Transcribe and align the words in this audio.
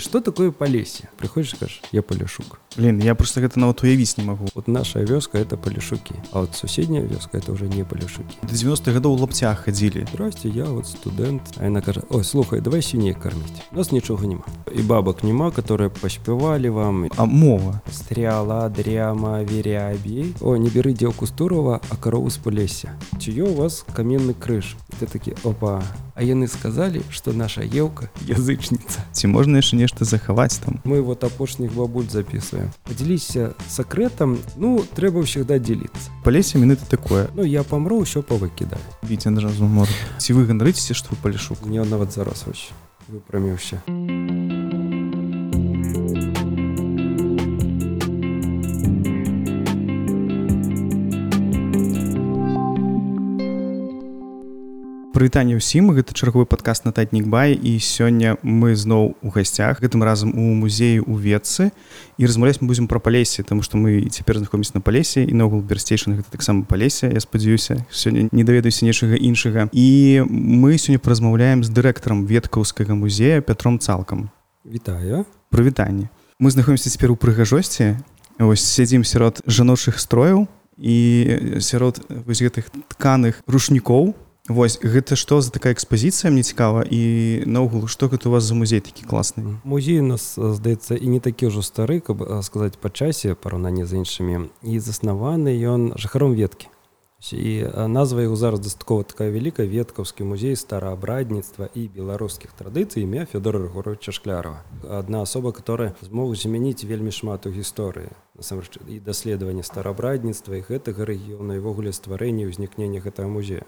что 0.00 0.20
такое 0.20 0.50
палесе 0.50 1.08
приходишь 1.16 1.50
скажешь 1.50 1.82
я 1.92 2.02
палюшук 2.02 2.60
Блин 2.76 3.00
я 3.00 3.14
просто 3.14 3.40
гэта 3.40 3.58
нават 3.58 3.82
уявіць 3.82 4.16
не 4.16 4.24
магу 4.24 4.48
вот 4.54 4.68
наша 4.68 5.00
вёска 5.00 5.38
это 5.38 5.56
палюшукі 5.56 6.14
а 6.32 6.40
вот 6.40 6.54
суседняя 6.54 7.02
вёска 7.02 7.38
это 7.38 7.52
уже 7.52 7.68
не 7.68 7.84
палюшукі 7.84 8.36
до 8.42 8.54
90-х 8.54 8.92
гадоў 8.92 9.12
у 9.14 9.18
лапцях 9.18 9.64
хадзілі 9.66 10.06
здрасте 10.12 10.48
я 10.48 10.64
вот 10.64 10.86
студэнт 10.86 11.58
а 11.58 11.64
яна 11.64 11.82
кажа 11.82 12.02
ой 12.10 12.24
слухай 12.24 12.60
давай 12.60 12.82
свіней 12.82 13.14
карміць 13.14 13.62
у 13.72 13.76
нас 13.76 13.92
нічога 13.92 14.26
няма 14.26 14.46
і 14.72 14.82
бабак 14.82 15.24
няма 15.24 15.50
которые 15.50 15.90
паспявалі 15.90 16.68
вам. 16.68 17.10
А 17.16 17.24
мова? 17.24 17.80
Стряла 17.90 18.68
дряма 18.68 19.42
верябей 19.42 20.34
о 20.40 20.56
не 20.56 20.70
бяры 20.70 20.94
дзелку 20.94 21.26
з 21.26 21.30
турова 21.30 21.80
а 21.90 21.96
карову 21.96 22.30
з 22.30 22.38
палеся 22.38 22.94
чё 23.18 23.50
у 23.50 23.54
вас 23.54 23.84
каменны 23.94 24.34
крыж 24.34 24.76
ты 25.00 25.06
такі 25.06 25.34
опа 25.42 25.82
а 26.14 26.22
яны 26.22 26.46
сказалі 26.46 27.02
что 27.10 27.32
наша 27.32 27.62
елка 27.62 28.10
язычніца 28.28 29.02
ці 29.12 29.26
можна 29.26 29.58
яшчэ 29.58 29.76
нешта 29.90 30.04
захаваць 30.04 30.58
там. 30.58 30.80
Мы 30.84 31.02
вот 31.02 31.24
апошніх 31.24 31.72
бабуль 31.72 32.08
записываем. 32.08 32.70
Подзяліся 32.84 33.54
сакрэтам 33.68 34.38
ну 34.56 34.84
трэба 34.94 35.22
всегда 35.24 35.58
делиться. 35.58 36.10
Палесе 36.24 36.58
мінуты 36.58 36.86
такое. 36.88 37.28
Ну 37.34 37.42
я 37.42 37.62
памру 37.62 38.00
ўсё 38.02 38.22
павыкідаю 38.22 38.80
біце 39.02 39.30
адразу 39.30 39.66
мор 39.66 39.88
ці 40.18 40.32
вы 40.32 40.46
ганарыцеся 40.46 40.94
што 40.94 41.10
вы 41.10 41.18
палішук 41.22 41.66
мне 41.66 41.82
нават 41.82 42.12
зараз 42.12 42.44
вось 42.46 42.70
выпраміўся 43.08 43.82
а 43.86 44.39
прывітанне 55.20 55.60
ўсім 55.60 55.92
гэта 55.92 56.16
чарговы 56.16 56.48
падкаст 56.48 56.88
на 56.88 56.96
татнік 56.96 57.28
бай. 57.28 57.52
І 57.52 57.76
сёння 57.76 58.40
мы 58.40 58.72
зноў 58.72 59.20
у 59.20 59.28
гасцях 59.28 59.84
гэтым 59.84 60.00
разам 60.00 60.32
у 60.32 60.56
музеі 60.56 61.04
у 61.04 61.20
ветцы 61.20 61.76
і 62.16 62.24
размаўляць 62.24 62.64
мы 62.64 62.72
будзем 62.72 62.88
пра 62.88 63.04
палесе 63.04 63.44
тому 63.44 63.60
што 63.60 63.76
мы 63.76 64.08
цяпер 64.08 64.40
знаходзімся 64.40 64.80
на 64.80 64.80
палесе 64.80 65.20
і 65.20 65.36
новыл 65.36 65.60
берсцейшн 65.60 66.16
гэта 66.16 66.32
таксама 66.32 66.64
палесе 66.64 67.12
Я 67.12 67.20
спадзяюся 67.20 67.84
сёння 67.92 68.32
не 68.32 68.44
даведаюся 68.48 68.88
нечага 68.88 69.20
іншага. 69.20 69.68
І 69.76 70.24
мы 70.24 70.80
сёння 70.80 70.96
паразмаўляем 70.96 71.64
з 71.64 71.68
дырэктарам 71.68 72.24
веткаўскага 72.24 72.96
музея 72.96 73.44
пятром 73.44 73.76
цалкам. 73.76 74.32
Вітаю. 74.64 75.28
Прывітанне. 75.52 76.08
Мы 76.40 76.48
знаходзімся 76.48 76.88
цяпер 76.88 77.12
у 77.12 77.16
прыгажосці. 77.20 78.00
Ось 78.40 78.64
сядзім 78.64 79.04
сярод 79.04 79.44
жаночых 79.44 80.00
строяў 80.00 80.48
і 80.80 80.96
сярод 81.60 82.00
вось 82.08 82.40
гэтых 82.40 82.72
тканых 82.96 83.44
рушнікоў 83.44 84.16
Вось 84.50 84.80
гэта 84.82 85.14
што 85.14 85.38
за 85.38 85.54
такая 85.54 85.70
экспазіцыя 85.78 86.26
мне 86.34 86.42
цікава 86.42 86.82
і 86.82 87.46
наогул 87.46 87.86
што 87.86 88.10
гэта 88.10 88.26
у 88.26 88.34
вас 88.34 88.42
за 88.42 88.58
музей 88.58 88.82
такі 88.82 89.06
класны? 89.06 89.62
Музей 89.62 90.02
у 90.02 90.06
нас 90.10 90.34
здаецца 90.34 90.98
і 90.98 91.06
не 91.06 91.22
такі 91.22 91.54
ўжо 91.54 91.62
стары 91.62 92.02
каб 92.02 92.18
сказаць 92.42 92.74
па 92.74 92.90
часе 92.90 93.38
параўнанне 93.38 93.86
з 93.86 94.02
іншымі. 94.02 94.50
І 94.66 94.82
заснаваны 94.82 95.54
ён 95.54 95.94
жыхаром 95.94 96.34
веткі. 96.34 96.66
І 97.30 97.62
назва 97.86 98.26
яго 98.26 98.34
зараз 98.34 98.58
дастаткова 98.58 99.06
такая 99.06 99.30
вялікая 99.30 99.70
веткаўскі 99.70 100.26
музей 100.26 100.58
стараабрадніцтва 100.58 101.70
і 101.70 101.86
беларускіх 101.86 102.50
традыцый 102.50 103.06
імя 103.06 103.30
федора 103.30 103.62
рыгоровича 103.62 104.10
шклярова. 104.10 104.66
Адна 104.82 105.22
асоба 105.22 105.54
которая 105.54 105.94
змог 106.02 106.34
змяніць 106.34 106.82
вельмі 106.82 107.14
шмат 107.14 107.46
у 107.46 107.54
гісторыі 107.54 108.10
насамрэч 108.34 108.82
і 108.88 108.98
даследаванне 108.98 109.62
стараабрадніцтва 109.62 110.58
і 110.58 110.66
гэтага 110.66 111.06
рэгіёна 111.06 111.62
івогуле 111.62 111.94
стварэння 111.94 112.50
ўзнікнення 112.50 112.98
гэтага 112.98 113.30
музея 113.30 113.62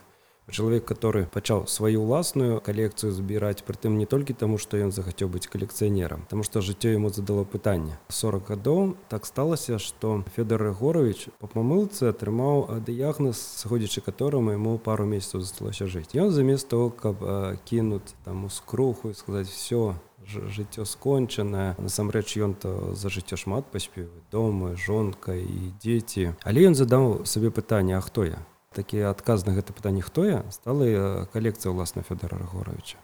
чалавек 0.50 0.84
который 0.84 1.26
пачаў 1.26 1.66
сваю 1.66 2.02
ўласную 2.02 2.60
калекцыю 2.60 3.12
збіраць 3.12 3.62
прытым 3.62 3.96
не 3.98 4.06
толькі 4.06 4.34
таму 4.34 4.58
што 4.58 4.76
ён 4.76 4.90
захацеў 4.90 5.30
быць 5.30 5.46
калекцыянерам 5.46 6.26
тому 6.28 6.42
что 6.42 6.60
жыццё 6.60 6.92
яму 6.92 7.10
задало 7.10 7.44
пытанне 7.44 7.98
40 8.08 8.48
гадоў 8.48 8.96
так 9.08 9.26
сталася 9.26 9.78
что 9.78 10.24
федор 10.36 10.66
егорович 10.74 11.28
по 11.38 11.46
памылцы 11.46 12.10
атрымаў 12.10 12.82
дыягназ 12.82 13.38
сходзячы 13.62 14.00
которому 14.00 14.52
ему 14.52 14.78
пару 14.78 15.06
месяцаў 15.06 15.40
засталося 15.40 15.86
жыць 15.86 16.14
ён 16.14 16.30
замест 16.30 16.68
того 16.68 16.90
каб 16.90 17.22
кінуць 17.64 18.14
там 18.24 18.44
у 18.44 18.50
скруху 18.50 19.10
і 19.10 19.14
сказаць 19.14 19.48
все 19.48 19.94
жыццё 20.26 20.84
скончанае 20.84 21.74
насамрэч 21.78 22.38
ён 22.38 22.54
то 22.54 22.94
за 22.94 23.10
жыццё 23.10 23.36
шмат 23.36 23.66
паспеў 23.70 24.10
дома 24.30 24.74
жонка 24.76 25.34
і 25.34 25.74
дзеці 25.82 26.34
але 26.42 26.66
ён 26.66 26.74
задаў 26.74 27.26
сабе 27.26 27.50
пытанне 27.50 27.96
а 27.98 28.00
хто 28.00 28.24
я 28.24 28.38
такі 28.74 29.04
адказ 29.12 29.46
на 29.46 29.54
гэта 29.56 29.76
пытанне 29.76 30.02
хто 30.02 30.24
я 30.24 30.42
стала 30.50 31.26
калекцыя 31.32 31.72
ўласна 31.72 32.02
федора 32.02 32.38
рагоровича 32.40 32.98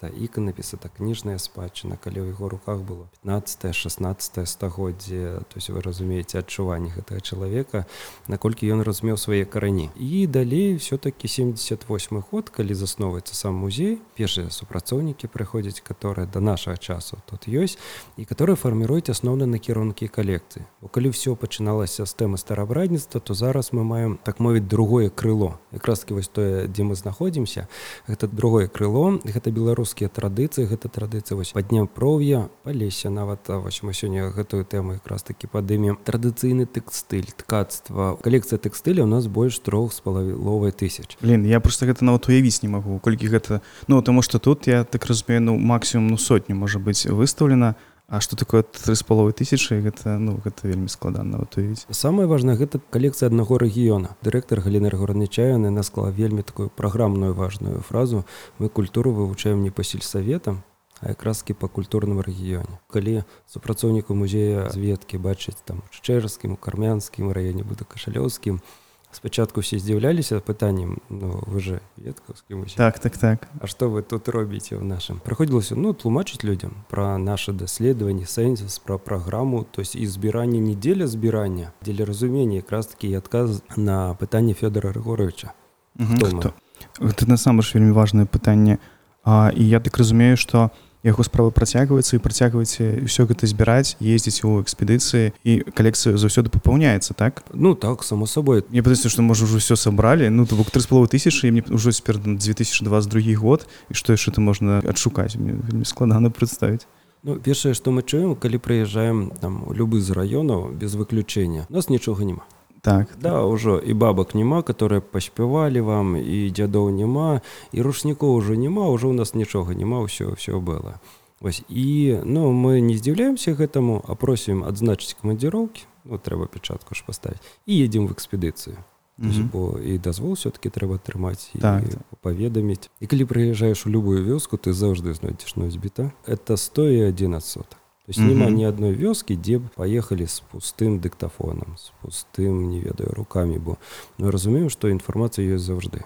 это 0.00 0.08
іканапісы 0.08 0.80
так 0.80 0.96
кніжная 0.96 1.36
спадчына 1.36 2.00
калі 2.00 2.24
ў 2.24 2.32
яго 2.32 2.48
руках 2.48 2.80
было 2.80 3.04
15 3.22 3.76
16 3.76 4.48
стагоддзе 4.48 5.44
то 5.44 5.54
есть 5.56 5.68
вы 5.68 5.80
разумееце 5.84 6.40
адчуванне 6.40 6.88
гэтага 6.96 7.20
чалавека 7.20 7.84
наколькі 8.28 8.64
ён 8.72 8.80
разумеў 8.80 9.20
свае 9.20 9.44
карані. 9.44 9.90
І 10.00 10.26
далей 10.26 10.76
все-таки 10.76 11.28
78 11.28 12.24
год 12.30 12.48
калі 12.48 12.74
засновваецца 12.74 13.34
сам 13.34 13.60
музей 13.60 14.00
першыя 14.16 14.48
супрацоўнікі 14.48 15.28
прыходзяць 15.28 15.84
которые 15.84 16.26
до 16.26 16.40
нашага 16.40 16.76
часу 16.76 17.20
тут 17.28 17.44
ёсць 17.48 17.76
і 18.16 18.24
которые 18.24 18.56
фарміруюць 18.56 19.12
асноўны 19.12 19.44
накірункі 19.44 20.08
калекцыі. 20.08 20.64
Бо 20.80 20.88
калі 20.88 21.12
все 21.12 21.36
пачыналася 21.36 22.06
з 22.06 22.12
тэмы 22.16 22.40
старабрадніцтва 22.40 23.20
то 23.20 23.34
зараз 23.34 23.72
мы 23.72 23.84
маем 23.84 24.18
так 24.24 24.40
мовіць 24.40 24.64
другое 24.64 25.10
крыло. 25.10 25.60
Якраз-кі 25.72 26.14
вось 26.14 26.28
тое 26.28 26.68
дзе 26.68 26.88
мы 26.88 26.96
знаходзімся 26.96 27.68
гэта 28.08 28.28
другое 28.28 28.68
крыло 28.68 29.20
гэта 29.24 29.52
беларус 29.52 29.89
беларускія 29.90 30.08
традыцыі. 30.08 30.66
Гэта 30.66 30.88
традыцыя 30.88 31.36
вось 31.36 31.52
паднем 31.52 31.88
проўя 31.88 32.48
палесе 32.64 33.10
нават 33.10 33.48
вось 33.48 33.82
мы 33.82 33.92
сёння 33.92 34.30
гэтую 34.30 34.64
тэму 34.64 34.94
якраз 34.94 35.22
такі 35.22 35.46
падымем. 35.46 35.98
Традыцыйны 36.04 36.66
тэкстыль 36.66 37.26
ткацтва. 37.36 38.18
Калекцыя 38.22 38.58
тэкстыля 38.58 39.02
у 39.02 39.10
нас 39.10 39.26
больш 39.26 39.58
трох 39.58 39.92
з 39.92 40.00
палавіловай 40.00 40.72
тысяч. 40.72 41.18
Блин 41.20 41.44
я 41.44 41.60
просто 41.60 41.86
гэта 41.86 42.04
нават 42.04 42.28
уявіць 42.28 42.62
не 42.62 42.68
магу 42.68 42.98
колькі 43.00 43.26
гэта 43.28 43.62
ну 43.88 44.02
таму 44.02 44.22
что 44.22 44.38
тут 44.38 44.66
я 44.66 44.84
так 44.84 45.06
разумею 45.06 45.42
ну 45.42 45.58
максимум 45.58 46.08
ну 46.08 46.18
сотню 46.18 46.54
можа 46.54 46.78
быць 46.78 47.06
выстаўлена 47.06 47.74
а 47.74 47.89
А 48.10 48.20
что 48.20 48.34
такое 48.34 48.64
тры 48.66 48.96
з 48.98 49.06
паловай 49.06 49.30
тысячы 49.30 49.78
гэта 49.78 50.18
ну 50.18 50.34
гэта 50.42 50.66
вельмі 50.66 50.90
складана 50.90 51.38
уявіць 51.46 51.86
самое 51.94 52.26
важное 52.26 52.58
гэта 52.58 52.82
калекцыя 52.90 53.30
аднаго 53.30 53.54
рэгіёна 53.62 54.18
дырэктар 54.26 54.58
галінар 54.66 54.98
гораднічаяны 54.98 55.70
насклала 55.70 56.10
вельмі 56.10 56.42
такую 56.42 56.74
праграмную 56.74 57.38
важную 57.38 57.86
фразу 57.86 58.26
мы 58.58 58.68
культуру 58.68 59.14
вывучаем 59.14 59.62
не 59.62 59.70
па 59.70 59.86
сельсаветам 59.86 60.66
а 60.98 61.14
якразкі 61.14 61.54
па 61.54 61.70
культурным 61.70 62.18
рэгіёне 62.18 62.82
калі 62.90 63.22
супрацоўніку 63.46 64.18
музея 64.18 64.66
зведкі 64.74 65.22
бачыць 65.22 65.62
там 65.62 65.86
чэрскім 65.94 66.58
кармянскім 66.58 67.30
раёне 67.30 67.62
буду 67.62 67.86
кашалёўскім 67.86 68.58
то 68.58 68.89
спачатку 69.12 69.60
все 69.60 69.78
здзіўляліся 69.78 70.40
пытаннем 70.40 70.98
ну, 71.10 71.42
вы 71.46 71.60
же 71.60 71.80
веткаўскі 71.96 72.54
так 72.76 72.98
так 72.98 73.18
так. 73.18 73.48
А 73.60 73.66
что 73.66 73.90
вы 73.90 74.02
тут 74.02 74.28
робіце 74.28 74.76
ў 74.78 74.84
нашым 74.84 75.20
праходзілася 75.20 75.74
ну 75.74 75.92
тлумачыць 75.92 76.44
людям 76.44 76.84
про 76.88 77.18
наше 77.18 77.52
даследаванне 77.52 78.26
сэнсіс 78.26 78.78
про 78.78 78.98
праграму 78.98 79.66
то 79.70 79.82
есть 79.82 79.96
і 79.96 80.06
збіранне 80.06 80.60
не 80.60 80.74
дзеля 80.74 81.06
збірання 81.06 81.72
дзеля 81.82 82.04
разумення 82.04 82.56
якраз 82.56 82.86
такі 82.86 83.14
адказ 83.14 83.62
на 83.76 84.14
пытанне 84.14 84.54
федора 84.54 84.92
рыгоровича 84.92 85.52
гэта 85.98 87.26
насамрэч 87.26 87.74
вельмі 87.74 87.92
важное 87.92 88.26
пытанне 88.26 88.78
А 89.24 89.52
і 89.54 89.68
я 89.68 89.80
так 89.80 89.98
разумею 89.98 90.36
что 90.36 90.70
у 90.72 90.89
яго 91.02 91.24
справа 91.24 91.50
працягваецца 91.50 92.16
і 92.16 92.22
працягваеце 92.22 93.04
ўсё 93.06 93.24
гэта 93.24 93.48
збіраць 93.48 93.96
ездзіць 94.00 94.44
у 94.44 94.60
экспедыцыі 94.60 95.32
і 95.44 95.52
калекцыя 95.72 96.16
заўсёды 96.20 96.52
папаўняецца 96.52 97.14
так? 97.14 97.44
Ну 97.54 97.74
так 97.74 98.04
само 98.04 98.26
сабой. 98.26 98.64
Мне 98.68 98.82
падаецца 98.84 99.08
што 99.08 99.22
можа 99.22 99.48
ўжо 99.48 99.58
ўсё 99.58 99.76
сабралі. 99.76 100.28
Ну 100.28 100.46
то 100.46 100.56
бок 100.56 100.70
тры 100.70 100.80
з 100.84 100.86
половой 100.86 101.08
тысячи 101.08 101.48
мне 101.48 101.64
ўжо 101.64 101.92
цяпер 101.92 102.20
2022 102.20 103.34
год. 103.40 103.66
І 103.88 103.94
што 103.94 104.12
яшчэ 104.12 104.36
ты 104.36 104.40
можна 104.40 104.84
адшукаць 104.84 105.36
мне 105.36 105.56
вельмі 105.56 105.84
складана 105.88 106.30
прадставіць. 106.30 106.84
Ну 107.22 107.36
першае 107.36 107.74
што 107.74 107.92
мы 107.92 108.02
чуем 108.02 108.36
калі 108.36 108.60
прыязджаем 108.60 109.32
там 109.40 109.64
у 109.68 109.72
любы 109.76 110.00
з 110.00 110.16
раёнаў 110.16 110.72
без 110.72 110.96
выключэння 110.96 111.68
нас 111.68 111.92
нічога 111.92 112.24
няма 112.24 112.48
так. 112.82 113.08
Да 113.20 113.44
ўжо 113.44 113.78
і 113.78 113.92
бабак 113.92 114.34
няма 114.34 114.62
которые 114.62 115.00
паспявалі 115.00 115.80
вам 115.80 116.16
і 116.16 116.50
дзядоў 116.50 116.90
няма 116.90 117.40
і 117.72 117.82
рушнікоў 117.82 118.34
ужо 118.34 118.54
няма 118.54 118.88
ўжо 118.88 119.08
у 119.08 119.16
нас 119.16 119.34
нічога 119.34 119.74
няма 119.74 120.00
ўсё 120.04 120.34
все 120.36 120.60
было. 120.60 121.00
Вось 121.40 121.62
і 121.68 122.20
ну 122.24 122.52
мы 122.52 122.80
не 122.80 122.96
здзіўляемся 122.96 123.56
гэтаму 123.56 124.04
а 124.04 124.14
просім 124.14 124.64
адзначыць 124.64 125.16
камандзіроўкі 125.20 125.84
ну 126.04 126.18
трэба 126.18 126.46
печатку 126.46 126.94
ж 126.94 127.04
паставіць 127.06 127.40
і 127.66 127.84
едзем 127.84 128.08
в 128.08 128.12
экспедыцыю 128.12 128.76
mm 129.20 129.30
-hmm. 129.30 129.48
бо 129.52 129.78
і 129.78 129.98
дазвол 129.98 130.32
все-таки 130.32 130.68
трэба 130.68 130.98
атрымаць 131.00 131.52
так. 131.60 131.84
паведаміць 132.20 132.90
і 133.00 133.06
калі 133.06 133.24
прыязджаеш 133.24 133.86
у 133.86 133.90
любую 133.90 134.24
вёску 134.24 134.56
ты 134.56 134.72
заўжды 134.72 135.14
знойдзеш 135.14 135.56
носьбіта 135.56 136.12
это 136.26 136.56
111 136.56 137.44
соток 137.44 137.79
То 138.06 138.10
есть 138.10 138.20
няма 138.20 138.50
ні 138.50 138.64
адной 138.64 138.94
вёскі, 138.94 139.36
дзе 139.36 139.58
б 139.58 139.70
паехалі 139.76 140.26
з 140.26 140.42
пустым 140.50 140.98
дыктафонам, 140.98 141.76
з 141.78 141.92
пустым, 142.02 142.70
не 142.70 142.80
ведаю 142.80 143.12
руками, 143.14 143.58
бо 143.58 143.78
мы 144.18 144.30
разумеем, 144.30 144.70
што 144.70 144.88
інфармацыя 144.88 145.46
ёсць 145.46 145.68
заўжды. 145.68 146.02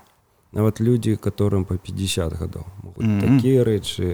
нават 0.55 0.81
людзі 0.81 1.17
которым 1.17 1.65
по 1.65 1.77
50 1.77 2.33
гадоў 2.39 2.65
могуць 2.83 3.07
mm 3.07 3.21
-hmm. 3.21 3.37
такія 3.37 3.65
рэчы 3.65 4.05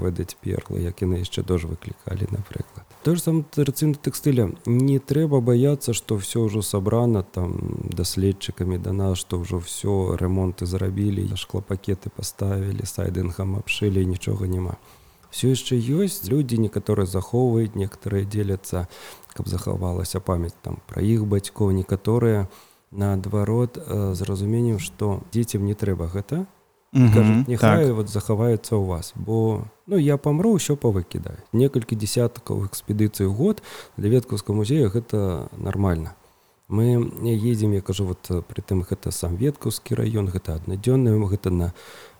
выдаць 0.00 0.36
перлы 0.44 0.78
як 0.80 1.02
яны 1.02 1.18
яшчэ 1.18 1.42
тоже 1.42 1.66
выклікалі 1.66 2.26
напрыклад 2.30 2.84
то 3.02 3.14
же 3.14 3.20
сам 3.20 3.44
традыцыйны 3.56 3.94
тэкстыля 3.94 4.52
не 4.66 4.98
трэба 4.98 5.40
баяцца 5.40 5.92
что 5.92 6.16
все 6.16 6.38
ўжо 6.40 6.62
сабрана 6.62 7.22
там 7.22 7.50
даследчыкамі 7.96 8.78
да 8.78 8.92
нас 8.92 9.18
что 9.18 9.38
ўжо 9.38 9.58
все 9.58 10.16
ремонты 10.20 10.66
зрабілі 10.66 11.36
шклопакеты 11.36 12.10
поставілі 12.16 12.86
сайдынгам 12.86 13.56
абшылі 13.56 14.06
нічога 14.06 14.46
няма 14.46 14.76
все 15.38 15.54
яшчэ 15.54 15.78
ёсць 15.78 16.26
людзі 16.26 16.58
некаторыя 16.58 17.06
захоўваюць 17.06 17.78
некаторыя 17.78 18.26
дзеляцца 18.26 18.90
каб 19.38 19.46
захавалася 19.46 20.18
памяць 20.18 20.58
там 20.66 20.82
пра 20.90 20.98
іх 20.98 21.22
бацькоў 21.30 21.70
некаторыя 21.78 22.50
наадварот 22.90 23.78
з 23.78 24.18
э, 24.18 24.24
разуменнем 24.26 24.82
што 24.82 25.22
дзецям 25.30 25.62
не 25.62 25.78
трэба 25.78 26.10
гэта. 26.10 26.46
Нехай 26.92 27.84
так. 27.84 27.94
вот 27.94 28.08
захаваецца 28.08 28.74
ў 28.74 28.84
вас 28.88 29.12
бо 29.14 29.68
ну 29.86 30.00
я 30.00 30.16
памру 30.16 30.56
ўсё 30.56 30.72
павыкідаю 30.72 31.36
некалькі 31.52 31.92
десяткаў 31.94 32.64
экспедыцый 32.64 33.28
год 33.28 33.60
для 34.00 34.08
веткаўска 34.08 34.56
музея 34.56 34.88
гэта 34.88 35.52
нармальна 35.52 36.16
мы 36.68 36.96
не 36.96 37.36
едзем 37.36 37.76
я 37.76 37.84
кажу 37.84 38.08
вот 38.08 38.32
притым 38.48 38.88
гэта 38.88 39.12
сам 39.12 39.36
веткаўскі 39.36 40.00
раён 40.00 40.32
гэта 40.32 40.56
аднадзённы 40.56 41.12
гэта 41.28 41.52
на 41.52 41.74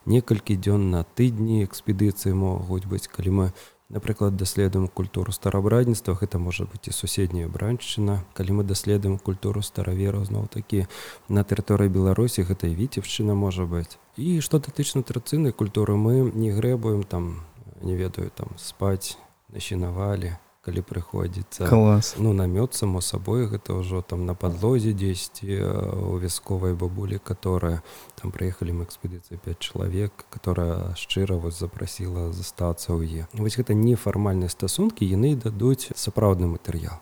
некалькі 0.09 0.57
дзён 0.57 0.89
на 0.91 1.05
тыдні 1.05 1.63
экспедыцыі 1.63 2.33
могуць 2.33 2.89
быць. 2.89 3.07
Калі 3.07 3.29
мы 3.29 3.45
напрыклад 3.89 4.35
даследуем 4.37 4.87
культуру 4.87 5.31
старабрадніцтва 5.31 6.17
гэта 6.17 6.41
можа 6.41 6.65
быць 6.65 6.89
і 6.89 6.93
суседняя 6.93 7.47
бранчына 7.49 8.21
калі 8.37 8.61
мы 8.61 8.63
даследуем 8.63 9.17
культуру 9.17 9.61
старавера 9.61 10.21
зноў 10.25 10.45
такі 10.49 10.85
на 11.29 11.41
тэрыторыі 11.41 11.89
беларусі 11.89 12.45
гэта 12.45 12.69
і 12.69 12.77
віцебшчына 12.77 13.33
можа 13.33 13.65
быць. 13.65 13.97
І 14.17 14.41
што 14.41 14.59
датычна 14.59 15.01
трацыйнай 15.01 15.53
культуры 15.53 15.97
мы 15.97 16.29
не 16.33 16.51
грэбуем 16.51 17.03
там 17.03 17.45
не 17.81 17.95
ведаю 17.95 18.29
там 18.29 18.53
спаць 18.57 19.17
насінавалі 19.49 20.37
калі 20.61 20.81
прыходзіцца 20.83 21.67
клас. 21.67 22.15
ну 22.19 22.33
намёт 22.33 22.75
само 22.75 23.01
сабой 23.01 23.47
гэта 23.47 23.79
ўжо 23.79 24.01
там 24.01 24.25
на 24.25 24.35
падлозе 24.35 24.91
дзесьці 24.91 25.63
у 26.11 26.19
вясковай 26.19 26.75
бабулі 26.75 27.19
которая 27.23 27.81
там 28.19 28.31
прыехалі 28.31 28.75
мы 28.75 28.83
экспедыцыі 28.83 29.39
5 29.39 29.59
чалавек 29.59 30.11
которая 30.29 30.95
шчыра 30.95 31.39
вось 31.39 31.59
запрасіла 31.59 32.31
застацца 32.35 32.91
ў 32.91 33.23
е 33.23 33.27
вось 33.33 33.55
гэта 33.55 33.73
нефармальныя 33.73 34.51
стасункі 34.51 35.07
яны 35.07 35.35
дадуць 35.39 35.95
сапраўдны 35.95 36.51
матэрыял. 36.51 36.99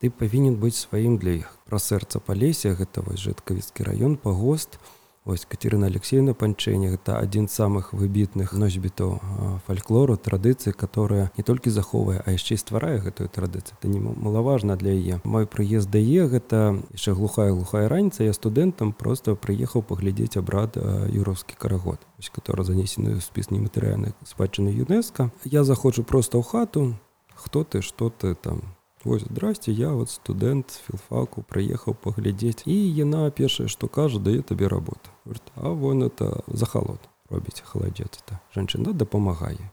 Ты 0.00 0.08
павінен 0.08 0.56
быць 0.56 0.80
сваім 0.80 1.20
для 1.20 1.44
іх. 1.44 1.48
Пра 1.68 1.76
сэрца 1.76 2.24
па 2.24 2.32
лесе 2.32 2.72
гэта 2.72 3.04
вось 3.04 3.20
жыткавіцкі 3.20 3.84
раён 3.84 4.16
пагост 4.16 4.80
у 4.80 4.99
Ось 5.26 5.44
Катерина 5.44 5.86
Алексеевна 5.86 6.32
Панчэнне 6.32 6.96
гэта 6.96 7.20
адзін 7.20 7.44
з 7.44 7.52
самых 7.52 7.92
выбітных 7.92 8.56
носьбітаў 8.56 9.20
фальклору 9.66 10.16
традыцыі, 10.16 10.72
которая 10.72 11.28
не 11.36 11.44
толькі 11.44 11.68
захоўвае, 11.68 12.24
а 12.24 12.32
яшчэ 12.32 12.56
і 12.56 12.62
стварае 12.64 12.98
гэтую 13.04 13.28
традыцыю. 13.28 13.76
Это 13.76 13.92
не 13.92 14.00
малаважна 14.00 14.80
для 14.80 14.96
яе. 14.96 15.20
Мой 15.24 15.44
прыезд 15.44 15.92
дае 15.92 16.24
гэта 16.24 16.80
яшчэ 16.96 17.12
глухая 17.12 17.52
глухая 17.52 17.92
раніца 17.92 18.24
я 18.24 18.32
студэнтам 18.32 18.96
просто 18.96 19.36
прыехаў 19.36 19.84
паглядзець 19.84 20.40
абрад 20.40 20.80
юровскі 21.12 21.52
карагод, 21.52 22.00
который 22.32 22.64
занесены 22.64 23.20
ў 23.20 23.20
спіс 23.20 23.52
нематэрыяльных 23.52 24.16
спадчыны 24.24 24.72
ЮНЕСКО. 24.72 25.30
Я 25.44 25.68
заходжу 25.68 26.02
просто 26.02 26.40
ў 26.40 26.48
хату, 26.48 26.96
хто 27.36 27.62
ты, 27.64 27.84
што 27.84 28.08
ты 28.08 28.34
там 28.34 28.64
Вось 29.04 29.22
здрасце 29.22 29.72
я 29.72 29.92
вот 29.96 30.10
студэнт 30.10 30.76
філфаку 30.86 31.40
прыехаў 31.48 31.96
паглядзець 31.96 32.68
і 32.68 32.76
яна 33.00 33.30
першае 33.32 33.68
што 33.72 33.88
кажа 33.88 34.20
дае 34.20 34.42
табе 34.42 34.68
работу 34.68 35.10
А 35.56 35.68
вон 35.68 36.02
это 36.02 36.44
за 36.46 36.66
халод 36.66 37.00
робіць 37.30 37.62
халадзец 37.64 38.20
это. 38.20 38.40
Жанчына 38.54 38.92
дапамагае 38.92 39.70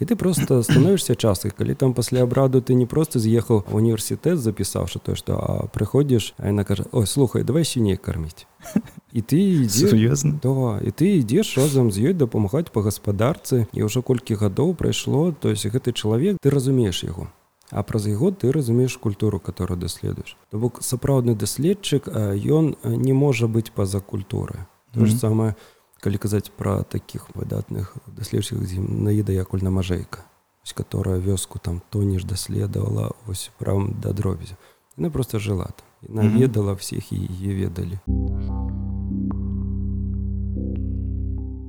і 0.00 0.04
ты 0.04 0.16
просто 0.16 0.62
становішся 0.68 1.14
часткай 1.14 1.50
калі 1.50 1.74
там 1.74 1.94
пасля 1.94 2.22
абраду 2.22 2.60
ты 2.62 2.74
не 2.74 2.86
просто 2.86 3.18
з'ехаў 3.18 3.64
універсітэт 3.72 4.38
запісаўшы 4.38 5.02
то 5.02 5.14
што 5.14 5.34
а 5.34 5.66
прыходзіш 5.74 6.34
а 6.38 6.46
яна 6.46 6.64
кажа 6.64 6.84
ой 6.92 7.06
слухай 7.06 7.42
давай 7.42 7.64
сіней 7.64 7.96
карміць 7.96 8.46
і 9.12 9.22
ты 9.22 9.66
сур'ёзна 9.66 10.38
то 10.38 10.78
і 10.78 10.90
ты 10.94 11.18
ідзеш 11.18 11.58
разам 11.58 11.90
з 11.90 12.10
ёй 12.10 12.14
дапамагаць 12.14 12.70
па 12.70 12.86
гаспадарцы 12.86 13.66
і 13.72 13.82
ўжо 13.82 14.02
колькі 14.02 14.38
гадоў 14.38 14.74
прайшло 14.74 15.32
то 15.32 15.50
есть 15.50 15.66
гэты 15.66 15.92
чалавек 15.92 16.38
ты 16.38 16.50
разумееш 16.50 17.02
яго 17.02 17.26
А 17.70 17.82
праз 17.82 18.06
яго 18.06 18.30
ты 18.30 18.52
разумееш 18.52 18.96
культуру, 18.96 19.40
которую 19.40 19.78
даследуеш. 19.78 20.36
То 20.50 20.58
бок 20.58 20.80
сапраўдны 20.82 21.34
даследчык 21.36 22.08
ён 22.08 22.76
не 22.84 23.12
можа 23.12 23.46
быць 23.46 23.70
па-за 23.74 24.00
культуры. 24.00 24.66
То 24.94 25.04
ж 25.04 25.12
самае 25.12 25.54
калі 26.00 26.16
казаць 26.16 26.48
пра 26.48 26.82
такіх 26.82 27.28
выдатных 27.34 27.92
даследчых 28.06 28.62
наіда 28.78 29.32
якульна 29.32 29.68
мажэйка, 29.70 30.24
которая 30.72 31.18
вёску 31.18 31.58
там 31.58 31.82
тоніш 31.90 32.24
даследавала 32.24 33.12
вось 33.26 33.50
прям 33.58 34.00
да 34.00 34.12
дробязя. 34.12 34.56
Яна 34.96 35.10
просто 35.10 35.38
жыла 35.38 35.68
там. 35.76 35.86
Яна 36.08 36.38
ведала 36.38 36.72
всех 36.72 37.12
і 37.12 37.16
яе 37.16 37.54
ведалі. 37.54 37.98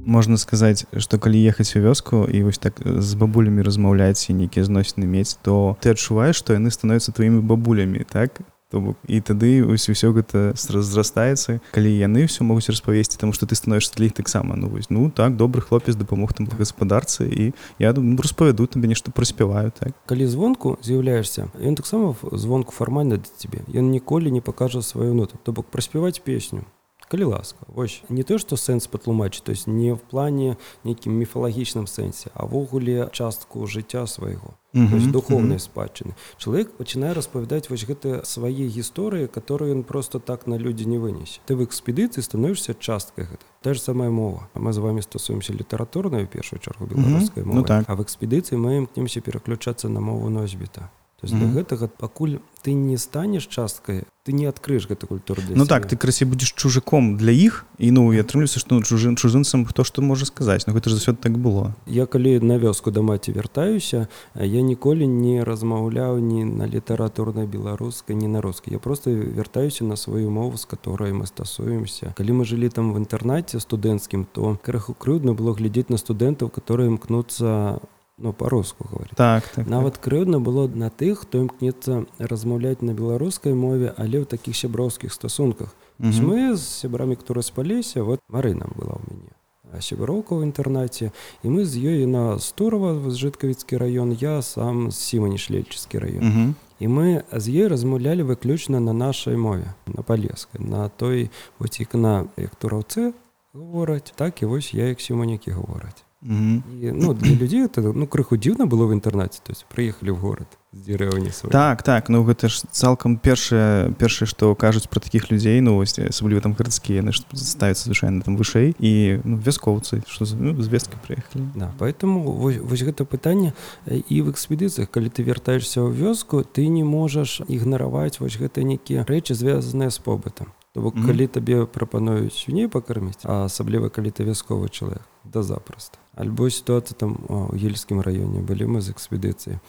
Можна 0.09 0.37
сказаць 0.37 0.85
что 0.97 1.21
калі 1.21 1.37
ехаць 1.37 1.77
у 1.77 1.79
вёску 1.85 2.25
і 2.25 2.43
вось 2.43 2.57
так 2.57 2.81
з 2.81 3.13
бабулямі 3.13 3.61
размаўляць 3.61 4.29
і 4.29 4.33
нейкія 4.33 4.65
зносіны 4.65 5.05
мець 5.05 5.37
то 5.45 5.77
ты 5.79 5.93
адчуваеш 5.93 6.41
што 6.41 6.57
яны 6.57 6.73
становятся 6.73 7.13
тваімі 7.13 7.45
бабулямі 7.45 8.03
так? 8.09 8.41
То 8.69 8.79
бок 8.81 8.97
і 9.09 9.17
тады 9.21 9.65
ось 9.65 9.89
усё 9.89 10.13
гэта 10.13 10.53
разрастаецца 10.53 11.57
калі 11.73 11.89
яны 11.89 12.29
ўсё 12.29 12.45
могуць 12.45 12.69
распавесці 12.69 13.17
таму 13.17 13.33
што 13.33 13.49
ты 13.49 13.57
становішся 13.57 13.97
для 13.97 14.09
іх 14.09 14.13
таксама 14.13 14.53
ну 14.53 14.69
вось 14.69 14.93
ну 14.93 15.09
так 15.09 15.37
добры 15.37 15.61
хлопец 15.61 15.97
дапамог 15.97 16.33
там 16.37 16.45
гаспадарцы 16.45 17.25
і 17.25 17.53
я 17.81 17.93
думаю 17.93 18.13
ну, 18.13 18.21
распавяду 18.21 18.69
табе 18.69 18.87
нешта 18.89 19.09
праспяваю 19.09 19.73
так. 19.73 19.97
Калі 20.05 20.25
звонку 20.29 20.77
з'яўляешься 20.85 21.49
ён 21.57 21.73
таксама 21.73 22.13
звонку 22.33 22.73
фармальна 22.73 23.17
для 23.17 23.33
цябе. 23.41 23.65
Ён 23.73 23.89
ніколі 23.89 24.29
не 24.29 24.41
пакажа 24.41 24.81
сваю 24.81 25.13
ноту. 25.13 25.41
То 25.41 25.51
бок 25.51 25.65
праспяваць 25.73 26.21
песню 26.21 26.69
калі 27.09 27.23
ласка 27.33 27.65
вось 27.67 28.01
не 28.09 28.23
то 28.23 28.37
что 28.37 28.55
сэнс 28.55 28.87
патлумачыць 28.87 29.43
то 29.43 29.51
есть 29.51 29.67
не 29.67 29.93
в 29.93 29.99
плане 29.99 30.57
нейкім 30.85 31.13
міфалагічным 31.19 31.89
сэнсе 31.89 32.29
авогуле 32.33 33.09
частку 33.11 33.65
жыцця 33.67 34.05
свайго 34.05 34.53
духовнай 34.73 35.59
спадчыны 35.59 36.13
чалавек 36.37 36.77
пачынае 36.77 37.13
распавядаць 37.17 37.69
вось 37.69 37.85
гэты 37.89 38.21
свае 38.23 38.69
гісторыі 38.69 39.27
которые 39.27 39.73
ён 39.73 39.83
просто 39.83 40.19
так 40.19 40.47
на 40.47 40.55
людзі 40.55 40.85
не 40.85 41.01
вынесе 41.01 41.41
ты 41.49 41.57
в 41.57 41.65
экспедыцыі 41.65 42.21
становішся 42.21 42.77
часткай 42.77 43.25
гэта 43.25 43.45
та 43.61 43.73
ж 43.73 43.81
самая 43.81 44.09
мова. 44.09 44.47
А 44.53 44.59
мы 44.59 44.73
з 44.73 44.77
вами 44.77 45.01
стасуемся 45.01 45.53
літаратурную 45.53 46.27
першую 46.27 46.59
чаргу 46.59 46.85
беларускай 46.85 47.43
ну, 47.43 47.63
так. 47.63 47.85
а 47.87 47.95
в 47.95 48.01
экспедыцыі 48.01 48.55
мы 48.55 48.77
імкнемся 48.77 49.21
пераключацца 49.21 49.89
на 49.89 49.99
мову 49.99 50.29
носьбіта 50.29 50.89
то 51.21 51.27
есть 51.27 51.35
mm 51.35 51.41
-hmm. 51.41 51.53
гэтага 51.53 51.87
пакуль 51.87 52.37
ты 52.63 52.73
не 52.73 52.97
станеш 52.97 53.47
часткай 53.47 54.03
ты 54.23 54.33
не 54.33 54.45
адкрыеш 54.45 54.87
гэту 54.87 55.07
культуру 55.07 55.41
Ну 55.55 55.65
так 55.65 55.87
ты 55.87 55.97
красе 55.97 56.25
будзеш 56.25 56.53
чужаком 56.53 57.17
для 57.17 57.31
іх 57.31 57.65
і 57.77 57.91
ну 57.91 58.13
я 58.13 58.21
атрымлюся 58.21 58.59
што 58.59 58.79
чужым 58.79 59.15
чужынцам 59.15 59.65
хто 59.65 59.83
што 59.83 60.01
можа 60.01 60.25
сказаць. 60.25 60.67
Ну 60.67 60.73
гэта 60.73 60.89
ж 60.89 60.93
засё 60.93 61.15
так 61.15 61.37
было. 61.37 61.73
Я 61.87 62.05
калі 62.05 62.39
на 62.39 62.59
вёску 62.59 62.91
да 62.91 63.01
маці 63.01 63.31
вяртаюся 63.31 64.07
я 64.35 64.61
ніколі 64.61 65.07
не 65.07 65.43
размаўляў 65.43 66.19
ні 66.19 66.45
на 66.45 66.67
літаратурнай 66.67 67.47
беларускай 67.47 68.15
не 68.15 68.27
на 68.27 68.41
русскай 68.41 68.73
я 68.73 68.79
просто 68.79 69.09
вяртаюся 69.11 69.83
на 69.83 69.95
сваю 69.95 70.29
мову 70.29 70.57
з 70.57 70.65
которой 70.65 71.11
мы 71.11 71.25
стасуемся. 71.25 72.13
Калі 72.17 72.31
мы 72.31 72.45
жылі 72.45 72.69
там 72.69 72.93
в 72.93 72.97
інтэрнаце 72.97 73.59
студэнцкім 73.59 74.27
то 74.31 74.59
крыху 74.61 74.93
крыўдна 74.93 75.33
было 75.33 75.53
глядзець 75.53 75.89
на 75.89 75.97
студэнтаў 75.97 76.49
которые 76.49 76.87
імкнуцца 76.87 77.79
ну 78.21 78.33
по-руску 78.33 78.87
говорить. 78.91 79.15
Так, 79.15 79.47
так 79.47 79.67
нават 79.67 79.93
так. 79.93 80.03
крыўдна 80.03 80.39
было 80.39 80.67
на 80.67 80.89
тых 80.89 81.23
хто 81.25 81.39
імкнецца 81.39 82.05
размаўляць 82.19 82.81
на 82.81 82.93
беларускай 82.93 83.53
мове 83.53 83.93
але 83.97 84.21
ў 84.21 84.25
такіх 84.25 84.55
сяброўскіх 84.55 85.13
стасунках 85.13 85.75
мы 85.99 86.55
з 86.55 86.63
сябрамі 86.63 87.15
которые 87.15 87.43
спаліся 87.43 88.03
вот 88.03 88.19
марына 88.27 88.67
была 88.75 88.99
ў 88.99 89.03
мяне 89.07 89.33
сяброўка 89.77 90.35
ў 90.35 90.49
інтэрнаце 90.49 91.11
і 91.43 91.47
мы 91.47 91.65
з 91.65 91.77
ёй 91.77 92.05
на 92.09 92.39
стурова 92.39 92.97
з 93.09 93.15
жыткавіцкі 93.15 93.77
раён 93.77 94.17
я 94.17 94.41
сам 94.41 94.91
сімані 94.91 95.37
шлельчыскі 95.37 96.01
раён 96.01 96.23
uh 96.23 96.33
-huh. 96.33 96.53
і 96.79 96.87
мы 96.87 97.23
з 97.31 97.45
ёй 97.49 97.67
размаўлялі 97.67 98.23
выключна 98.23 98.79
на 98.79 98.93
нашай 98.93 99.37
мове 99.37 99.73
на 99.87 100.01
палескай 100.01 100.61
на 100.61 100.89
той 100.89 101.29
вот 101.59 101.79
ік 101.79 101.93
на 101.93 102.25
як 102.37 102.55
тураўцы 102.55 103.13
гавораць 103.53 104.13
так 104.15 104.41
і 104.41 104.45
вось 104.45 104.73
я 104.73 104.87
як 104.89 105.01
сіманікі 105.01 105.51
гавораць 105.51 106.08
Mm 106.23 106.37
-hmm. 106.37 106.83
І, 106.83 106.91
ну, 106.91 107.13
для 107.13 107.35
людзей 107.35 107.65
это 107.65 107.93
ну, 107.95 108.05
крыху 108.07 108.37
дзіўна 108.37 108.65
было 108.65 108.87
в 108.87 108.91
інтэрнаце 108.91 109.39
то 109.43 109.51
есть 109.51 109.65
прыехалі 109.75 110.11
в 110.11 110.15
горад 110.15 110.47
дзерэўні 110.73 111.31
так 111.51 111.83
так 111.83 112.09
ну 112.09 112.23
гэта 112.23 112.49
ж 112.49 112.63
цалкам 112.71 113.17
першае 113.17 113.91
першае 113.97 114.27
што 114.27 114.55
кажуць 114.55 114.87
пра 114.87 114.99
такіх 114.99 115.31
людзей 115.31 115.61
ну 115.61 115.75
вось 115.75 115.97
асабліва 115.99 116.41
там 116.41 116.53
гарадскія 116.53 117.01
яны 117.01 117.13
ставяцца 117.33 117.89
звычайна 117.89 118.21
там 118.21 118.37
вышэй 118.37 118.75
і 118.79 119.21
ну, 119.23 119.37
вяскоўцы 119.37 120.03
што 120.07 120.25
ну, 120.35 120.61
звесткі 120.61 120.99
прыехалі. 121.07 121.47
Да, 121.55 121.71
поэтому 121.79 122.21
вось, 122.35 122.57
вось 122.61 122.83
гэта 122.83 123.05
пытанне 123.05 123.53
і 123.87 124.21
в 124.21 124.29
экспедыцыях 124.29 124.91
калі 124.91 125.09
ты 125.09 125.23
вяртаешься 125.23 125.81
ў 125.81 125.89
вёску 125.89 126.43
ты 126.43 126.67
не 126.67 126.83
можаш 126.83 127.41
ігнараваць 127.47 128.19
вось 128.19 128.37
гэта 128.37 128.61
нейкія 128.61 129.07
рэчы 129.07 129.33
звязаныя 129.33 129.89
з 129.89 129.97
побытам 129.97 130.53
То 130.79 130.83
бок 130.87 130.95
калі 130.95 131.27
табе 131.27 131.65
прапануюць 131.67 132.31
свіней 132.31 132.69
пакарміць 132.71 133.27
а 133.27 133.51
асабліва 133.51 133.89
калі 133.91 134.15
ты 134.15 134.23
вясковы 134.23 134.71
чалавек 134.71 135.03
да 135.27 135.43
запросто. 135.43 135.99
Альбо 136.15 136.47
сітуацыя 136.47 136.95
там 136.95 137.19
у 137.27 137.51
ельскім 137.51 137.99
раёне 137.99 138.39
былі 138.39 138.71
мы 138.71 138.79
з 138.79 138.95
экспедыцыі 138.95 139.59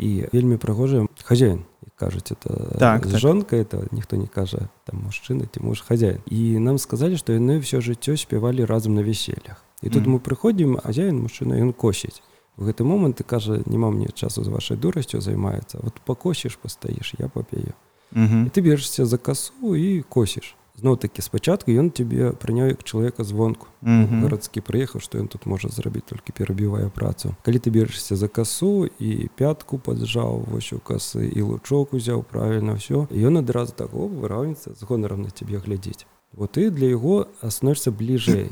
і 0.00 0.24
вельмі 0.32 0.56
прыгожая 0.56 1.04
хозяин 1.20 1.68
кажуць 2.00 2.32
это 2.32 2.80
так, 2.80 3.04
жонка 3.12 3.60
так. 3.60 3.84
это 3.84 3.88
ніхто 3.92 4.16
не 4.16 4.26
кажа 4.26 4.72
там 4.88 5.04
мужчына 5.04 5.44
ці 5.52 5.60
муж 5.60 5.84
хозяин 5.84 6.24
і 6.32 6.56
нам 6.64 6.80
сказалі 6.80 7.20
што 7.20 7.36
яны 7.36 7.60
ўсё 7.60 7.84
жыццё 7.84 8.16
спявалі 8.16 8.64
разам 8.64 8.96
на 8.96 9.04
вяселлях 9.04 9.60
і 9.84 9.92
тут 9.92 10.08
mm. 10.08 10.16
мы 10.16 10.18
прыходзім 10.18 10.80
хозяин 10.80 11.20
мужчына 11.20 11.60
ён 11.60 11.76
косіць 11.76 12.24
в 12.56 12.64
гэты 12.64 12.88
момант 12.88 13.20
ты 13.20 13.24
кажа 13.28 13.60
няма 13.68 13.92
мне 13.92 14.08
часу 14.16 14.40
з 14.40 14.48
вашай 14.48 14.80
дурасцю 14.80 15.20
займаецца 15.20 15.84
вот 15.84 16.00
пакосіш 16.08 16.56
пастаіш 16.56 17.20
я 17.20 17.28
папею 17.28 17.76
mm 18.12 18.28
-hmm. 18.28 18.50
ты 18.50 18.62
бежешься 18.62 19.06
за 19.06 19.18
касу 19.18 19.76
і 19.76 20.02
косіш 20.02 20.56
зноў 20.80 20.96
такі 20.98 21.22
спачатку 21.22 21.70
ён 21.70 21.90
тебе 21.90 22.32
прыняў 22.34 22.74
як 22.74 22.82
чалавека 22.82 23.24
звонку. 23.24 23.66
Mm 23.82 24.06
-hmm. 24.06 24.22
гарадскі 24.22 24.60
прыехаў 24.60 25.00
што 25.00 25.18
ён 25.18 25.28
тут 25.28 25.46
можа 25.46 25.68
зрабіць 25.68 26.04
толькі 26.06 26.32
перабівае 26.32 26.88
працу. 26.88 27.34
Калі 27.42 27.58
ты 27.58 27.70
бежешься 27.70 28.16
за 28.16 28.28
касу 28.28 28.88
і 28.98 29.28
пятку 29.36 29.78
поджаў 29.78 30.44
вось 30.50 30.72
у 30.72 30.78
касы 30.78 31.30
і 31.36 31.42
лучок 31.42 31.94
узяў 31.94 32.22
правильно 32.22 32.74
все 32.74 33.06
ён 33.10 33.38
адразу 33.38 33.72
таго 33.72 34.08
выраўніцца 34.08 34.74
з 34.74 34.82
гонарам 34.82 35.22
на 35.22 35.30
тебе 35.30 35.58
глядзець 35.58 36.06
вот 36.36 36.52
ты 36.52 36.70
для 36.70 36.86
яго 36.86 37.26
асношься 37.40 37.90
бліжэй 37.90 38.50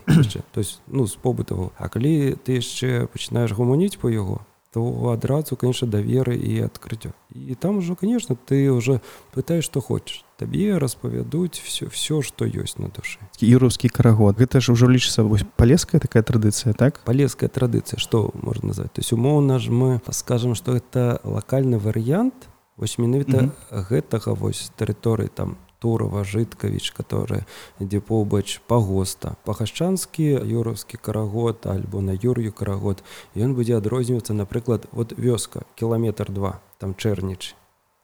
то 0.53 0.61
есть 0.61 0.81
ну 0.87 1.07
з 1.07 1.17
побытаву 1.17 1.73
А 1.79 1.89
калі 1.89 2.37
ты 2.45 2.63
яшчэ 2.63 3.07
пачынаеш 3.07 3.53
гуманіць 3.53 3.99
по 3.99 4.09
яго 4.09 4.41
то 4.73 5.11
адразу 5.13 5.57
конечно 5.57 5.87
даверы 5.89 6.37
і 6.37 6.65
адкрыццё 6.65 7.13
і 7.35 7.55
там 7.55 7.79
ужо 7.79 7.95
конечно 7.95 8.37
ты 8.37 8.73
уже 8.73 9.01
пытаешь 9.33 9.65
что 9.65 9.81
хочешь. 9.81 10.25
Табе 10.39 10.79
распавядуць 10.79 11.61
все 11.61 11.89
все 11.89 12.23
что 12.23 12.45
ёсць 12.45 12.79
на 12.79 12.89
душы 12.89 13.19
юрускі 13.41 13.89
карагод. 13.89 14.39
Гэта 14.39 14.61
ж 14.61 14.73
ужо 14.73 14.89
лічыцца 14.89 15.23
вось 15.23 15.45
палеская 15.57 16.01
такая 16.01 16.23
традыцыя 16.23 16.73
так? 16.73 17.01
Палеская 17.05 17.49
традыцыя 17.49 18.01
что 18.01 18.31
можно 18.35 18.69
назвать? 18.69 18.93
То 18.93 19.01
есть 19.01 19.13
умоўна 19.13 19.59
ж 19.59 19.71
мы 19.71 20.01
скажем 20.11 20.55
что 20.55 20.75
это 20.75 21.21
лакальны 21.25 21.79
варыянт 21.79 22.35
вось 22.77 22.99
менавіта 22.99 23.39
mm 23.39 23.51
-hmm. 23.71 23.89
гэтага 23.89 24.33
вось 24.33 24.73
тэрыторыі 24.79 25.29
там 25.29 25.57
Турова 25.83 26.23
жыткавіч 26.23 26.95
который 26.95 27.43
дзе 27.83 27.99
побач 27.99 28.63
пагоста 28.71 29.35
пахашчанскі 29.43 30.39
юраўскі 30.39 31.03
карагод 31.03 31.67
альбо 31.67 31.99
на 32.01 32.15
юр'ю 32.15 32.55
карагод 32.55 33.03
ён 33.35 33.59
будзе 33.59 33.75
адрознівацца 33.83 34.39
напрыклад 34.39 34.87
вот 34.93 35.19
вёска 35.19 35.67
кіламетр 35.75 36.31
два 36.31 36.63
там 36.79 36.95
чэрніч 36.95 37.59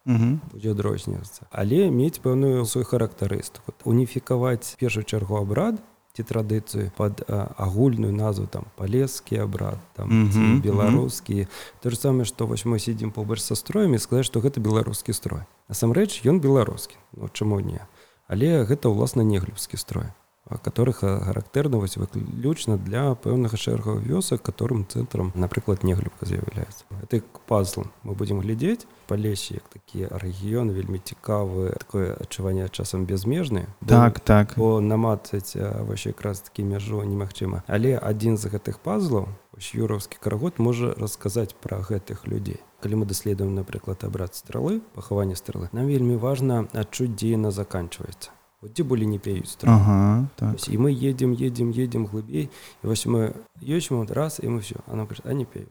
будзе 0.08 0.72
адрознівацца 0.72 1.46
але 1.50 1.90
мець 1.90 2.18
пэўную 2.18 2.64
свой 2.64 2.84
характарыстыку. 2.84 3.76
Уніфікаваць 3.84 4.74
першую 4.80 5.04
чаргу 5.04 5.36
абрад 5.36 5.78
ці 6.16 6.26
традыцыю 6.26 6.90
под 6.96 7.22
агульную 7.28 8.12
назву 8.12 8.46
там 8.46 8.64
палескі 8.76 9.38
абрад 9.38 9.78
там 9.94 10.10
mm 10.10 10.30
-hmm, 10.30 10.60
беларускі. 10.62 11.34
Mm 11.34 11.46
-hmm. 11.46 11.82
то 11.82 11.90
же 11.90 11.96
самае 11.96 12.24
што 12.24 12.46
вось 12.46 12.66
мы 12.66 12.78
сидзім 12.78 13.10
побач 13.10 13.40
са 13.40 13.56
строем 13.56 13.94
і 13.94 13.98
сказаць 13.98 14.26
што 14.26 14.40
гэта 14.40 14.60
беларускі 14.60 15.12
строй 15.12 15.42
насамрэч 15.68 16.24
ён 16.26 16.40
беларускі 16.40 16.96
ну, 17.12 17.28
чаму 17.28 17.60
не? 17.60 17.80
Але 18.28 18.64
гэта 18.68 18.92
ўласна 18.92 19.24
неглюбскі 19.24 19.76
строй 19.80 20.12
которых 20.56 21.00
характэрна 21.00 21.76
вось 21.76 21.96
выключна 21.96 22.78
для 22.78 23.12
пэўнага 23.14 23.56
шэрагаў 23.60 24.00
вёсак 24.00 24.40
которым 24.40 24.86
цэнтрам 24.88 25.32
напрыклад 25.34 25.84
неглюбка 25.84 26.24
з'яўляецца. 26.24 26.88
Это 27.02 27.20
пазл. 27.46 27.84
Мы 28.02 28.14
будемм 28.14 28.40
глядзець 28.40 28.88
па 29.06 29.16
лесе 29.16 29.60
як 29.60 29.68
такі 29.68 30.08
рэгіён 30.08 30.72
вельмі 30.72 30.98
цікавы 31.04 31.76
такое 31.76 32.16
адчуванне 32.16 32.68
часам 32.72 33.04
безмежны 33.04 33.68
так 33.84 34.20
так. 34.20 34.54
бо 34.56 34.80
намацаць 34.80 35.56
вось 35.84 36.06
якраз 36.06 36.40
такі 36.40 36.64
мяжу 36.64 37.04
немагчыма. 37.04 37.62
Але 37.68 37.98
адзін 38.00 38.40
з 38.40 38.48
гэтых 38.48 38.80
пазлаў 38.80 39.28
юраўскі 39.58 40.16
карагод 40.20 40.58
можа 40.58 40.94
расказаць 40.96 41.52
пра 41.60 41.82
гэтых 41.82 42.24
людзей 42.24 42.62
калі 42.80 43.02
мы 43.02 43.06
даследуем 43.06 43.54
напрыклад 43.54 44.04
абрад 44.04 44.34
стралы 44.34 44.80
пахаванне 44.94 45.36
стрэлы 45.36 45.68
нам 45.72 45.86
вельмі 45.86 46.16
важна 46.16 46.66
адчуць 46.72 47.14
дзе 47.14 47.34
яна 47.34 47.50
заканчваецца. 47.50 48.30
Вот 48.60 48.74
дзе 48.74 48.82
былі 48.82 49.06
не 49.06 49.18
пеюць 49.18 49.54
ага, 49.62 50.26
так. 50.34 50.58
і 50.68 50.78
мы 50.78 50.90
едем 50.90 51.32
едем 51.32 51.70
едем 51.70 52.06
глыбей 52.06 52.50
і 52.82 52.84
вось 52.86 53.06
мы 53.06 53.34
ёсць 53.62 53.90
момант 53.90 54.10
раз 54.10 54.40
і 54.42 54.50
мы 54.50 54.60
все 54.60 54.82
она 54.86 55.06
а 55.24 55.32
не 55.32 55.44
пеем 55.44 55.70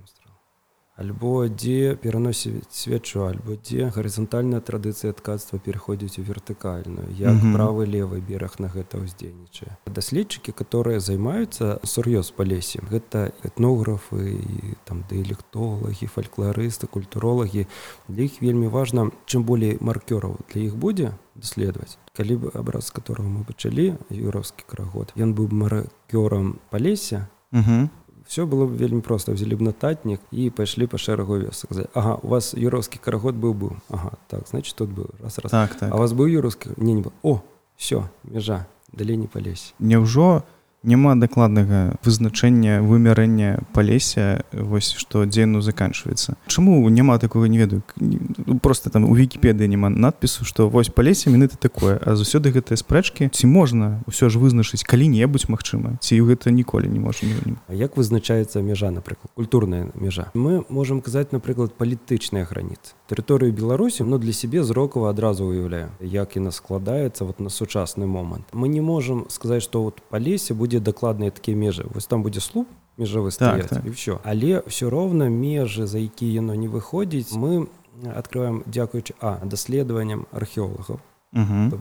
альбо 0.97 1.45
дзе 1.47 1.95
пераносіць 2.01 2.65
свечу 2.73 3.21
альбо 3.29 3.53
дзе 3.61 3.91
гарызантальная 3.93 4.61
традыцыя 4.65 5.13
ткацтва 5.13 5.59
пераходзіць 5.61 6.17
у 6.17 6.25
вертыкальную 6.25 7.13
як 7.13 7.37
mm 7.37 7.41
-hmm. 7.41 7.53
правы 7.53 7.85
левы 7.85 8.21
бераг 8.21 8.59
на 8.59 8.67
гэта 8.67 8.97
ўздзейнічае. 8.97 9.77
Даследчыкі 9.85 10.51
которые 10.51 10.99
займаюцца 10.99 11.79
сур'ёз 11.83 12.33
па 12.33 12.43
лесе 12.43 12.81
гэта 12.91 13.31
этнографы 13.45 14.41
і 14.41 14.75
там 14.85 15.03
дыэлектолагі 15.09 16.09
фальклорысты 16.09 16.87
культуролагі 16.87 17.67
для 18.07 18.23
іх 18.23 18.41
вельмі 18.41 18.67
важна 18.67 19.11
чым 19.25 19.43
болей 19.43 19.77
маркёраў 19.79 20.37
для 20.53 20.61
іх 20.61 20.75
будзе 20.75 21.13
даследаваць. 21.35 21.97
Калі 22.17 22.35
бы 22.37 22.51
абраз 22.53 22.91
которого 22.91 23.29
мы 23.29 23.45
пачалі 23.45 23.95
юраўскі 24.09 24.63
карагод 24.65 25.13
ён 25.15 25.33
быў 25.37 25.53
маркёрам 25.53 26.57
па 26.69 26.79
лесе 26.79 27.27
mm 27.51 27.63
-hmm 27.63 27.89
все 28.27 28.45
было 28.45 28.65
б 28.67 28.75
вельмі 28.75 29.01
просто 29.01 29.31
взялі 29.31 29.55
б 29.55 29.61
нататнік 29.61 30.19
і 30.31 30.49
пайшлі 30.49 30.87
па 30.87 30.97
шэрагу 30.97 31.39
весак 31.39 31.71
Ага 31.93 32.19
у 32.21 32.27
вас 32.27 32.53
юраўскі 32.53 32.99
карагод 32.99 33.35
быў 33.35 33.53
быў. 33.53 33.71
Ага 33.89 34.11
так 34.27 34.47
значит 34.47 34.75
тут 34.75 34.89
быў. 34.89 35.09
Раз 35.23 35.39
раз. 35.39 35.51
Так, 35.51 35.75
так. 35.75 35.93
А 35.93 35.97
вас 35.97 36.11
быў 36.11 36.27
юраўскі? 36.27 36.75
Не 36.77 36.93
не 36.93 37.03
О 37.23 37.41
все 37.77 38.09
мяжа. 38.23 38.67
Далей 38.91 39.17
не 39.17 39.27
палезь. 39.27 39.73
Няўжо 39.79 40.43
няма 40.87 41.15
дакладнага 41.19 41.99
вызначэння 42.07 42.81
вымярэння 42.81 43.67
па 43.75 43.83
лесе 43.83 44.47
вось 44.51 44.95
што 44.95 45.27
дзену 45.27 45.61
заканчваецца. 45.61 46.39
Чаму 46.47 46.79
няма 46.89 47.19
такого 47.19 47.45
не 47.45 47.57
ведаю 47.57 47.83
ну, 47.99 48.59
просто 48.59 48.89
там 48.89 49.05
у 49.05 49.15
вікіпедыі 49.15 49.67
няма 49.67 49.89
надпісу 49.89 50.45
што 50.45 50.69
вось 50.69 50.89
па 50.89 51.03
лесе 51.03 51.29
міныта 51.29 51.59
такое 51.59 51.99
а 51.99 52.15
заўсёды 52.15 52.55
гэтыя 52.55 52.79
спрэчкі 52.79 53.29
ці 53.29 53.45
можна 53.47 54.01
ўсё 54.07 54.31
ж 54.31 54.39
вызначыць 54.39 54.87
калі-небудзь 54.87 55.51
магчыма 55.51 55.99
ці 55.99 56.21
гэта 56.23 56.49
ніколі 56.55 56.87
не 56.87 56.99
можа 56.99 57.27
як 57.69 57.97
вызначаецца 57.97 58.61
мяжа 58.61 58.91
напрыклад 58.91 59.31
культурная 59.35 59.91
мяжа? 59.95 60.31
Мы 60.33 60.63
можемм 60.69 61.01
казаць 61.01 61.31
напрыклад 61.31 61.73
палітычныя 61.75 62.45
граніцы. 62.45 62.95
Тэрыторыю 63.09 63.53
беларусі 63.53 64.03
но 64.03 64.17
для 64.17 64.33
сябе 64.33 64.63
зрокава 64.63 65.09
адразу 65.09 65.45
уяўляю 65.45 65.91
як 65.99 66.35
яна 66.35 66.51
складаецца 66.51 67.25
вот 67.25 67.39
на 67.39 67.49
сучасны 67.49 68.05
момант. 68.05 68.45
Мы 68.53 68.67
не 68.67 68.81
можемм 68.81 69.25
сказаць 69.29 69.63
што 69.63 69.83
вот 69.83 70.01
па 70.09 70.19
лесе 70.19 70.53
будзе 70.53 70.76
будзе 70.77 70.85
дакладныя 70.85 71.31
такія 71.31 71.57
межы 71.57 71.85
вось 71.93 72.07
там 72.07 72.23
будзе 72.23 72.39
слуп 72.39 72.67
межавы 72.97 73.31
так, 73.31 73.67
так. 73.67 73.85
і 73.85 73.89
все 73.89 74.19
але 74.23 74.63
все 74.67 74.89
роўна 74.89 75.29
межы 75.29 75.87
за 75.87 75.99
які 75.99 76.31
яно 76.31 76.55
не 76.55 76.67
выходзіць 76.67 77.33
мы 77.33 77.67
открываем 78.15 78.63
дзякуючы 78.65 79.13
а 79.19 79.41
даследаванням 79.45 80.27
археолагаў 80.31 80.99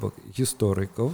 бок 0.00 0.14
гісторыкаў 0.36 1.12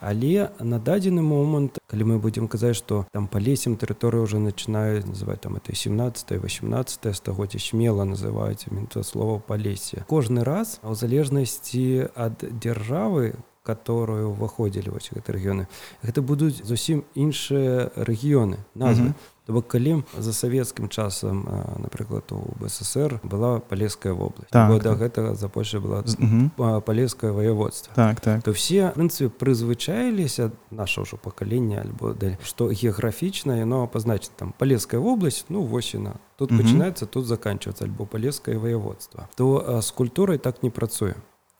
але 0.00 0.50
на 0.60 0.78
дадзены 0.78 1.22
момант 1.22 1.78
калі 1.86 2.04
мы 2.04 2.18
будзем 2.18 2.48
казаць 2.48 2.76
што 2.76 3.06
там 3.12 3.26
па 3.28 3.38
лесем 3.38 3.76
тэрыторыю 3.76 4.24
уже 4.24 4.38
начинаюць 4.38 5.06
называть 5.06 5.42
там 5.42 5.56
это 5.56 5.74
17 5.74 6.42
18 6.42 7.16
стагоддзя 7.16 7.58
смела 7.58 8.04
называюць 8.04 8.70
мінта 8.70 9.02
слова 9.02 9.38
па 9.38 9.56
лесе. 9.56 10.04
Кожны 10.08 10.44
раз 10.44 10.80
у 10.82 10.94
залежнасці 10.94 12.08
ад 12.14 12.40
дзяржавы 12.40 13.34
которую 13.64 14.36
ўваходзілі 14.36 14.92
вось 14.92 15.10
гэты 15.10 15.32
рэгіёны 15.32 15.64
гэта 16.04 16.20
будуць 16.20 16.60
зусім 16.62 17.04
іншыя 17.16 17.90
рэгіёны 17.96 18.60
назвы 18.74 19.08
mm 19.08 19.14
-hmm. 19.16 19.32
То 19.46 19.52
бок 19.52 19.68
калі 19.68 20.02
за 20.18 20.32
савецкім 20.32 20.88
часам 20.88 21.44
напрыклад 21.76 22.32
у 22.32 22.56
бСр 22.64 23.20
была 23.22 23.60
палеская 23.60 24.12
вобласць 24.12 24.48
так, 24.50 24.70
да 24.70 24.78
так. 24.78 24.98
гэтага 24.98 25.34
за 25.34 25.48
Польша 25.48 25.80
была 25.80 26.00
-hmm. 26.00 26.80
палескае 26.80 27.32
ваяводства 27.32 27.92
так 27.94 28.20
так 28.20 28.42
то 28.42 28.52
все 28.52 28.92
прынцыпе 28.96 29.28
прызвычаіліся 29.28 30.50
наше 30.70 31.00
ўжо 31.00 31.16
пакаленне 31.16 31.80
альбо 31.80 32.14
што 32.42 32.68
геаграфічна 32.68 33.56
яно 33.56 33.86
пазначыць 33.86 34.32
там 34.36 34.54
палеская 34.58 35.00
вобласць 35.00 35.44
ну 35.48 35.62
восьіна 35.62 36.14
тут 36.36 36.50
mm 36.50 36.56
-hmm. 36.56 36.62
пачынаецца 36.62 37.06
тут 37.06 37.26
заканчваецца 37.26 37.84
альбо 37.84 38.06
палескае 38.06 38.58
ваяводства 38.58 39.28
то 39.34 39.80
з 39.82 39.90
культурай 39.90 40.38
так 40.38 40.62
не 40.62 40.70
працуе 40.70 41.14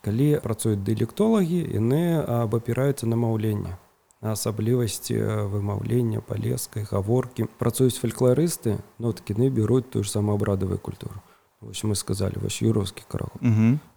калі 0.04 0.28
працуюць 0.44 0.84
дыэлектолагі 0.84 1.64
яны 1.72 2.20
абапіраюцца 2.20 3.08
на 3.08 3.16
маўленне. 3.16 3.76
Асаблівасці 4.24 5.20
вымаўлення 5.52 6.24
палескай 6.24 6.86
гаворкі. 6.88 7.48
Працуюць 7.60 8.00
фальклорысты 8.00 8.80
но 8.98 9.12
такі 9.12 9.36
не 9.40 9.50
бяруць 9.50 9.88
тую 9.88 10.04
ж 10.04 10.10
самаабрадавую 10.10 10.78
культуру 10.78 11.20
Вось 11.64 11.84
мы 11.84 11.94
сказали 11.94 12.38
ваш 12.42 12.62
юровскі 12.62 13.02
караг 13.08 13.32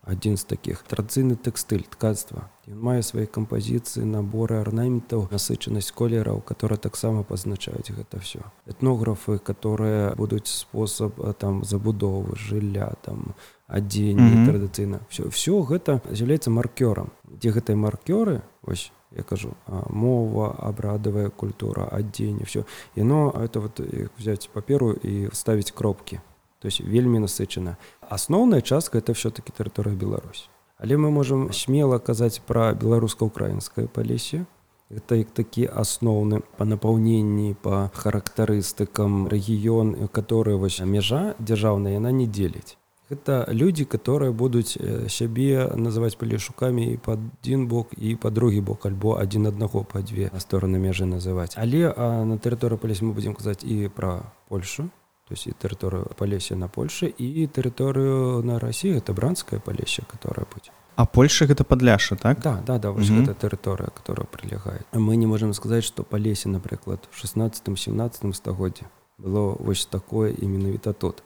адзін 0.07 0.37
з 0.37 0.43
таких. 0.47 0.83
Традыцыйны 0.87 1.35
тэкстыль 1.35 1.83
ткацтва 1.83 2.47
ён 2.67 2.79
мае 2.83 2.99
свае 3.03 3.25
кампазіцыі 3.31 4.03
наборы 4.07 4.59
арнаментаў 4.59 5.27
насычанасць 5.31 5.91
колераў 5.95 6.41
которые 6.43 6.77
таксама 6.77 7.23
пазначаюць 7.23 7.91
гэта 7.91 8.19
все 8.19 8.43
этнографы 8.67 9.39
которые 9.39 10.15
будуць 10.15 10.47
спосаб 10.47 11.15
там 11.39 11.63
забудовы 11.63 12.35
жылля 12.35 12.91
там 13.01 13.35
адзенне 13.67 14.19
mm 14.19 14.35
-hmm. 14.35 14.47
традыцыйна 14.47 14.99
все 15.09 15.29
все 15.29 15.59
гэта 15.63 16.01
з'яўляецца 16.11 16.51
маркёрам 16.51 17.11
дзе 17.23 17.51
гэтыя 17.51 17.75
маркёры 17.75 18.41
ось 18.63 18.91
я 19.11 19.23
кажу 19.23 19.55
мова 19.89 20.55
абрадавая 20.59 21.29
культура 21.29 21.87
адзенне 21.91 22.43
все 22.45 22.65
яно 22.95 23.31
это 23.31 23.59
вот 23.59 23.79
взять 24.19 24.49
паперу 24.53 24.91
і 24.91 25.29
ставіць 25.33 25.71
кропки 25.71 26.19
то 26.67 26.69
есть 26.69 26.81
вельмі 26.81 27.19
насычана. 27.19 27.77
Асноўная 28.01 28.61
частка 28.61 28.97
это 28.97 29.13
все-таки 29.13 29.53
тэрыторыя 29.55 29.95
Беларусь. 29.95 30.49
Але 30.77 30.97
мы 30.97 31.11
можем 31.11 31.53
смело 31.53 31.97
казаць 31.97 32.39
про 32.39 32.73
беларуска-украінскае 32.73 33.87
палесе. 33.87 34.45
Это 34.91 35.15
як 35.15 35.31
такі 35.31 35.63
асноўны 35.71 36.41
па 36.57 36.65
напаўненні 36.65 37.55
по 37.61 37.89
характарыстыкам 37.95 39.29
рэгіён 39.31 40.09
который 40.11 40.59
вось 40.59 40.81
мяжа 40.83 41.35
дзяржаўная 41.39 41.93
яна 41.93 42.11
не 42.11 42.27
дзеліць. 42.27 42.75
Это 43.09 43.47
люди 43.47 43.85
которые 43.85 44.33
будуць 44.33 44.77
сябе 45.07 45.71
называть 45.71 46.17
палешукамі 46.17 46.83
і 46.91 46.97
под 46.97 47.19
один 47.43 47.67
бок 47.67 47.95
і 47.95 48.15
по 48.15 48.29
другі 48.29 48.59
бок 48.59 48.85
альбо 48.85 49.15
один 49.15 49.47
аднаго 49.47 49.83
по 49.83 50.01
две 50.01 50.31
стороны 50.37 50.79
межы 50.79 51.05
называть 51.05 51.55
але 51.55 51.93
а 51.95 52.25
на 52.25 52.35
тэрыторыю 52.35 52.77
палес 52.77 53.01
мы 53.01 53.13
будем 53.13 53.33
казаць 53.33 53.63
і 53.63 53.87
про 53.87 54.33
польшу 54.49 54.91
то 55.27 55.33
есть 55.33 55.47
і 55.47 55.51
тэрыторыю 55.51 56.15
палесе 56.15 56.55
на 56.55 56.67
польше 56.67 57.07
і 57.07 57.47
тэрыторыю 57.47 58.43
на 58.43 58.59
россии 58.59 58.95
это 58.95 59.13
бранское 59.13 59.59
палесе 59.59 60.03
которое 60.07 60.45
будзе 60.53 60.71
а 60.95 61.05
польша 61.05 61.45
гэта 61.45 61.63
подляша 61.63 62.15
так 62.15 62.39
да 62.41 62.61
да 62.65 62.77
да 62.77 62.91
вось 62.91 63.09
mm 63.09 63.17
-hmm. 63.17 63.25
гэта 63.25 63.47
тэрыторыя 63.47 63.89
которая 63.93 64.25
прилегает 64.25 64.85
мы 64.93 65.15
не 65.15 65.27
можем 65.27 65.53
сказать 65.53 65.83
что 65.83 66.03
палесе 66.03 66.49
напрыклад 66.49 66.99
16 67.11 67.79
17 67.79 68.35
стагоддзе 68.35 68.85
было 69.17 69.57
вось 69.59 69.85
такое 69.85 70.33
і 70.41 70.47
менавіта 70.47 70.93
тут 70.93 71.15
то 71.15 71.23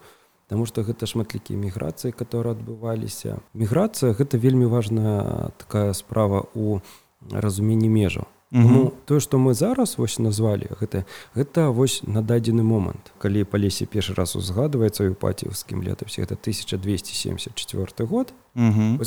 Таму 0.51 0.65
што 0.67 0.83
гэта 0.83 1.07
шматлікія 1.07 1.55
міграцыі, 1.55 2.11
которые 2.11 2.51
адбываліся. 2.59 3.39
Міграцыя 3.55 4.11
гэта 4.11 4.35
вельмі 4.35 4.67
важная 4.67 5.55
такая 5.55 5.95
справа 5.95 6.43
у 6.51 6.83
разуменні 7.31 7.87
межаў. 7.87 8.27
Ну 8.51 8.93
тое, 9.05 9.19
што 9.19 9.39
мы 9.39 9.53
зараз 9.53 9.95
вось 9.97 10.19
назвалі 10.19 10.67
гэта, 10.79 11.05
гэта 11.35 11.71
вось 11.71 12.03
на 12.03 12.21
дадзены 12.21 12.63
момант. 12.63 13.15
Калі 13.17 13.47
па 13.47 13.55
лесе 13.55 13.87
першы 13.87 14.13
раз 14.13 14.35
узгадваецца 14.35 15.07
ў 15.07 15.15
паціўскім 15.15 15.79
летапсе 15.79 16.27
это 16.27 16.35
1274 16.35 18.07
год. 18.07 18.33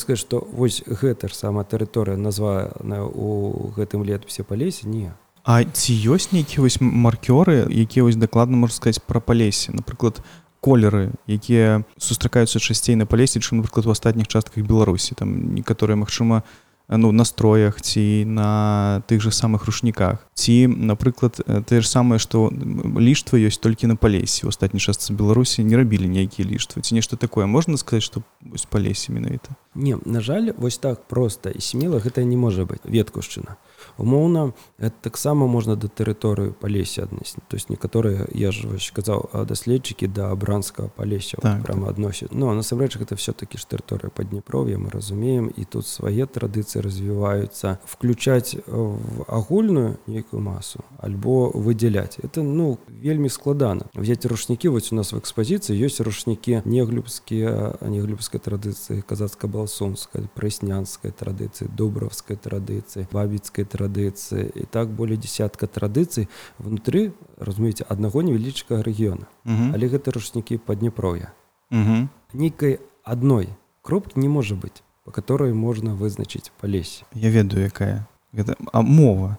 сказаць, 0.01 0.25
што 0.25 0.41
вось 0.41 0.81
гэта 0.89 1.29
ж 1.29 1.37
сама 1.37 1.65
тэрыторыя 1.65 2.17
названая 2.17 3.05
у 3.05 3.69
гэтым 3.77 4.01
летапсе 4.01 4.49
па 4.49 4.57
лесе 4.57 4.89
не. 4.89 5.13
А 5.45 5.61
ці 5.61 5.93
ёсць 5.93 6.33
нейкія 6.33 6.65
вось 6.65 6.81
маркёры, 6.81 7.69
якія 7.69 8.09
вось 8.09 8.17
дакладна 8.17 8.57
можна 8.57 8.73
сказаць 8.73 9.05
пра 9.05 9.21
палесе, 9.21 9.77
напрыклад, 9.77 10.25
колеры 10.65 11.13
якія 11.29 11.85
сустракаюцца 12.01 12.57
часцей 12.57 12.97
на 12.97 13.05
палесе 13.05 13.41
чым 13.45 13.61
напрыклад 13.61 13.85
у 13.85 13.93
астатніх 13.93 14.33
частках 14.33 14.65
беларусі 14.65 15.13
там 15.13 15.53
некаторыя 15.53 16.01
магчыма 16.01 16.41
ну 16.89 17.13
настроях 17.13 17.81
ці 17.81 18.25
на 18.25 19.03
тых 19.09 19.21
же 19.21 19.31
самых 19.31 19.65
рушніках. 19.67 20.27
Ці 20.35 20.67
напрыклад 20.69 21.41
тое 21.67 21.81
ж 21.81 21.89
самае 21.89 22.19
што 22.19 22.51
ліштва 22.53 23.39
ёсць 23.41 23.61
толькі 23.61 23.87
на 23.87 23.97
палесе. 23.97 24.47
У 24.47 24.53
астатняй 24.53 24.81
частцы 24.81 25.13
беларусі 25.13 25.65
не 25.65 25.77
рабілі 25.77 26.09
нейкія 26.09 26.49
ліштвы 26.49 26.83
ці 26.83 26.95
нешта 26.95 27.17
такое. 27.17 27.47
Можна 27.47 27.77
сказаць 27.77 28.05
што 28.05 28.23
вось 28.41 28.69
палесе 28.69 29.13
менавіта? 29.13 29.57
Не 29.75 29.97
на 30.05 30.21
жаль 30.21 30.53
вось 30.57 30.79
так 30.79 31.09
проста 31.09 31.51
і 31.51 31.61
смела 31.61 31.99
гэта 31.99 32.25
не 32.25 32.37
можа 32.37 32.69
быць 32.69 32.85
веткушчына 32.85 33.57
умоўна 33.99 34.53
таксама 35.01 35.47
можна 35.47 35.77
да 35.77 35.89
тэрыторыю 35.89 36.53
палесе 36.53 37.03
адносіць. 37.03 37.43
То 37.49 37.57
есть 37.57 37.71
некаторыя 37.71 38.27
я 38.35 38.51
ж 38.53 38.67
казаў 38.93 39.47
даследчыкі 39.47 40.07
да 40.09 40.35
бранскага 40.35 40.89
палесся 40.89 41.39
так, 41.41 41.63
прямо 41.63 41.87
так. 41.87 41.95
адносяць. 41.95 42.33
Но 42.33 42.51
ну, 42.51 42.55
насамрэч 42.55 42.97
гэта 42.99 43.17
все-таки 43.17 43.59
ж 43.59 43.67
тэрыторыя 43.67 44.11
паднепров'я 44.11 44.79
мы 44.79 44.91
разумеем 44.91 45.51
і 45.55 45.65
тут 45.65 45.87
свае 45.87 46.27
традыцыі 46.27 46.83
развіваюцца. 46.83 47.79
Включаць 47.85 48.57
в 48.67 49.25
агульную 49.29 49.99
нейкую 50.07 50.43
масу 50.43 50.85
альбо 50.99 51.51
выдзяляць. 51.55 52.19
Это 52.23 52.43
ну 52.43 52.79
вельмі 52.89 53.29
складана. 53.29 53.87
Взять 53.95 54.27
рушнікі 54.27 54.69
вось 54.69 54.93
у 54.93 54.97
нас 54.97 55.13
в 55.13 55.19
экспазіцыі 55.19 55.79
ёсць 55.79 56.01
рушнікі 56.01 56.63
неглюбскія 56.65 57.79
неглюбскай 57.81 58.41
традыцыі 58.41 59.03
казацка-балсунская 59.07 60.27
прэснянскай 60.35 61.13
традыцыі 61.13 61.69
добравскай 61.71 62.37
традыцыі 62.37 63.07
бабіцкай 63.13 63.65
традыцыі 63.65 63.84
традыцыі 63.85 64.51
і 64.55 64.65
так 64.71 64.89
более 64.89 65.17
десятка 65.17 65.67
традыцый 65.67 66.29
внутры 66.59 67.13
разумееце 67.39 67.85
аднаго 67.89 68.23
невялічкага 68.23 68.83
рэгіёна. 68.83 69.29
Але 69.45 69.89
гэта 69.89 70.11
рушнікі 70.11 70.59
паднепровя. 70.59 71.33
Нейкай 72.33 72.81
адной 73.05 73.49
кропкі 73.83 74.21
не 74.21 74.29
можа 74.29 74.57
быць 74.57 74.81
по 75.05 75.11
которой 75.13 75.53
можна 75.53 75.95
вызначыць 75.95 76.51
па 76.61 76.67
лесе 76.67 77.05
я 77.13 77.29
ведаю 77.29 77.69
якая 77.69 78.09
гэта. 78.33 78.57
А 78.73 78.81
мова? 78.81 79.37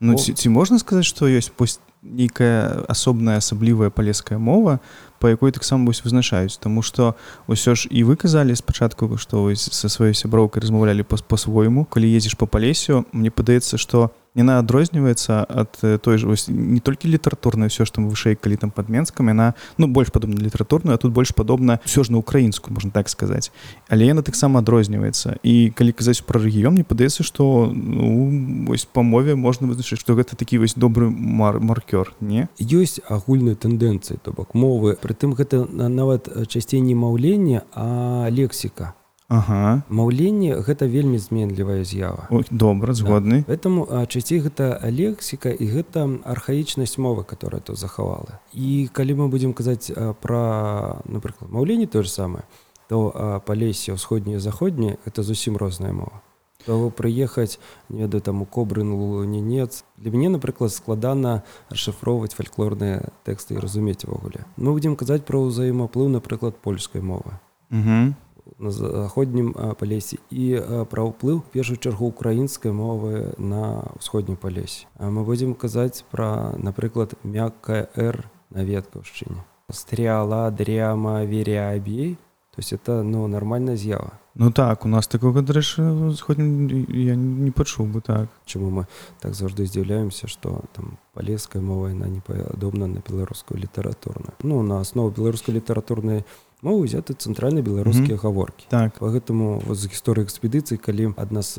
Ну 0.00 0.14
ці, 0.14 0.32
ці 0.32 0.48
можна 0.48 0.78
сказаць 0.78 1.04
што 1.04 1.26
ёсць 1.26 1.50
пусть 1.50 1.82
нейкая 2.02 2.86
асобная 2.86 3.42
асаблівая 3.42 3.90
палеская 3.90 4.38
мова 4.38 4.78
па 5.18 5.30
якой 5.30 5.52
таксама 5.52 5.86
вось 5.86 6.02
вызначаюць. 6.04 6.58
Таму 6.58 6.82
што 6.82 7.14
ўсё 7.48 7.74
ж 7.74 7.90
і 7.90 8.02
вы 8.04 8.16
казалі 8.16 8.54
спачатку 8.56 9.18
што 9.18 9.50
са 9.54 9.88
сваёй 9.88 10.14
сяброўкай 10.14 10.62
размаўлялі 10.62 11.02
па-свойму. 11.04 11.84
Калі 11.84 12.06
ездзіш 12.08 12.38
па 12.38 12.46
палесю 12.46 13.04
мне 13.12 13.30
падаецца 13.30 13.78
што 13.78 14.10
яна 14.38 14.58
адрозніваецца 14.62 15.42
ад 15.48 15.78
той 16.02 16.18
же 16.18 16.28
вось 16.30 16.46
не 16.48 16.80
толькі 16.80 17.10
літаратурна 17.10 17.66
ўсё 17.66 17.82
што 17.88 18.04
вышэй 18.04 18.38
калі 18.38 18.56
там 18.56 18.70
под 18.70 18.88
менскам 18.88 19.28
яна 19.32 19.54
ну 19.78 19.88
больш 19.88 20.12
падобна 20.14 20.38
літаратурную 20.38 20.94
а 20.94 21.00
тут 21.00 21.12
больш 21.12 21.34
падобна 21.34 21.80
ўсё 21.82 22.04
ж 22.06 22.12
на 22.14 22.22
украінску 22.22 22.70
можна 22.70 22.90
так 22.90 23.08
сказаць. 23.08 23.50
Але 23.88 24.06
яна 24.06 24.22
таксама 24.22 24.60
адрозніваецца. 24.60 25.42
І 25.42 25.74
калі 25.74 25.92
казаць 25.92 26.22
пра 26.22 26.38
рэгіён 26.38 26.78
мне 26.78 26.84
падаецца 26.84 27.26
што 27.26 27.66
ну, 27.72 28.66
вось 28.68 28.86
па 28.86 29.02
мове 29.02 29.34
можна 29.34 29.66
вызначыць 29.66 29.98
што 29.98 30.14
гэта 30.14 30.36
такі 30.36 30.62
вось 30.62 30.78
добры 30.78 31.10
мар 31.10 31.58
маркёр 31.58 32.14
не? 32.20 32.48
Ёсць 32.60 33.02
агульныя 33.08 33.56
тэндэнцыі 33.56 34.22
то 34.22 34.32
бок 34.32 34.54
мовы 34.54 34.94
прытым 35.08 35.32
гэта 35.32 35.64
нават 35.72 36.28
часцей 36.52 36.84
не 36.84 36.92
маўленне 36.94 37.64
а 37.72 38.28
лексіка 38.28 38.92
Ага. 39.28 39.84
Маўленне 39.92 40.56
гэта 40.64 40.88
вельмі 40.88 41.18
зменлівая 41.20 41.84
з'ява. 41.84 42.28
добра 42.50 42.94
згодны. 42.94 43.44
Да. 43.44 43.52
Этому 43.52 43.84
часцей 44.08 44.40
гэта 44.40 44.80
лексіка 44.88 45.52
і 45.52 45.68
гэта 45.68 46.08
архаічнасць 46.24 46.96
мовы, 46.96 47.24
которая 47.24 47.60
тут 47.60 47.76
захавала. 47.76 48.40
І 48.54 48.88
калі 48.92 49.14
мы 49.14 49.28
будзем 49.28 49.52
казаць 49.52 49.92
пра 50.24 51.02
напрыклад 51.04 51.52
маўленне 51.52 51.86
тое 51.86 52.02
ж 52.02 52.10
самае, 52.10 52.48
то 52.88 53.12
па 53.44 53.52
лесе 53.52 53.92
ўсходні 53.92 54.40
і 54.40 54.40
заходні 54.40 54.96
это 55.04 55.22
зусім 55.22 55.60
розная 55.60 55.92
мова. 55.92 56.24
То 56.66 56.90
прыехаць 56.90 57.58
не 57.88 58.06
да 58.08 58.20
там 58.20 58.42
у 58.42 58.46
кобрын 58.46 58.92
лунінец. 58.92 59.84
Для 59.96 60.10
мяне, 60.10 60.28
напрыклад, 60.28 60.72
складана 60.72 61.42
расшыфроўваць 61.70 62.34
фальклорныя 62.34 63.12
тэксты 63.24 63.54
і 63.54 63.62
разумець 63.62 64.04
увогуле. 64.04 64.44
Мы 64.56 64.72
будзем 64.72 64.96
казаць 64.96 65.22
пра 65.22 65.38
ўзаемаплыў, 65.38 66.08
напрыклад, 66.08 66.58
польскай 66.58 67.00
мовы. 67.00 67.38
Угу 67.70 68.16
на 68.58 68.70
заходнім 68.70 69.52
палесе 69.78 70.18
і 70.30 70.60
пра 70.90 71.04
ўплыў 71.08 71.42
першую 71.52 71.78
чаргу 71.78 72.08
украінскай 72.08 72.72
мовы 72.72 73.34
на 73.38 73.92
ўсходні 73.98 74.38
палесе 74.40 74.88
мы 74.98 75.24
будзем 75.24 75.54
казаць 75.54 76.04
пра 76.10 76.54
напрыклад 76.56 77.14
мяккая 77.22 77.88
р 77.94 78.24
на 78.50 78.64
веткаўшчыне 78.64 79.44
стряла 79.70 80.48
дряма 80.50 81.22
верябей 81.24 82.16
то 82.58 82.60
есть 82.60 82.72
это 82.72 83.04
ну 83.04 83.28
нормальная 83.28 83.76
з'ява 83.76 84.18
Ну 84.34 84.50
так 84.50 84.84
у 84.84 84.88
нас 84.88 85.06
такого 85.06 85.42
дрэча 85.42 86.12
сходнім 86.16 86.66
я 86.88 87.14
не 87.14 87.50
пачуў 87.50 87.86
бы 87.86 88.00
так. 88.00 88.28
Чаму 88.46 88.70
мы 88.70 88.86
так 89.20 89.34
заўжды 89.34 89.66
здзіўляемся 89.66 90.26
что 90.26 90.64
там 90.72 90.98
палеская 91.14 91.62
мова 91.62 91.94
яна 91.94 92.08
не 92.08 92.18
падобна 92.18 92.88
на 92.88 92.98
беларускую 92.98 93.60
літаратурную 93.60 94.34
ну 94.42 94.62
на 94.62 94.80
аснову 94.80 95.10
беларускай 95.10 95.54
літаратурнай 95.54 96.24
мовы 96.60 96.82
узяты 96.82 97.14
цэнтральна 97.14 97.62
беларускія 97.62 98.16
mm 98.16 98.18
-hmm. 98.18 98.22
гаворкі 98.22 98.66
так 98.68 98.98
по 98.98 99.06
гэтаму 99.06 99.62
вот 99.66 99.78
з 99.78 99.86
гісторыі 99.86 100.26
экспедыцыі 100.26 100.78
калі 100.78 101.14
адна 101.16 101.42
з 101.42 101.58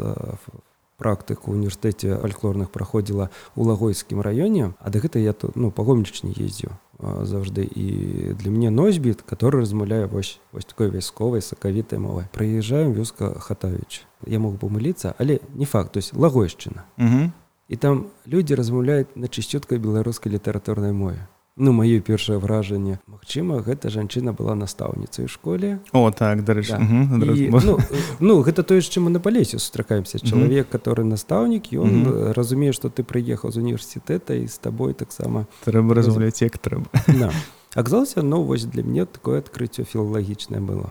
практык 0.98 1.48
у 1.48 1.52
універсітэце 1.52 2.20
фальклорных 2.20 2.68
праходзіла 2.68 3.30
у 3.56 3.64
лагойскім 3.64 4.20
раёне 4.20 4.74
а 4.80 4.90
да 4.90 5.00
гэта 5.00 5.20
я 5.20 5.34
тут 5.34 5.56
ну 5.56 5.72
пагомніч 5.72 6.24
не 6.24 6.32
ездзіў 6.32 6.70
заўжды 7.00 7.64
і 7.64 8.34
для 8.36 8.52
мяне 8.52 8.70
носьбіт 8.70 9.24
который 9.24 9.62
размаўляе 9.62 10.06
вось 10.06 10.40
вось 10.52 10.66
такой 10.66 10.90
вясковай 10.90 11.42
сакавітай 11.42 12.00
мовай 12.00 12.28
прыязджаем 12.36 12.92
вёска 12.92 13.40
хатавіч 13.40 14.04
я 14.28 14.40
мог 14.40 14.60
памыліцца 14.60 15.16
але 15.18 15.40
не 15.56 15.66
факт. 15.66 15.94
То 15.94 16.00
есть 16.00 16.14
лагойшчына 16.14 16.84
і 17.70 17.76
там 17.76 18.08
людзі 18.28 18.56
размаўляюць 18.56 19.16
на 19.16 19.28
чысцюткай 19.28 19.80
беларускай 19.80 20.32
літаратурнай 20.32 20.92
мове 20.92 21.28
ну 21.60 21.72
маё 21.76 22.02
першае 22.02 22.40
вражанне 22.40 23.00
Магчыма 23.06 23.60
гэта 23.62 23.92
жанчына 23.92 24.34
была 24.34 24.56
настаўніцай 24.56 25.26
у 25.26 25.28
школе. 25.28 25.80
О 25.92 26.10
так 26.10 26.44
дарэчы 26.44 26.80
да. 26.80 26.80
ну, 26.82 27.78
ну 28.20 28.42
гэта 28.42 28.64
тое 28.64 28.82
чым 28.82 29.06
мы 29.06 29.10
на 29.12 29.20
палесе 29.20 29.60
сустракаемся. 29.60 30.20
Чалавек 30.20 30.70
который 30.70 31.06
настаўнік 31.06 31.70
ён 31.76 32.34
разумее 32.34 32.72
што 32.72 32.90
ты 32.90 33.04
прыехаў 33.04 33.52
з 33.52 33.58
універсітэта 33.60 34.40
і 34.40 34.48
з 34.48 34.58
табой 34.58 34.94
таксама 34.94 35.46
трэба 35.68 35.94
размаўляць 35.94 36.42
як 36.42 36.58
трэба. 36.58 36.88
Аказалася 37.76 38.24
ну 38.24 38.42
вось 38.42 38.66
для 38.66 38.82
мяне 38.82 39.06
такое 39.06 39.44
адкрыццё 39.44 39.84
філалагічнае 39.84 40.64
было 40.64 40.90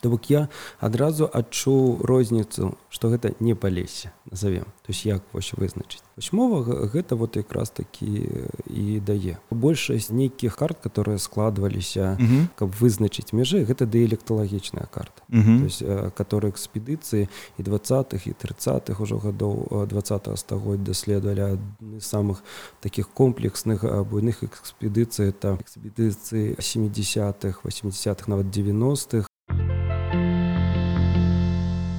То 0.00 0.10
бок 0.10 0.30
я 0.30 0.48
адразу 0.80 1.30
адчуў 1.32 2.02
розніцу 2.02 2.76
што 2.88 3.08
гэта 3.08 3.34
не 3.40 3.54
палесе 3.54 4.12
назовем 4.30 4.64
то 4.64 4.92
есть 4.92 5.04
як 5.04 5.22
вось 5.32 5.52
вызначыць? 5.52 6.02
Мова 6.32 6.62
гэта 6.92 7.16
вот 7.16 7.36
якраз 7.36 7.70
такі 7.70 8.28
і 8.66 9.00
дае. 9.00 9.38
Большасць 9.50 10.10
нейкіх 10.10 10.56
карт 10.56 10.76
которые 10.82 11.18
складваліся 11.18 12.18
uh 12.20 12.20
-huh. 12.20 12.46
каб 12.54 12.70
вызначыць 12.80 13.32
мяжы 13.32 13.64
гэта 13.64 13.86
дыэлекталагічная 13.86 14.86
карта. 14.90 15.22
Uh 15.30 15.46
-huh. 15.46 15.66
есть 15.66 15.82
которые 16.14 16.52
экспедыцыі 16.52 17.28
і 17.58 17.62
двадцатых 17.62 18.26
і 18.26 18.32
тридцатых 18.32 19.00
ужо 19.02 19.16
гадоў 19.16 19.86
два 19.86 20.02
стагоддзя 20.36 20.84
даследавалі 20.84 21.40
адны 21.40 22.00
з 22.00 22.14
самых 22.14 22.42
таких 22.80 23.08
комплексных 23.08 24.04
буйных 24.04 24.42
экспедыцый. 24.42 25.32
Это 25.32 25.58
экспедыцыі 25.60 26.56
70-х 26.58 27.60
80-х 27.64 28.28
нават 28.28 28.46
90-х 28.46 29.29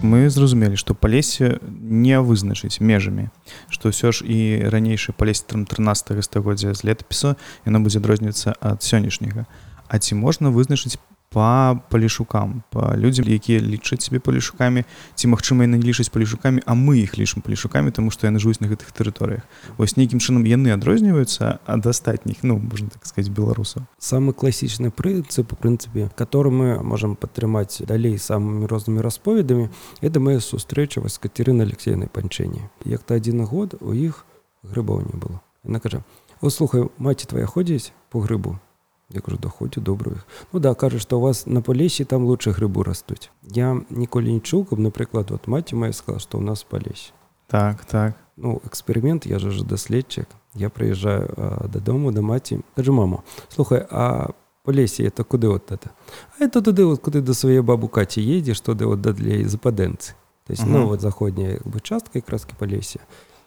мы 0.02 0.30
зразумелі 0.30 0.76
што 0.76 0.94
палесе 0.94 1.60
не 1.66 2.20
вызначыць 2.22 2.82
межамі 2.82 3.30
што 3.70 3.94
ўсё 3.94 4.12
ж 4.12 4.26
і 4.26 4.68
ранейшы 4.68 5.14
палестрам 5.14 5.66
13 5.66 6.24
стагоддзя 6.26 6.74
з 6.74 6.84
летапісу 6.84 7.36
яно 7.66 7.80
будзе 7.80 8.02
адрознівацца 8.02 8.56
ад 8.60 8.84
сённяшняга. 8.84 9.46
А 9.88 10.00
ці 10.00 10.16
можна 10.16 10.50
вызначыць 10.50 10.98
по 11.34 11.80
палішукам 11.90 12.64
по 12.70 12.92
людзям 12.98 13.26
якія 13.28 13.60
лічаць 13.60 14.04
себе 14.04 14.20
палішукамі 14.20 14.84
ці 15.16 15.28
магчыма 15.32 15.64
яны 15.64 15.80
лічаць 15.80 16.12
палішукамі 16.12 16.60
а 16.68 16.76
мы 16.76 17.00
іх 17.00 17.16
лічым 17.16 17.40
палішукамі 17.40 17.92
тому 17.96 18.12
што 18.12 18.28
яны 18.28 18.36
жуюць 18.44 18.60
на 18.60 18.68
гэтых 18.68 18.92
тэрыторыях. 18.92 19.48
Вось 19.80 19.96
нейкім 19.96 20.20
чынам 20.20 20.44
яны 20.44 20.76
адрозніваюцца 20.76 21.64
ад 21.64 21.88
астатніх 21.88 22.44
ну 22.44 22.60
можна 22.60 22.92
так 22.92 23.08
сказать 23.08 23.32
беларусаў. 23.32 23.88
Самы 23.96 24.36
класічны 24.36 24.92
прынцып 24.92 25.54
у 25.54 25.56
прынцыпе 25.56 26.12
который 26.20 26.52
мы 26.52 26.84
можемм 26.84 27.16
падтрымаць 27.16 27.80
далей 27.88 28.20
самымі 28.20 28.68
рознымі 28.68 29.00
расповедамі 29.00 29.72
это 30.02 30.20
моя 30.20 30.44
сустрэча 30.44 31.00
вас 31.00 31.16
катерына 31.16 31.64
алексеевнай 31.64 32.12
панчэнні 32.12 32.68
як-то 32.84 33.16
адзін 33.16 33.48
год 33.48 33.80
у 33.80 33.96
іх 33.96 34.26
грыбоў 34.68 35.08
не 35.08 35.16
было. 35.16 35.40
Яна 35.64 35.80
кажа 35.80 36.04
о 36.42 36.50
слухай 36.50 36.92
маці 36.98 37.24
твоя 37.32 37.48
ходзіць 37.48 37.96
по 38.12 38.20
грыбу 38.20 38.60
Я 39.14 39.22
кажу 39.22 39.38
доходзі 39.38 39.82
добрых 39.82 40.26
Ну 40.54 40.60
да 40.60 40.74
кажа 40.74 41.00
што 41.00 41.18
у 41.18 41.22
вас 41.22 41.46
на 41.46 41.62
палесе 41.62 42.06
там 42.06 42.26
лучше 42.26 42.52
грыбу 42.52 42.84
растуць 42.84 43.30
я 43.44 43.82
ніколі 43.90 44.34
не 44.34 44.40
чуў 44.40 44.66
каб 44.66 44.80
напрыклад 44.80 45.32
вот 45.32 45.48
маці 45.48 45.76
моя 45.76 45.94
сказала 45.94 46.20
што 46.20 46.38
у 46.38 46.42
нас 46.42 46.64
палесе 46.64 47.12
так 47.48 47.86
так. 47.86 48.16
Ну 48.38 48.62
эксперымент 48.66 49.26
я 49.26 49.40
же 49.40 49.52
же 49.52 49.64
даследчык 49.64 50.28
я 50.56 50.70
прыязджаю 50.70 51.70
дадому 51.70 52.12
да 52.12 52.22
маці 52.22 52.60
кажу 52.76 52.94
маму 52.94 53.24
слухай 53.50 53.86
а 53.90 54.32
по 54.64 54.72
лесе 54.72 55.04
это 55.04 55.24
куды 55.24 55.50
вот 55.50 55.72
это 55.72 55.92
а 56.40 56.44
это 56.44 56.62
туды 56.62 56.86
вот 56.86 57.02
куды 57.02 57.22
да 57.22 57.34
свае 57.34 57.62
бабу 57.62 57.88
каці 57.88 58.22
едзеш 58.22 58.62
туды 58.62 58.86
вот 58.86 59.02
да 59.02 59.14
для 59.14 59.48
западэнцы 59.48 60.14
то 60.48 60.54
есть 60.54 60.64
-huh. 60.64 60.70
ну 60.70 60.88
вот 60.88 61.02
заходняя 61.02 61.60
бы 61.66 61.82
частка 61.82 62.22
краски 62.22 62.56
по 62.58 62.66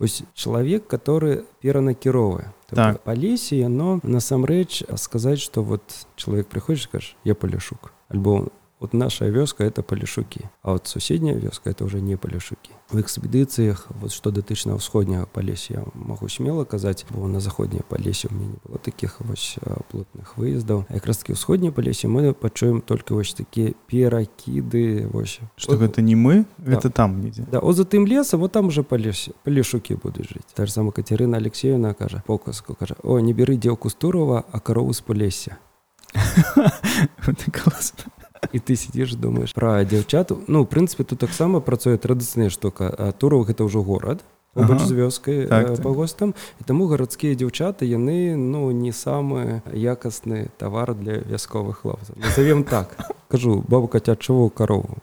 ось 0.04 0.22
чалавек 0.34 0.86
который 0.86 1.42
перанакіровае 1.60 2.52
так. 2.68 3.00
па 3.02 3.14
лесе 3.14 3.58
яно 3.58 4.00
насамрэч 4.02 4.84
сказаць 4.96 5.40
что 5.40 5.62
вот 5.62 5.82
чалавек 6.16 6.48
прыходзіш 6.52 6.88
кажаш 6.92 7.16
я 7.24 7.34
паляшук 7.34 7.92
альбо 8.08 8.48
вот 8.84 8.92
наша 8.92 9.30
вёска 9.30 9.64
это 9.64 9.82
палішукі 9.82 10.40
а 10.62 10.72
вот 10.72 10.86
суседняя 10.86 11.36
вёска 11.36 11.70
это 11.70 11.84
уже 11.84 12.00
не 12.00 12.16
палішукі 12.16 12.70
в 12.92 12.98
экспедыцыях 12.98 13.86
вот 13.88 14.12
что 14.12 14.30
датычна 14.30 14.76
ўсходняга 14.76 15.24
палесе 15.24 15.74
я 15.74 15.84
могу 15.94 16.28
смело 16.28 16.64
казаць 16.64 17.06
бо 17.08 17.26
на 17.28 17.40
заходняе 17.40 17.80
палесе 17.88 18.28
у 18.30 18.34
меня 18.34 18.46
не 18.52 18.58
было 18.64 18.78
таких 18.78 19.20
вось 19.20 19.56
плотных 19.88 20.36
выездаў 20.36 20.84
якраз 20.92 21.24
таки 21.24 21.32
ўсходняй 21.32 21.72
палесе 21.72 22.08
мы 22.08 22.34
пачуем 22.34 22.80
только 22.80 23.14
вось 23.14 23.32
такія 23.32 23.72
перакіды 23.88 25.08
вось. 25.08 25.40
Что 25.56 25.76
гэта 25.76 26.02
не 26.02 26.14
мы? 26.14 26.44
Да. 26.58 26.76
это 26.76 26.90
там 26.90 27.20
недзе 27.20 27.46
да 27.50 27.60
о 27.60 27.72
затым 27.72 28.06
леса 28.06 28.36
вот 28.36 28.52
там 28.52 28.66
уже 28.66 28.82
палесе 28.82 29.32
палішукі 29.44 29.96
будуць 29.96 30.28
жыць 30.28 30.52
та 30.52 30.66
ж 30.66 30.72
сама 30.72 30.92
катерына 30.92 31.40
алексеевна 31.40 31.94
кажа 31.94 32.22
показку 32.26 32.74
кажа 32.74 32.96
о 33.02 33.18
не 33.20 33.32
бяры 33.32 33.56
дзелку 33.56 33.88
з 33.88 33.94
турова 33.94 34.44
а 34.52 34.60
карову 34.60 34.92
з 34.92 35.00
палесе 35.00 35.56
классно 37.50 38.04
і 38.52 38.58
ты 38.58 38.76
сидзіш 38.76 39.14
думаешь 39.14 39.54
про 39.54 39.84
дзяўчату 39.84 40.42
ну 40.46 40.64
в 40.64 40.68
прынцыпе 40.68 41.04
тут 41.04 41.18
таксама 41.18 41.60
працуе 41.60 41.96
традыцыйная 41.96 42.50
штука 42.50 43.14
тураў 43.18 43.44
гэта 43.48 43.64
ўжо 43.64 43.82
горад 43.82 44.24
ага. 44.54 44.78
з 44.78 44.92
вёскай 44.92 45.46
так, 45.46 45.82
па 45.82 45.90
гостам 45.90 46.34
і 46.60 46.64
таму 46.64 46.86
гарадскія 46.86 47.34
дзяўчаты 47.34 47.86
яны 47.86 48.36
ну 48.36 48.70
не 48.70 48.92
самы 48.92 49.62
якасны 49.72 50.48
тавар 50.58 50.94
для 50.94 51.18
вясковых 51.26 51.84
лавцаў 51.84 52.16
назовем 52.16 52.64
так. 52.64 52.96
Кажу 53.28 53.64
бабу 53.66 53.88
каця 53.88 54.16
чаго 54.16 54.48
карову 54.50 54.98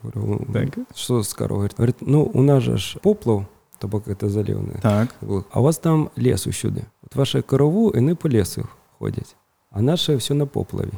что 0.95 1.23
з 1.23 1.34
каровы 1.34 1.69
ну 2.01 2.23
у 2.23 2.41
нас 2.41 2.63
жа 2.63 2.77
ж 2.77 2.99
поплаў 3.04 3.45
то 3.80 3.88
бок 3.88 4.08
это 4.08 4.30
заліўны 4.30 4.80
так. 4.82 5.15
А 5.21 5.60
у 5.60 5.63
вас 5.63 5.77
там 5.77 6.10
лес 6.15 6.47
усюды 6.47 6.86
вот 7.01 7.15
ваша 7.15 7.41
карову 7.41 7.91
яны 7.91 8.15
по 8.15 8.27
лесу 8.27 8.67
ходзяць 8.99 9.36
а 9.71 9.82
наше 9.82 10.17
все 10.17 10.34
на 10.34 10.45
поплаве 10.45 10.91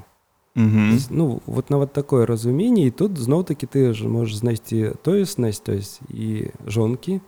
есть, 0.55 1.11
ну 1.11 1.41
вот 1.45 1.69
нават 1.69 1.93
такое 1.93 2.25
разуменне 2.25 2.87
і 2.87 2.91
тут 2.91 3.17
зноў-таки 3.17 3.65
ты 3.65 3.93
ж 3.93 4.07
можешь 4.07 4.37
знайсці 4.37 4.93
тоеснасць 5.01 5.59
то 5.59 5.73
есть 5.73 6.01
і 6.09 6.51
жонкі 6.67 7.21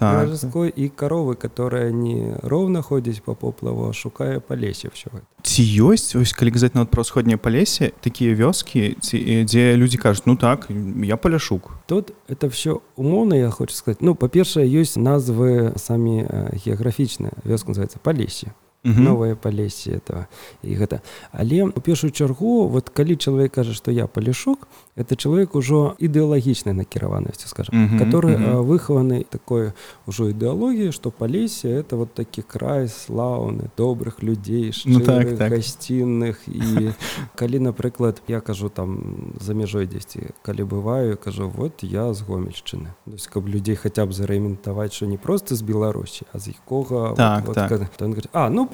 такской 0.00 0.72
і 0.76 0.88
каровы 0.88 1.36
которая 1.36 1.92
не 1.92 2.36
роўна 2.42 2.80
ходзіць 2.82 3.20
по 3.20 3.34
поплаву 3.34 3.92
шукае 3.92 4.40
па 4.40 4.56
лесе 4.56 4.88
все 4.88 5.10
ці 5.42 5.62
ёсць? 5.62 6.16
Ось 6.16 6.32
калі 6.32 6.50
казаць 6.56 6.72
нават 6.72 6.88
пра 6.88 7.04
ўсходняе 7.04 7.36
палесе 7.36 7.92
такія 8.00 8.32
вёскі 8.32 8.96
ці 9.00 9.44
дзе 9.44 9.76
людзі 9.76 10.00
кажуць 10.00 10.24
ну 10.24 10.36
так 10.36 10.72
я 11.04 11.16
паляшук 11.20 11.76
тут 11.86 12.16
это 12.28 12.48
все 12.48 12.80
умоўна 12.96 13.34
я 13.34 13.50
хочу 13.50 13.74
сказать. 13.74 14.00
Ну 14.00 14.14
па-першае 14.14 14.64
ёсць 14.64 14.96
назвы 14.96 15.76
самі 15.76 16.24
геаграфічныя. 16.64 17.36
Вёска 17.44 17.76
называется 17.76 17.98
палесе 18.00 18.56
новое 18.84 19.34
палесе 19.34 20.00
этого 20.00 20.26
і 20.62 20.74
гэта 20.74 21.00
але 21.32 21.64
у 21.64 21.80
першую 21.80 22.10
чаргу 22.10 22.68
вот 22.68 22.88
калі 22.88 23.16
чалавек 23.16 23.52
кажа 23.52 23.74
что 23.74 23.90
я 23.90 24.06
палішок 24.06 24.68
это 24.96 25.16
чалавек 25.16 25.54
ужо 25.54 25.96
ідэалагічнай 26.00 26.72
накіраванасцю 26.72 27.48
скажем 27.48 27.74
-huh, 27.74 27.98
который 27.98 28.36
-huh. 28.36 28.64
выхаваны 28.64 29.24
такой 29.24 29.72
ужо 30.06 30.28
ідэалогіі 30.28 30.92
что 30.92 31.10
палесе 31.10 31.68
это 31.80 31.96
вот 31.96 32.14
такі 32.14 32.42
край 32.42 32.86
слаўны 32.86 33.68
добрых 33.76 34.24
людзей 34.24 34.72
ну, 34.86 35.00
так, 35.00 35.36
так. 35.38 35.52
гасцінных 35.52 36.48
і 36.48 36.92
калі 37.34 37.58
напрыклад 37.58 38.22
я 38.28 38.40
кажу 38.40 38.68
там 38.68 38.98
за 39.40 39.54
мяжой 39.54 39.86
дзесьці 39.86 40.20
калі 40.42 40.64
бываю 40.64 41.16
кажу 41.16 41.52
вот 41.56 41.82
я 41.82 42.14
з 42.14 42.22
гомельшчыны 42.22 42.88
каб 43.32 43.48
людзей 43.48 43.76
хаця 43.76 44.06
б 44.06 44.12
зарэментаваць 44.12 44.92
что 44.92 45.06
не 45.06 45.18
просто 45.18 45.56
з 45.56 45.62
беларусі 45.62 46.24
а 46.32 46.38
з 46.38 46.48
якога 46.48 47.14
так, 47.14 47.46
вот, 47.46 47.54
так. 47.54 47.70
вот, 47.70 48.26
а 48.32 48.50
ну 48.50 48.69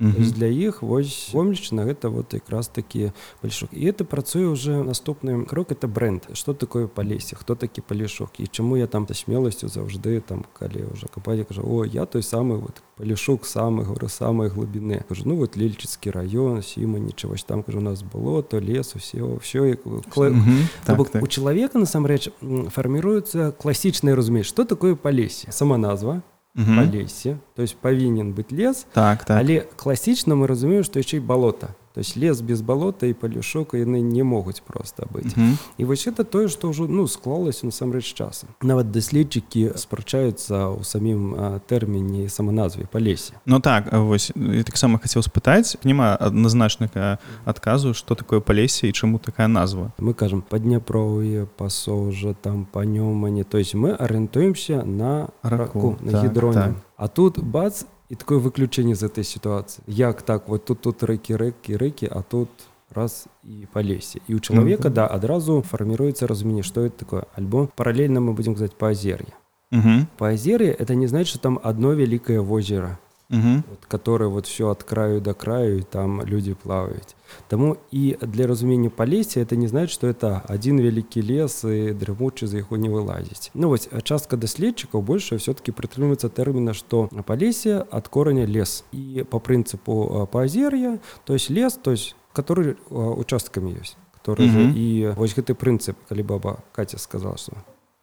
Mm 0.00 0.12
-hmm. 0.12 0.32
для 0.32 0.46
іх 0.46 0.82
вось 0.82 1.28
помлічна 1.32 1.84
гэта 1.84 2.08
вот 2.08 2.34
якраз 2.34 2.68
такі 2.68 3.12
палішок 3.40 3.68
і 3.72 3.90
это 3.90 4.04
працуе 4.04 4.46
уже 4.46 4.82
наступны 4.82 5.44
крок 5.46 5.72
это 5.72 5.88
бренд. 5.88 6.22
Что 6.32 6.54
такое 6.54 6.86
палесе 6.86 7.36
хто 7.36 7.54
такі 7.54 7.80
палішок 7.80 8.30
і 8.40 8.46
чаму 8.46 8.76
я 8.76 8.86
там 8.86 9.06
та 9.06 9.14
смеласцю 9.14 9.68
заўжды 9.68 10.20
там 10.20 10.44
калі 10.58 10.84
уже 10.92 11.06
капа 11.14 11.44
кажа 11.44 11.62
о 11.62 11.84
я 11.84 12.04
той 12.04 12.22
самы 12.22 12.58
вот 12.58 12.82
палішок 12.96 13.46
самы 13.46 13.84
говорю 13.84 14.08
самой 14.08 14.48
глубины 14.48 15.02
кажу 15.08 15.22
ну 15.26 15.36
вот 15.36 15.56
лельчыцкі 15.56 16.10
район 16.10 16.62
сіма 16.62 16.98
нічого 16.98 17.34
там 17.46 17.62
кажу 17.62 17.78
у 17.78 17.82
нас 17.82 18.04
было 18.14 18.42
то 18.42 18.60
лес 18.60 18.96
усе 18.96 19.18
все 19.40 19.60
mm 19.60 19.76
-hmm. 20.16 20.66
так, 20.84 21.10
так. 21.10 21.22
у 21.22 21.26
чалавека 21.26 21.78
насамрэч 21.78 22.30
фарміруецца 22.70 23.50
класічнае 23.50 24.14
разумець 24.14 24.46
что 24.46 24.64
такое 24.64 24.94
палесе 24.94 25.52
сама 25.52 25.78
назва 25.78 26.22
угу. 26.58 26.74
по 26.76 26.82
лесе 26.82 27.38
то 27.54 27.62
есть 27.62 27.76
павінен 27.76 28.34
быть 28.34 28.52
лес 28.52 28.86
так, 28.92 29.24
так. 29.24 29.38
але 29.38 29.64
класічна 29.76 30.34
мы 30.34 30.46
разумеем 30.46 30.82
что 30.82 30.98
яшчэ 30.98 31.16
і 31.16 31.20
балота 31.20 31.77
то 31.98 32.00
есть 32.00 32.16
лес 32.16 32.40
без 32.40 32.60
балота 32.62 33.06
і 33.06 33.12
палюшок 33.12 33.74
яны 33.74 33.98
не 33.98 34.22
могуць 34.22 34.60
просто 34.60 35.08
быць 35.10 35.34
mm 35.34 35.42
-hmm. 35.42 35.56
і 35.78 35.84
вось 35.84 36.06
это 36.06 36.24
тое 36.24 36.48
что 36.48 36.68
ўжо 36.68 36.86
ну 36.86 37.08
склалася 37.08 37.66
насамрэч 37.66 38.14
часа 38.14 38.46
нават 38.62 38.90
даследчыкі 38.90 39.72
спрачаюцца 39.74 40.54
ў 40.54 40.84
самім 40.84 41.36
тэрміне 41.66 42.28
саманазве 42.28 42.86
па 42.92 43.00
лесе 43.00 43.34
Ну 43.46 43.60
так 43.60 43.92
вось 43.92 44.32
таксама 44.64 44.98
хацеў 44.98 45.22
спытаць 45.22 45.76
няма 45.84 46.16
адназначнага 46.20 47.18
адказу 47.44 47.94
что 47.94 48.14
такое 48.14 48.40
па 48.40 48.54
лесе 48.54 48.88
і 48.88 48.92
чаму 48.92 49.18
такая 49.18 49.48
назва. 49.48 49.92
Мы 49.98 50.14
кажам 50.14 50.42
падняпроўе 50.42 51.46
пасожа 51.56 52.34
там 52.34 52.66
па 52.70 52.84
нёмане. 52.84 53.44
То 53.44 53.58
есть 53.58 53.74
мы 53.74 53.90
арыентуемся 53.90 54.82
на 54.84 55.28
раку 55.42 55.96
на 56.00 56.12
так, 56.12 56.24
гідроне 56.24 56.54
так. 56.54 56.74
а 56.96 57.08
тут 57.08 57.38
бац 57.38 57.84
і 58.08 58.14
такое 58.14 58.38
выключэнне 58.38 58.94
з 58.94 59.06
этой 59.06 59.24
сітуацыі 59.24 59.84
як 59.86 60.22
так 60.22 60.48
вот 60.48 60.64
тут 60.64 60.80
тут 60.80 61.02
рэкі 61.02 61.36
рэкі 61.36 61.76
рэкі 61.76 62.08
а 62.10 62.22
тут 62.22 62.48
раз 62.90 63.26
і 63.44 63.66
па 63.72 63.82
лесе 63.82 64.20
і 64.28 64.34
у 64.34 64.40
чалавека 64.40 64.88
mm 64.88 64.90
-hmm. 64.90 64.94
да 64.94 65.08
адразу 65.10 65.62
фарміруецца 65.62 66.26
разуменне 66.26 66.62
што 66.62 66.80
это 66.80 66.96
такое. 66.96 67.22
Альбо 67.36 67.68
паралельна 67.76 68.20
мы 68.20 68.32
будзем 68.32 68.54
казаць 68.54 68.76
па 68.78 68.88
азер'е 68.88 69.32
mm 69.72 69.82
-hmm. 69.82 70.06
па 70.16 70.28
азер'е 70.28 70.72
это 70.72 70.94
не 70.94 71.06
значит 71.06 71.28
что 71.28 71.38
там 71.38 71.60
одно 71.62 71.94
вялікае 71.94 72.40
возера 72.40 72.98
угу. 73.30 73.62
вот, 73.68 73.86
который 73.86 74.28
вот 74.28 74.46
все 74.46 74.68
от 74.68 74.82
краю 74.84 75.20
до 75.20 75.34
краю, 75.34 75.78
и 75.78 75.82
там 75.82 76.22
люди 76.22 76.54
плавают. 76.54 77.16
Тому 77.48 77.76
і 77.90 78.16
для 78.22 78.46
разумення 78.46 78.90
палесся 78.90 79.40
это 79.40 79.56
не 79.56 79.68
значит, 79.68 79.90
что 79.90 80.08
это 80.08 80.42
один 80.48 80.80
вялікі 80.80 81.22
лес 81.22 81.64
і 81.64 81.92
дрымучы 81.92 82.46
за 82.46 82.56
яго 82.58 82.76
не 82.76 82.88
вылазіць. 82.88 83.50
Ну 83.54 83.68
вось 83.68 83.88
частка 84.02 84.36
даследчыкаў 84.36 85.02
больше 85.02 85.36
все-таки 85.36 85.72
прытрымліваецца 85.72 86.28
тэрміна, 86.28 86.74
што 86.74 87.08
палесе 87.26 87.84
ад 87.90 88.08
кораня 88.08 88.46
лес 88.46 88.84
і 88.92 89.24
по 89.30 89.38
прынцыпу 89.38 90.26
паазер'я, 90.32 90.98
то 91.24 91.34
есть 91.34 91.50
лес, 91.50 91.78
то 91.82 91.90
есть 91.90 92.16
который 92.32 92.76
участкамі 92.90 93.72
ёсць 93.72 93.96
который 94.18 94.48
mm 94.48 94.56
-hmm. 94.56 94.76
і 94.76 95.08
вось 95.16 95.38
гэты 95.38 95.54
прынцып 95.54 95.94
калі 96.08 96.22
баба 96.22 96.58
Катя 96.72 96.98
сказала 96.98 97.36
что 97.36 97.52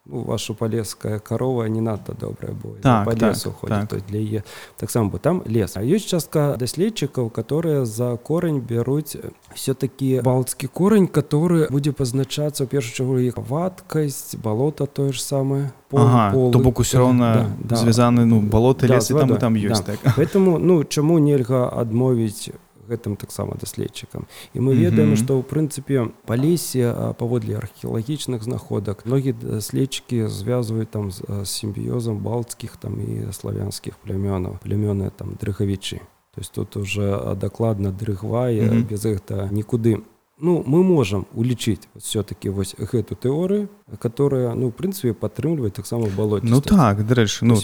ну, 0.08 0.22
ваша 0.22 0.54
палеская 0.54 1.18
карова 1.18 1.64
не 1.64 1.80
надта 1.80 2.14
добрая 2.14 2.52
бо 2.52 2.70
так, 2.82 3.04
по 3.04 3.10
лесу 3.10 3.50
так, 3.50 3.58
ходит 3.58 3.88
так. 3.88 4.06
для 4.06 4.20
яе 4.20 4.44
таксама 4.76 5.10
бы 5.10 5.18
там 5.18 5.42
лес 5.46 5.76
а 5.76 5.82
ёсць 5.82 6.06
частка 6.06 6.56
даследчыкаў 6.58 7.30
которые 7.30 7.86
за 7.86 8.16
корань 8.16 8.60
бяруць 8.60 9.16
все-таки 9.54 10.20
балтскі 10.22 10.68
корань 10.68 11.08
который 11.08 11.66
будзе 11.70 11.92
пазначацца 11.92 12.64
ў 12.64 12.68
першу 12.70 12.94
чаргу 12.94 13.18
іх 13.18 13.34
вадкасць 13.36 14.36
балота 14.38 14.86
тое 14.86 15.12
ж 15.12 15.22
самае 15.22 15.72
ага, 15.90 16.30
то 16.32 16.58
бок 16.58 16.80
усё 16.80 16.98
роўна 16.98 17.50
да, 17.58 17.74
да, 17.74 17.76
звязаны 17.76 18.26
ну 18.26 18.40
балоты 18.40 18.86
да, 18.86 18.94
лес 18.94 19.08
там 19.08 19.28
да, 19.28 19.36
там 19.36 19.54
ёсць 19.54 19.82
да. 19.82 19.96
так. 19.98 20.14
поэтому 20.14 20.58
ну 20.58 20.84
чаму 20.84 21.18
нельга 21.18 21.66
адмовіць 21.68 22.54
гэтым 22.88 23.16
таксама 23.16 23.56
даследчыкам. 23.60 24.26
І 24.54 24.60
мы 24.60 24.74
ведаем 24.74 25.16
што 25.16 25.38
ў 25.38 25.42
прынцыпе 25.42 26.10
па 26.26 26.34
лесе 26.36 27.14
паводле 27.18 27.56
археалагічных 27.58 28.42
знаходак 28.42 29.04
многія 29.06 29.34
даследчыкі 29.34 30.26
звязваюць 30.28 30.90
там 30.90 31.10
з 31.10 31.22
сімбіёзам 31.44 32.18
балтскіх 32.22 32.76
там 32.76 33.00
і 33.00 33.32
славянскіх 33.32 33.98
плямёнаў 34.02 34.58
плямёны 34.62 35.10
там 35.10 35.36
дрыгавічы. 35.40 36.00
То 36.34 36.40
есть 36.40 36.52
тут 36.52 36.76
уже 36.76 37.34
дакладна 37.40 37.90
дрыгвае 37.90 38.60
mm 38.60 38.68
-hmm. 38.68 38.88
без 38.88 39.04
гэта 39.06 39.48
нікуды 39.50 40.02
ну 40.38 40.62
мы 40.66 40.82
можам 40.82 41.26
улічыць 41.34 41.88
все-таки 41.96 42.48
вось 42.48 42.74
гэту 42.76 43.16
тэорыю 43.16 43.68
которая 43.98 44.52
ну 44.54 44.70
прынцыпе 44.70 45.14
падтрымлівае 45.14 45.70
таксама 45.70 46.08
балот 46.12 46.44
ну 46.44 46.60
так 46.60 47.06
дарэчы 47.06 47.46
ну 47.46 47.56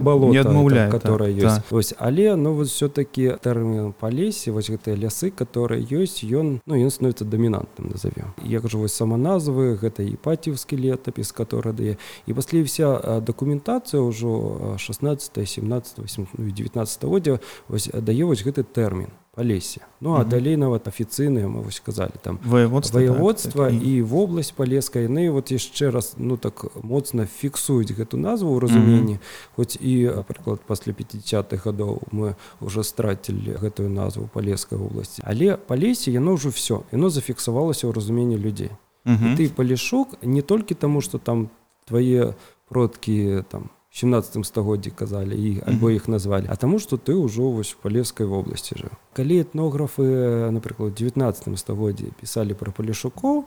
болот 0.00 0.32
не 0.32 0.38
адмаўляе 0.38 0.90
которая 0.90 1.32
ёсць 1.32 1.64
так. 1.64 1.70
вось 1.70 1.94
але 1.98 2.36
ну 2.36 2.52
вот 2.52 2.68
все-таки 2.68 3.36
тэрмін 3.40 3.94
па 3.98 4.10
лесе 4.10 4.52
вось 4.52 4.68
гэтыя 4.68 5.00
лясы 5.00 5.30
которые 5.30 5.80
ёсць 5.80 6.20
ён 6.20 6.60
ну 6.66 6.76
ён 6.76 6.90
становіцца 6.90 7.24
дамінантным 7.24 7.88
назовем 7.88 8.34
як 8.44 8.68
жа 8.68 8.76
вось 8.76 8.92
сама 8.92 9.16
назвы 9.16 9.80
гэта 9.80 10.04
іпатіўскі 10.04 10.76
летапіс 10.76 11.32
который 11.32 11.72
дае 11.72 11.96
і 12.26 12.34
пасле 12.34 12.60
вся 12.64 13.20
дакументацыя 13.24 14.02
ўжо 14.04 14.76
16 14.76 15.48
17 15.48 16.36
19 16.36 17.04
годдзя 17.04 17.40
вось 17.68 17.88
дае 17.88 18.24
вось 18.28 18.44
гэты 18.44 18.60
тэрмін 18.60 19.08
палесе 19.32 19.80
ну 20.00 20.14
а 20.18 20.24
далей 20.24 20.56
нават 20.56 20.88
афіцыйныя 20.88 21.46
мы 21.46 21.62
вось 21.62 21.78
сказалі 21.78 22.18
там 22.22 22.38
воеводства 22.42 22.98
воеводства 22.98 23.70
так, 23.70 23.78
так. 23.78 23.86
і 23.86 24.02
вобласць 24.02 24.50
палескай 24.50 25.06
яны 25.06 25.30
вот 25.30 25.50
яшчэ 25.54 25.90
раз 25.90 26.14
ну 26.18 26.36
так 26.36 26.66
моцна 26.82 27.26
фіксуюць 27.26 27.94
гэту 27.94 28.18
назву 28.18 28.50
ў 28.54 28.58
разуменні 28.58 29.16
хоць 29.54 29.78
і 29.78 30.10
прыклад 30.26 30.66
пасля 30.66 30.92
50-х 30.92 31.62
гадоў 31.62 32.02
мы 32.10 32.34
уже 32.60 32.82
страцілі 32.82 33.54
гэтую 33.62 33.88
назву 33.88 34.26
палескай 34.34 34.78
вобласці 34.78 35.22
але 35.24 35.56
палесе 35.56 36.10
яно 36.10 36.34
ўжо 36.34 36.50
все 36.50 36.82
яно 36.90 37.10
зафіксавалася 37.10 37.86
ў 37.86 37.94
разуменні 37.94 38.34
людзей 38.34 38.74
ты 39.06 39.46
палішок 39.48 40.18
не 40.22 40.42
толькі 40.42 40.74
таму 40.74 41.00
что 41.00 41.18
там 41.18 41.50
твае 41.86 42.34
продкі 42.66 43.46
там 43.46 43.70
17 43.92 44.46
стагоддзі 44.46 44.90
казалі 44.90 45.34
і 45.34 45.62
альбо 45.66 45.90
іх 45.90 46.08
назвалі. 46.08 46.46
А 46.48 46.56
таму 46.56 46.78
што 46.78 46.96
ты 46.96 47.18
ўжо 47.18 47.50
вось 47.50 47.74
палескай 47.74 48.26
вобласці 48.26 48.78
жыў. 48.78 48.92
Калі 49.12 49.42
этнографы 49.42 50.50
напрыклад 50.54 50.94
19 50.94 51.58
стагоддзі 51.58 52.14
пісалі 52.20 52.54
пра 52.54 52.70
палішукоў 52.70 53.44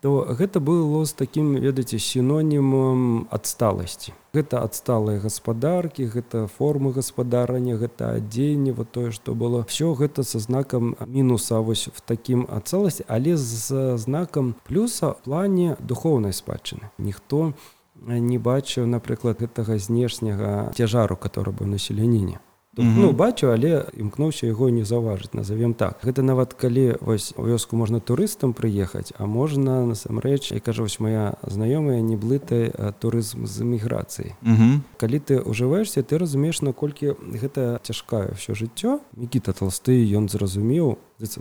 то 0.00 0.22
гэта 0.30 0.60
было 0.60 1.04
з 1.04 1.12
такім 1.12 1.58
ведаеце 1.58 1.98
сінонімам 1.98 3.26
адсталасці. 3.34 4.14
Гэта 4.30 4.62
адсталыя 4.62 5.18
гаспадаркі 5.18 6.06
гэта 6.06 6.46
формы 6.46 6.92
гаспадарання 6.92 7.74
гэта 7.74 8.14
адзенне 8.20 8.72
вот 8.72 8.92
тое 8.92 9.10
што 9.10 9.34
было. 9.34 9.64
Все 9.66 9.94
гэта 9.94 10.22
са 10.22 10.38
знакам 10.38 10.94
мінуса 11.06 11.58
вось 11.58 11.88
в 11.90 12.00
такім 12.00 12.46
адцаласці 12.46 13.04
але 13.08 13.36
з 13.36 13.96
знакам 13.98 14.54
плюса 14.68 15.16
плане 15.24 15.76
духовнай 15.80 16.32
спадчыны. 16.32 16.92
Ніхто 16.98 17.46
не 17.46 17.77
не 18.06 18.38
бачыў 18.38 18.86
напрыклад 18.86 19.40
гэтага 19.40 19.78
знешняга 19.78 20.72
цяжару 20.74 21.16
который 21.16 21.54
быў 21.54 21.66
населяніне 22.76 22.94
mm 22.96 22.98
-hmm. 22.98 23.06
ну 23.06 23.12
бачу 23.12 23.52
але 23.52 23.84
імкнуўся 23.96 24.46
яго 24.46 24.70
не 24.70 24.84
заўважыць 24.84 25.34
назовем 25.34 25.74
так. 25.74 26.00
Гэта 26.04 26.22
нават 26.22 26.54
калі 26.54 26.96
вось 27.00 27.34
у 27.36 27.42
вёску 27.42 27.76
можна 27.76 28.00
турыстам 28.00 28.52
прыехаць 28.52 29.12
а 29.18 29.26
можна 29.26 29.86
насамрэч 29.86 30.56
і 30.56 30.60
кажу 30.60 30.82
вось 30.82 31.00
моя 31.00 31.34
знаёмая 31.42 32.00
не 32.00 32.16
блытай 32.16 32.72
турызм 32.98 33.46
з 33.46 33.60
эміграцыі. 33.60 34.34
Mm 34.42 34.56
-hmm. 34.56 34.80
калі 34.96 35.18
ты 35.18 35.42
ўжываешься 35.42 36.02
ты 36.02 36.18
разумееш 36.18 36.62
наколькі 36.62 37.14
гэта 37.42 37.78
цяжкае 37.82 38.32
все 38.36 38.52
жыццё. 38.52 38.98
Мікіта 39.16 39.52
толсты 39.52 40.16
ён 40.18 40.28
зразумеў 40.28 40.96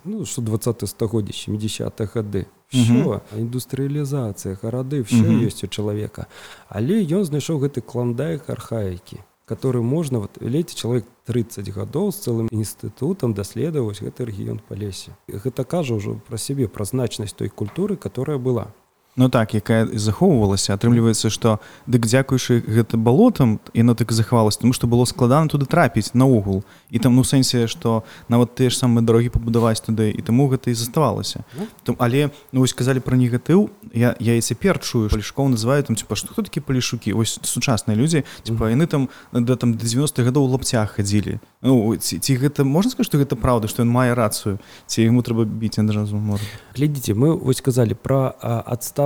ну, 0.05 0.25
что 0.25 0.41
20 0.41 0.89
стагоддзя 0.89 1.33
70 1.33 2.01
гады. 2.15 2.45
Все 2.67 3.21
індустрыялізацыя 3.37 4.57
гарады 4.63 5.03
все 5.03 5.15
mm 5.15 5.25
-hmm. 5.25 5.47
ёсць 5.47 5.63
у 5.63 5.67
чалавека. 5.67 6.25
Але 6.69 6.93
ён 6.93 7.23
знайшоў 7.23 7.59
гэты 7.59 7.81
кландай 7.81 8.41
архаікі 8.47 9.17
который 9.47 9.81
можна 9.81 10.19
вот 10.19 10.37
леце 10.41 10.75
чалавек 10.75 11.05
30 11.25 11.71
гадоў 11.71 12.11
з 12.11 12.19
цэлым 12.27 12.47
інстытутам 12.51 13.33
даследаваць 13.33 14.03
гэты 14.03 14.27
рэгіён 14.27 14.59
па 14.67 14.75
лесе. 14.75 15.15
Гэта 15.31 15.63
кажа 15.63 15.95
ўжо 15.95 16.19
пра 16.27 16.37
сябе 16.37 16.67
пра 16.67 16.83
значнасць 16.83 17.33
той 17.33 17.47
культуры 17.47 17.95
которая 17.95 18.37
была 18.37 18.75
Ну 19.17 19.29
так 19.29 19.57
якая 19.57 19.89
захоўвалася. 19.97 20.77
Атрымліваецца 20.77 21.33
што 21.33 21.57
дык 21.89 22.05
дзякуючы 22.05 22.61
гэта 22.61 23.01
балотам 23.01 23.57
яно 23.73 23.97
так 23.97 24.13
захавалася 24.13 24.61
тому 24.61 24.77
што 24.77 24.85
было 24.85 25.09
складана 25.09 25.49
туды 25.49 25.65
трапіць 25.65 26.13
наогул. 26.13 26.61
І 26.93 27.01
там 27.01 27.17
ну 27.17 27.25
сэнсе 27.25 27.65
што 27.65 28.05
нават 28.29 28.53
тыя 28.53 28.69
ж 28.69 28.77
самыя 28.77 29.01
дарогі 29.01 29.33
пабудаваць 29.33 29.81
туды 29.81 30.13
і 30.13 30.21
таму 30.21 30.45
гэта 30.53 30.69
і 30.69 30.77
заставалася. 30.77 31.41
Там 31.83 31.97
але 31.97 32.29
ну 32.53 32.61
вось 32.61 32.77
казалі 32.77 33.01
пра 33.01 33.17
негатыў 33.17 33.73
я 33.89 34.13
я 34.21 34.37
і 34.37 34.41
цяпер 34.45 34.77
чую 34.77 35.09
палішкоў 35.09 35.49
называю 35.49 35.81
там 35.81 35.97
типа 35.97 36.13
што 36.13 36.37
такі 36.37 36.61
палішукі? 36.61 37.17
Ось 37.17 37.41
сучасныя 37.41 37.97
людзі 37.97 38.21
типа 38.45 38.69
яны 38.69 38.85
там 38.85 39.09
да 39.33 39.57
там 39.57 39.73
90 39.73 40.13
гадоў 40.21 40.45
лапцях 40.45 41.01
хадзілі. 41.01 41.41
Ну 41.65 41.97
ці, 41.97 42.21
ці 42.21 42.37
гэта 42.37 42.61
можна 42.61 42.93
сказаць 42.93 43.09
што 43.09 43.17
гэта 43.17 43.33
праўда 43.33 43.65
што 43.65 43.81
ён 43.81 43.89
мае 43.89 44.13
рацыю 44.13 44.61
ці 44.85 45.01
яму 45.01 45.25
трэба 45.25 45.41
біць 45.49 45.81
адразу 45.81 46.21
мор 46.21 46.37
глядзіце 46.77 47.17
мы 47.17 47.33
вось 47.33 47.57
сказалі 47.65 47.97
пра 47.97 48.29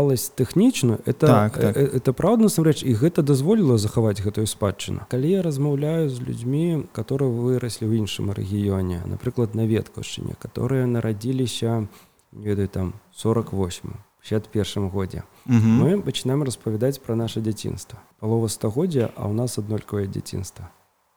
адсталасць 0.02 0.34
тэхнічную 0.36 1.00
это 1.06 1.28
так, 1.28 1.58
так. 1.58 1.78
Э, 1.78 1.98
это 1.98 2.14
праўда 2.14 2.44
насамрэч 2.44 2.84
і 2.84 2.94
гэта 2.94 3.22
дазволіла 3.22 3.78
захаваць 3.78 4.22
гэтую 4.22 4.48
спадчыну. 4.48 5.06
Калі 5.10 5.30
я 5.30 5.42
размаўляю 5.42 6.10
з 6.10 6.20
людзьмі 6.22 6.88
которые 6.94 7.30
выраслі 7.30 7.88
ў 7.88 8.02
іншым 8.02 8.32
рэгіёне 8.32 9.06
напрыклад 9.06 9.56
на 9.56 9.66
веткаўшчыне 9.66 10.36
которые 10.40 10.86
нарадзіліся 10.86 11.88
ведаю 12.32 12.68
там 12.68 12.94
48 13.14 13.94
61 14.22 14.90
годзе 14.90 15.24
мы 15.46 16.02
пачынаем 16.02 16.44
распавядаць 16.44 17.00
пра 17.00 17.16
наше 17.16 17.42
дзяцінства. 17.42 18.00
Палова 18.20 18.48
стагоддзя 18.48 19.12
а 19.16 19.30
ў 19.30 19.34
нас 19.34 19.58
аднолькавае 19.58 20.08
дзяцінства 20.08 20.70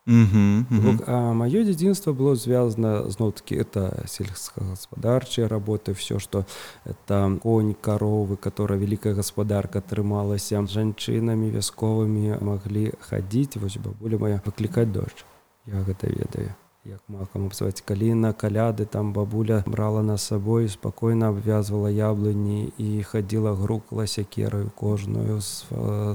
маё 0.06 1.64
дзяцінства 1.64 2.12
было 2.12 2.34
звязано 2.36 3.08
зноў-таки 3.10 3.54
это 3.56 4.04
сельскагаспадарчыя 4.06 5.48
работы 5.48 5.94
все 5.94 6.18
что 6.18 6.44
это 6.84 7.38
конь 7.42 7.74
каровы 7.74 8.36
которая 8.36 8.78
вялікая 8.78 9.14
гаспадарка 9.14 9.78
атрымалася 9.78 10.60
жанчынамі 10.66 11.48
вясковымі 11.50 12.36
маглі 12.40 12.92
хадзіць 13.00 13.56
вось 13.56 13.78
бабуля 13.78 14.18
моя 14.18 14.42
выклікаць 14.44 14.92
дождж 14.92 15.24
я 15.66 15.80
гэта 15.88 16.12
ведаю 16.12 16.52
як 16.84 17.00
макам 17.08 17.46
абзваць 17.48 17.80
калі 17.80 18.12
на 18.14 18.32
каляды 18.36 18.84
там 18.84 19.12
бабуля 19.16 19.62
брала 19.66 20.02
на 20.02 20.16
сабой 20.20 20.68
спакойна 20.68 21.28
абвязвала 21.32 21.88
яблыні 21.88 22.72
і 22.76 23.02
хадзіла 23.02 23.54
грукла 23.56 24.06
сякераю 24.06 24.68
кожную 24.76 25.40
з 25.40 25.64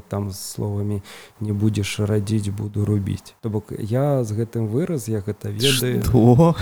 там 0.08 0.30
з 0.30 0.38
словамі 0.38 1.02
не 1.42 1.54
будзеш 1.54 2.00
радзіць 2.00 2.54
буду 2.54 2.86
рубіць 2.86 3.34
то 3.42 3.50
бок 3.50 3.74
я 3.80 4.24
з 4.24 4.38
гэтым 4.38 4.70
выраз 4.70 5.10
я 5.10 5.26
гэта 5.26 5.50
ведаю. 5.50 6.54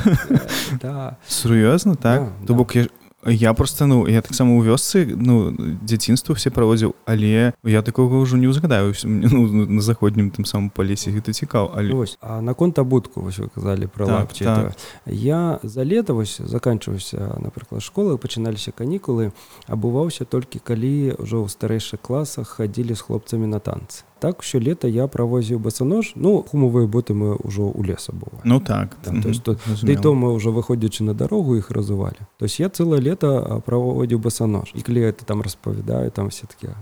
Да. 0.81 1.17
сур'ёзна 1.27 1.95
так? 1.95 2.31
То 2.47 2.53
бок 2.53 2.75
я 2.75 2.87
я 3.25 3.53
просто 3.53 3.85
ну 3.85 4.07
я 4.07 4.21
таксама 4.21 4.55
у 4.55 4.61
вёсцы 4.61 5.05
ну 5.15 5.51
дзяцінства 5.81 6.35
все 6.35 6.49
праводзіў 6.49 6.95
але 7.05 7.53
я 7.63 7.81
такого 7.81 8.21
ўжо 8.21 8.37
не 8.37 8.47
ўзгадаю 8.47 8.93
ну, 9.03 9.65
на 9.65 9.81
заходнім 9.81 10.29
тым 10.29 10.45
самым 10.45 10.69
па 10.69 10.83
лесе 10.83 11.11
гэта 11.11 11.33
цікаў 11.33 11.73
але 11.73 11.93
ось 11.93 12.17
а 12.21 12.41
наконт 12.41 12.77
абутку 12.79 13.21
вось 13.21 13.39
вы 13.39 13.49
казалі 13.49 13.87
про 13.87 14.05
так, 14.05 14.33
так. 14.33 14.77
я 15.05 15.59
за 15.63 15.83
лета 15.83 16.13
вось 16.13 16.37
заканчиваўся 16.37 17.41
напрыклад 17.41 17.81
школы 17.81 18.17
пачыналіся 18.17 18.71
канікулы 18.71 19.33
абуваўся 19.65 20.25
толькі 20.25 20.59
калі 20.59 21.17
ўжо 21.17 21.41
ў 21.41 21.49
старэйшых 21.49 21.97
класах 22.01 22.61
хадзілі 22.61 22.93
з 22.93 23.01
хлопцамі 23.01 23.47
на 23.49 23.59
танцы 23.59 24.05
так 24.19 24.43
що 24.43 24.59
лета 24.59 24.87
я 24.87 25.07
правозіў 25.07 25.59
басанож 25.59 26.13
ну 26.15 26.45
гумовыя 26.51 26.87
боты 26.87 27.13
мы 27.13 27.37
ўжо 27.43 27.69
ў 27.69 27.85
леса 27.85 28.13
быва 28.13 28.41
Ну 28.43 28.59
так 28.59 28.95
там, 29.01 29.21
то, 29.21 29.33
то, 29.33 29.57
да 29.83 29.95
то 29.95 30.13
мы 30.13 30.33
ўжо 30.33 30.51
выходзячы 30.51 31.03
на 31.03 31.13
дарогу 31.13 31.55
іх 31.55 31.71
разувалі 31.71 32.19
то 32.37 32.45
есть 32.45 32.59
я 32.59 32.69
цэлае 32.69 33.01
лета 33.01 33.61
праводзіў 33.65 34.19
басанож 34.19 34.73
і 34.75 34.81
калі 34.81 35.01
это 35.11 35.25
там 35.25 35.41
распавядаю 35.41 36.11
там 36.11 36.29
все 36.29 36.47
таки 36.47 36.73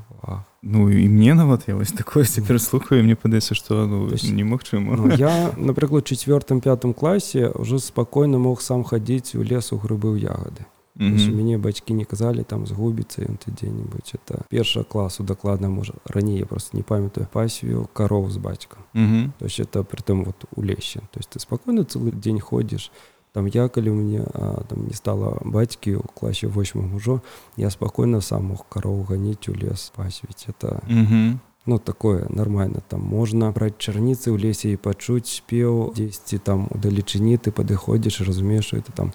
Ну 0.67 0.89
і 0.89 1.09
мне 1.09 1.33
нават 1.33 1.67
я 1.67 1.75
вось 1.75 1.91
такое 1.91 2.25
цяпер 2.25 2.61
слухаю 2.61 3.03
мне 3.03 3.15
падаецца 3.15 3.53
што 3.53 3.85
ну, 3.85 4.09
немагчыма 4.09 4.97
ну, 4.97 5.13
я 5.13 5.53
напрыклад 5.57 6.05
четвертым 6.05 6.61
пятым 6.61 6.93
класе 6.93 7.51
ўжо 7.53 7.79
спакойна 7.79 8.39
мог 8.39 8.61
сам 8.61 8.83
хадзіць 8.83 9.35
у 9.35 9.43
лесу 9.43 9.77
грыбы 9.77 10.17
ў 10.17 10.25
ягады 10.25 10.65
Mm 10.99 11.17
-hmm. 11.17 11.35
мяне 11.35 11.57
бацькі 11.57 11.93
не 11.93 12.05
казалі 12.05 12.43
там 12.43 12.67
згубіцца 12.67 13.21
ён 13.21 13.35
ты 13.37 13.51
дзе-нибудь 13.51 14.13
это 14.15 14.39
першага 14.49 14.85
класу 14.85 15.23
дакладна 15.23 15.69
можа 15.69 15.93
раней 16.05 16.39
я 16.39 16.45
просто 16.45 16.77
не 16.77 16.83
памятаю 16.83 17.27
пасвію 17.31 17.87
кароў 17.93 18.29
з 18.29 18.37
бацькам 18.37 18.83
mm 18.93 19.07
-hmm. 19.07 19.29
то 19.39 19.45
есть 19.45 19.59
это 19.59 19.83
притым 19.83 20.23
вот 20.23 20.35
у 20.55 20.63
лесе 20.63 20.99
то 21.11 21.19
есть 21.19 21.29
ты 21.35 21.39
спакойна 21.39 21.81
цэлы 21.81 22.11
дзень 22.11 22.39
ходзіш 22.39 22.91
там 23.31 23.47
я 23.47 23.67
калі 23.67 23.89
мне 23.89 24.25
а, 24.33 24.63
там 24.67 24.87
не 24.87 24.93
стала 24.93 25.37
бацькі 25.45 25.95
у 25.95 26.01
класе 26.01 26.47
восьмым 26.47 26.95
ужо 26.95 27.21
я 27.57 27.69
спакойна 27.69 28.21
сам 28.21 28.45
мог 28.45 28.65
кароў 28.69 29.05
ганіць 29.09 29.49
у 29.49 29.53
лес 29.53 29.91
пасвіць 29.95 30.47
это 30.49 30.79
mm 30.89 31.07
-hmm 31.07 31.37
ну 31.65 31.79
такое 31.79 32.27
нормально. 32.29 32.81
Там 32.87 33.01
можна 33.01 33.51
браць 33.51 33.77
чарніцы 33.77 34.31
ў 34.31 34.37
лесе 34.37 34.73
і 34.73 34.81
пачуць 34.81 35.27
спеў 35.27 35.93
дзесьці 35.97 36.37
там 36.37 36.67
у 36.69 36.77
далечыні 36.77 37.37
ты 37.37 37.51
падыходзіш 37.51 38.21
разумееш 38.21 38.73
это 38.73 38.91
там 38.91 39.13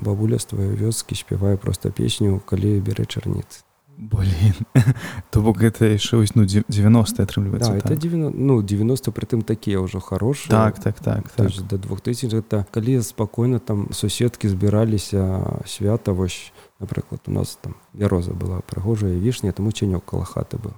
бабуля 0.00 0.38
з 0.38 0.46
тваёй 0.52 0.74
вёскі 0.76 1.14
спявае 1.14 1.56
просто 1.56 1.90
песню 1.90 2.40
калі 2.40 2.80
бярэ 2.80 3.04
чарніцы 3.04 3.66
блин. 3.98 4.54
То 5.30 5.40
бок 5.40 5.58
гэта 5.58 5.88
яшчэ 5.88 6.20
вось 6.20 6.34
ну 6.36 6.44
90 6.44 7.22
атрымліваецца 7.22 7.72
да, 7.72 7.80
так? 7.80 7.98
90 7.98 8.36
ну 8.36 8.60
90 8.62 9.10
притым 9.12 9.42
такія 9.42 9.80
ўжо 9.80 10.00
хорошие. 10.00 10.50
Так 10.50 10.78
так 10.78 11.00
так, 11.00 11.28
так. 11.32 11.50
до 11.68 11.78
2000 11.78 12.36
это 12.36 12.64
калі 12.70 13.02
спакойна 13.02 13.58
там 13.58 13.88
суседкі 13.92 14.48
збіраліся 14.48 15.60
свята 15.66 16.12
вось 16.12 16.52
напрыклад 16.78 17.20
у 17.26 17.30
нас 17.30 17.58
там 17.60 17.76
вяроза 17.92 18.32
была 18.32 18.60
прыгожая 18.60 19.16
вішня 19.18 19.52
таму 19.52 19.70
ценёк 19.70 20.04
кала 20.04 20.24
хаты 20.24 20.58
быў 20.58 20.74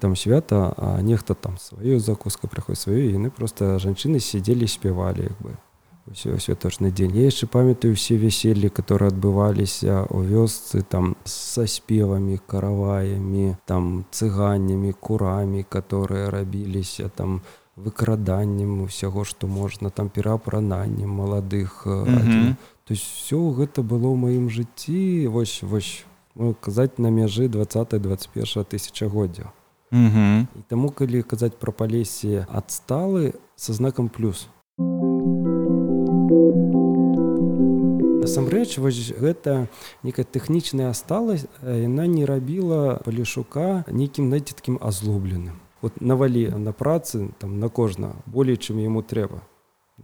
там 0.00 0.16
свята 0.16 0.74
а 0.76 1.00
нехта 1.02 1.34
там 1.34 1.58
сваю 1.58 2.00
закуска 2.00 2.48
прыходзь 2.48 2.80
сваю 2.80 3.10
яны 3.10 3.30
просто 3.30 3.78
жанчыны 3.78 4.20
сидзелі 4.20 4.66
спявалі 4.66 5.22
як 5.30 5.38
бы 5.42 5.56
святочны 6.14 6.90
дзень 6.90 7.16
я 7.16 7.24
яшчэ 7.28 7.46
памятаю 7.46 7.94
все 7.94 8.16
вяселлі 8.16 8.68
которые 8.68 9.08
адбываліся 9.08 10.06
у 10.10 10.22
вёсцы 10.22 10.82
там 10.82 11.16
са 11.24 11.66
спевамі 11.66 12.40
караваямі 12.46 13.56
там 13.66 14.04
цыганнямі 14.10 14.92
курамі 14.92 15.62
которые 15.62 16.30
рабіліся 16.30 17.08
там 17.08 17.42
выкраданнем 17.76 18.82
усяго 18.82 19.24
што 19.24 19.46
можна 19.46 19.90
там 19.90 20.08
пераапрананнем 20.08 21.10
маладых 21.10 21.86
mm 21.86 22.04
-hmm. 22.04 22.54
То 22.88 22.94
есть 22.94 23.04
все 23.04 23.36
гэта 23.52 23.84
было 23.84 24.08
ў 24.08 24.16
маім 24.16 24.48
жыцці 24.48 25.28
вось 25.28 25.60
вось 25.60 26.08
казаць 26.64 26.96
на 26.96 27.12
мяжы 27.12 27.44
20 27.52 28.00
21 28.00 28.64
тысячагоддзя 28.64 29.52
mm 29.92 30.08
-hmm. 30.08 30.46
і 30.56 30.60
таму 30.68 30.88
калі 30.90 31.22
казаць 31.22 31.60
пра 31.60 31.72
палесе 31.72 32.46
адсталы 32.48 33.34
са 33.56 33.72
знакам 33.72 34.08
плюс 34.08 34.48
насамрэч 38.24 38.78
вось 38.78 39.12
гэта 39.20 39.68
некая 40.02 40.24
тэхнічная 40.24 40.88
асталась 40.88 41.44
яна 41.60 42.06
не 42.06 42.24
рабіла 42.24 43.04
палішука 43.04 43.84
нейкім 43.92 44.32
надзеткім 44.32 44.78
азлобленым 44.80 45.60
вот 45.82 46.00
навалі 46.00 46.48
на 46.56 46.72
працы 46.72 47.28
там 47.38 47.60
на 47.60 47.68
кожна 47.68 48.16
болей 48.26 48.56
чым 48.56 48.80
яму 48.80 49.02
трэба 49.02 49.44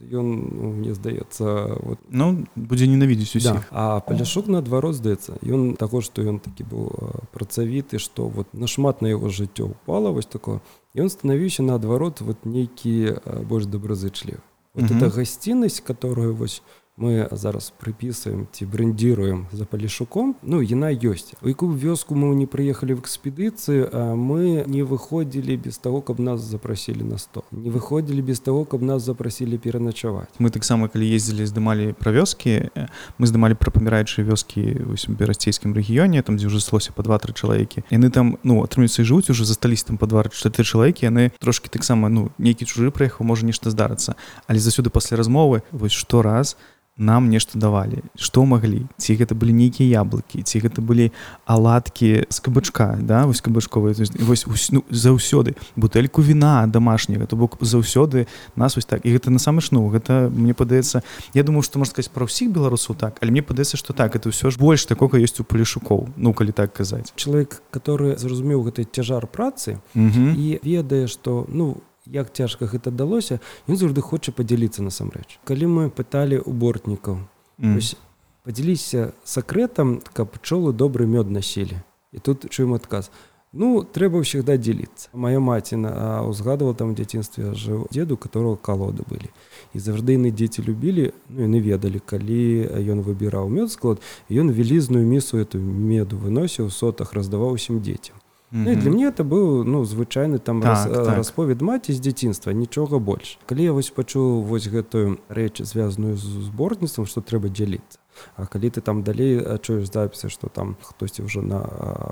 ён 0.00 0.26
ну, 0.50 0.72
мне 0.72 0.94
здаецца 0.94 1.78
вот 1.83 1.98
ну 2.09 2.46
будзе 2.57 2.87
ненавідзець 2.87 3.37
усе 3.37 3.52
да. 3.54 3.64
а 3.70 4.00
паляшук 4.00 4.48
наадварот 4.48 4.94
здаецца 4.98 5.38
ён 5.42 5.76
таго 5.78 6.02
што 6.02 6.22
ён 6.22 6.38
такі 6.42 6.66
быў 6.66 6.90
працавіты 7.30 7.98
што 7.98 8.28
вот 8.28 8.50
нашмат 8.52 9.02
на 9.02 9.14
яго 9.14 9.30
жыццё 9.30 9.70
упала 9.70 10.11
вось 10.11 10.26
такое 10.26 10.61
ён 10.94 11.09
станавіўся 11.11 11.62
наадварот 11.62 12.20
вот 12.20 12.44
нейкі 12.44 13.22
больш 13.46 13.66
добразычлівы 13.66 14.42
вот 14.74 14.85
mm 14.85 14.88
-hmm. 14.88 14.98
эта 14.98 15.09
гасціннасць 15.11 15.80
которую 15.80 16.35
вось 16.35 16.62
мы 16.96 17.26
зараз 17.33 17.72
прыпісаем 17.74 18.46
ці 18.54 18.70
брэндзіруем 18.70 19.50
за 19.50 19.66
палішуком 19.66 20.37
ну 20.46 20.62
яна 20.62 20.94
ёсць 20.94 21.35
у 21.42 21.50
якую 21.50 21.74
вёску 21.74 22.14
мы 22.14 22.30
не 22.38 22.46
прыехалі 22.46 22.94
в 22.94 23.02
экспедыцыі 23.02 23.90
мы 24.14 24.62
не 24.70 24.87
выходзілі 24.87 25.59
без 25.59 25.78
того 25.78 26.00
каб 26.07 26.20
нас 26.20 26.40
запрасілі 26.40 27.02
на 27.02 27.18
сто 27.18 27.42
не 27.50 27.70
выходзілі 27.70 28.22
без 28.22 28.38
того 28.38 28.64
каб 28.64 28.83
нас 28.83 29.02
запрасілі 29.02 29.59
пераначаваць 29.59 30.30
мы 30.38 30.54
таксама 30.54 30.87
калі 30.87 31.11
ездзілі 31.11 31.42
здымалі 31.42 31.98
пра 31.98 32.14
вёскі 32.14 32.70
мы 33.18 33.26
здымалі 33.26 33.59
пра 33.59 33.74
паміраючыя 33.74 34.22
вёскі 34.22 34.87
берасцейскім 35.18 35.74
рэгіёне 35.74 36.22
там 36.22 36.38
дзе 36.38 36.46
ўжо 36.46 36.62
слося 36.62 36.94
па 36.94 37.02
два-тры 37.02 37.35
чалавекі 37.35 37.83
яны 37.90 38.07
там 38.14 38.38
ну 38.46 38.62
атрымецца 38.62 39.02
жывуць 39.02 39.35
уже 39.35 39.42
застались 39.42 39.83
там 39.83 39.98
па 39.98 40.07
два-чатыры 40.07 40.62
чалавекі 40.62 41.11
яны 41.11 41.35
трошки 41.42 41.66
таксама 41.66 42.07
ну 42.07 42.30
нейкі 42.38 42.70
чужы 42.70 42.94
прыехаў 42.94 43.26
можа 43.26 43.42
нешта 43.42 43.74
здарыцца 43.74 44.14
але 44.46 44.62
заўсёды 44.62 44.94
пасля 44.94 45.18
размовы 45.18 45.66
вось 45.74 45.90
што 45.90 46.22
раз 46.22 46.54
нам 46.96 47.30
нешта 47.30 47.59
давалі. 47.59 48.02
Што 48.14 48.44
маглі? 48.46 48.87
Ці 48.96 49.18
гэта 49.18 49.35
былі 49.35 49.50
нейкія 49.50 50.02
яблыкі 50.04 50.42
ці 50.46 50.62
гэта 50.62 50.78
былі 50.78 51.11
аладкі 51.44 52.30
з 52.30 52.38
кабачка 52.38 52.94
да 53.02 53.26
вось 53.26 53.42
кабачковыя 53.42 53.94
вось 54.22 54.70
ну, 54.70 54.85
заўсёды. 54.90 55.59
Бутэльку 55.76 56.22
віна 56.22 56.66
домашняга 56.66 57.26
то 57.26 57.37
бок 57.37 57.59
заўсёды 57.61 58.26
нас 58.54 58.76
вось 58.76 58.87
так. 58.87 59.02
І 59.02 59.11
гэта 59.11 59.30
насамрэч 59.30 59.74
ну 59.74 59.88
гэта 59.90 60.30
мне 60.30 60.54
падаецца 60.54 61.02
Я 61.35 61.42
думаю 61.42 61.62
што 61.62 61.78
можна 61.78 61.90
сказаць 61.90 62.14
пра 62.14 62.30
ўсіх 62.30 62.54
беларусаў 62.54 62.94
так 62.94 63.18
але 63.22 63.30
мне 63.30 63.42
падаецца 63.42 63.76
што 63.76 63.92
так 63.92 64.14
это 64.14 64.30
ўсё 64.30 64.54
ж 64.54 64.59
больш 64.59 64.87
такога 64.87 65.18
ёсць 65.18 65.40
у 65.40 65.44
палішукоў 65.44 66.14
ну 66.16 66.30
калі 66.30 66.52
так 66.54 66.72
казаць. 66.72 67.11
Чалавек 67.16 67.62
который 67.70 68.14
зразумеў 68.14 68.62
гэты 68.70 68.87
цяжар 68.87 69.26
працы 69.26 69.83
і 69.94 70.59
ведае 70.62 71.11
што 71.11 71.46
ну 71.50 71.83
у 71.83 71.93
як 72.07 72.33
цяжка 72.33 72.67
гэта 72.67 72.90
далося 72.90 73.40
ён 73.69 73.77
заўжды 73.77 74.01
хоча 74.01 74.33
падзяліцца 74.33 74.83
насамрэч 74.83 75.38
калі 75.45 75.67
мы 75.67 75.85
пыталі 75.90 76.40
у 76.45 76.53
бортнікаў 76.53 77.23
mm. 77.59 77.97
падзяліся 78.45 79.12
сакрэтам 79.25 80.01
каб 80.12 80.37
пчолы 80.37 80.73
добры 80.73 81.07
мёд 81.09 81.31
насілі. 81.31 81.81
І 82.12 82.19
тут 82.19 82.47
чуем 82.51 82.75
адказ. 82.75 83.11
Ну 83.55 83.87
трэба 83.87 84.21
ўсегда 84.21 84.59
дзеліцца 84.59 85.14
моя 85.14 85.38
маці 85.38 85.79
на 85.79 86.27
узгадывала 86.27 86.75
там 86.75 86.93
дзяцінстве 86.99 87.55
жыў 87.55 87.87
деду 87.95 88.19
которого 88.19 88.57
калоды 88.59 89.07
былі. 89.07 89.31
І 89.73 89.79
заўжды 89.79 90.19
яны 90.19 90.35
дзеці 90.35 90.67
любілі 90.67 91.14
ну 91.31 91.47
яны 91.47 91.62
ведалі 91.62 92.03
калі 92.03 92.69
ён 92.83 93.07
выбіраў 93.07 93.49
мёд 93.49 93.71
склад 93.71 94.03
ён 94.29 94.51
вялізную 94.51 95.07
місу 95.07 95.38
эту 95.38 95.62
меду 95.62 96.19
выносіў 96.19 96.69
сотах 96.69 97.14
раздаваў 97.14 97.55
усім 97.55 97.79
дзецям 97.81 98.19
Ну, 98.57 98.71
і 98.71 98.77
для 98.77 98.90
мне 98.90 99.07
это 99.11 99.25
быў 99.25 99.64
ну 99.64 99.83
звычайны 99.85 100.38
там 100.38 100.62
так, 100.62 100.71
раз, 100.71 100.85
так. 100.85 101.17
расповед 101.17 101.62
маці 101.62 101.93
з 101.93 101.99
дзяцінства 101.99 102.53
нічога 102.55 103.03
больш 103.03 103.38
калі 103.51 103.67
я 103.67 103.73
вось 103.75 103.90
пачуў 103.90 104.47
вось 104.47 104.71
гэтую 104.71 105.19
рэч 105.27 105.67
звязаную 105.67 106.14
з 106.14 106.47
зборніцтвам 106.47 107.11
што 107.11 107.19
трэба 107.19 107.51
дзяліцца 107.51 107.99
А 108.37 108.46
калі 108.46 108.70
ты 108.70 108.81
там 108.81 109.03
далей 109.03 109.40
чуеш 109.59 109.90
запісы 109.90 110.29
што 110.29 110.48
там 110.48 110.77
хтосьці 110.83 111.27
ўжо 111.27 111.42
на 111.42 111.61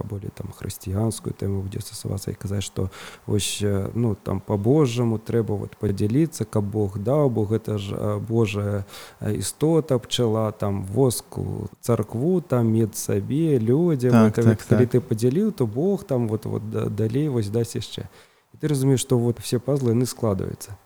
болей 0.08 0.30
там 0.34 0.52
хрысціянскую 0.52 1.34
тэму 1.34 1.62
будзе 1.62 1.80
стасавацца 1.80 2.30
і 2.32 2.38
казаць 2.38 2.64
што 2.64 2.90
вось 3.26 3.62
ну 3.94 4.14
там 4.14 4.40
по-божаму 4.40 5.18
трэба 5.18 5.54
вот 5.54 5.76
падзяліцца 5.76 6.44
каб 6.44 6.64
Бог 6.64 6.98
даў 6.98 7.30
бо 7.30 7.44
гэта 7.44 7.78
ж 7.78 8.18
Божая 8.18 8.84
істота 9.20 9.98
пчала 9.98 10.52
там 10.52 10.84
воску 10.84 11.70
царкву 11.80 12.40
там 12.40 12.72
мед 12.72 12.96
сабе 12.96 13.58
людзям 13.58 14.12
так, 14.12 14.34
так, 14.34 14.58
калі 14.62 14.86
так. 14.86 14.90
ты 14.90 15.00
падзяліў 15.00 15.52
то 15.52 15.66
Бог 15.66 16.04
там 16.04 16.28
вот 16.28 16.46
вот 16.46 16.94
далей 16.94 17.28
вось 17.28 17.48
дасць 17.48 17.76
яшчэ 17.76 18.08
ты 18.60 18.68
разумееш 18.68 19.00
што 19.00 19.18
вот 19.18 19.38
все 19.40 19.58
пазлы 19.58 19.92
яны 19.96 20.06
складваюцца 20.06 20.76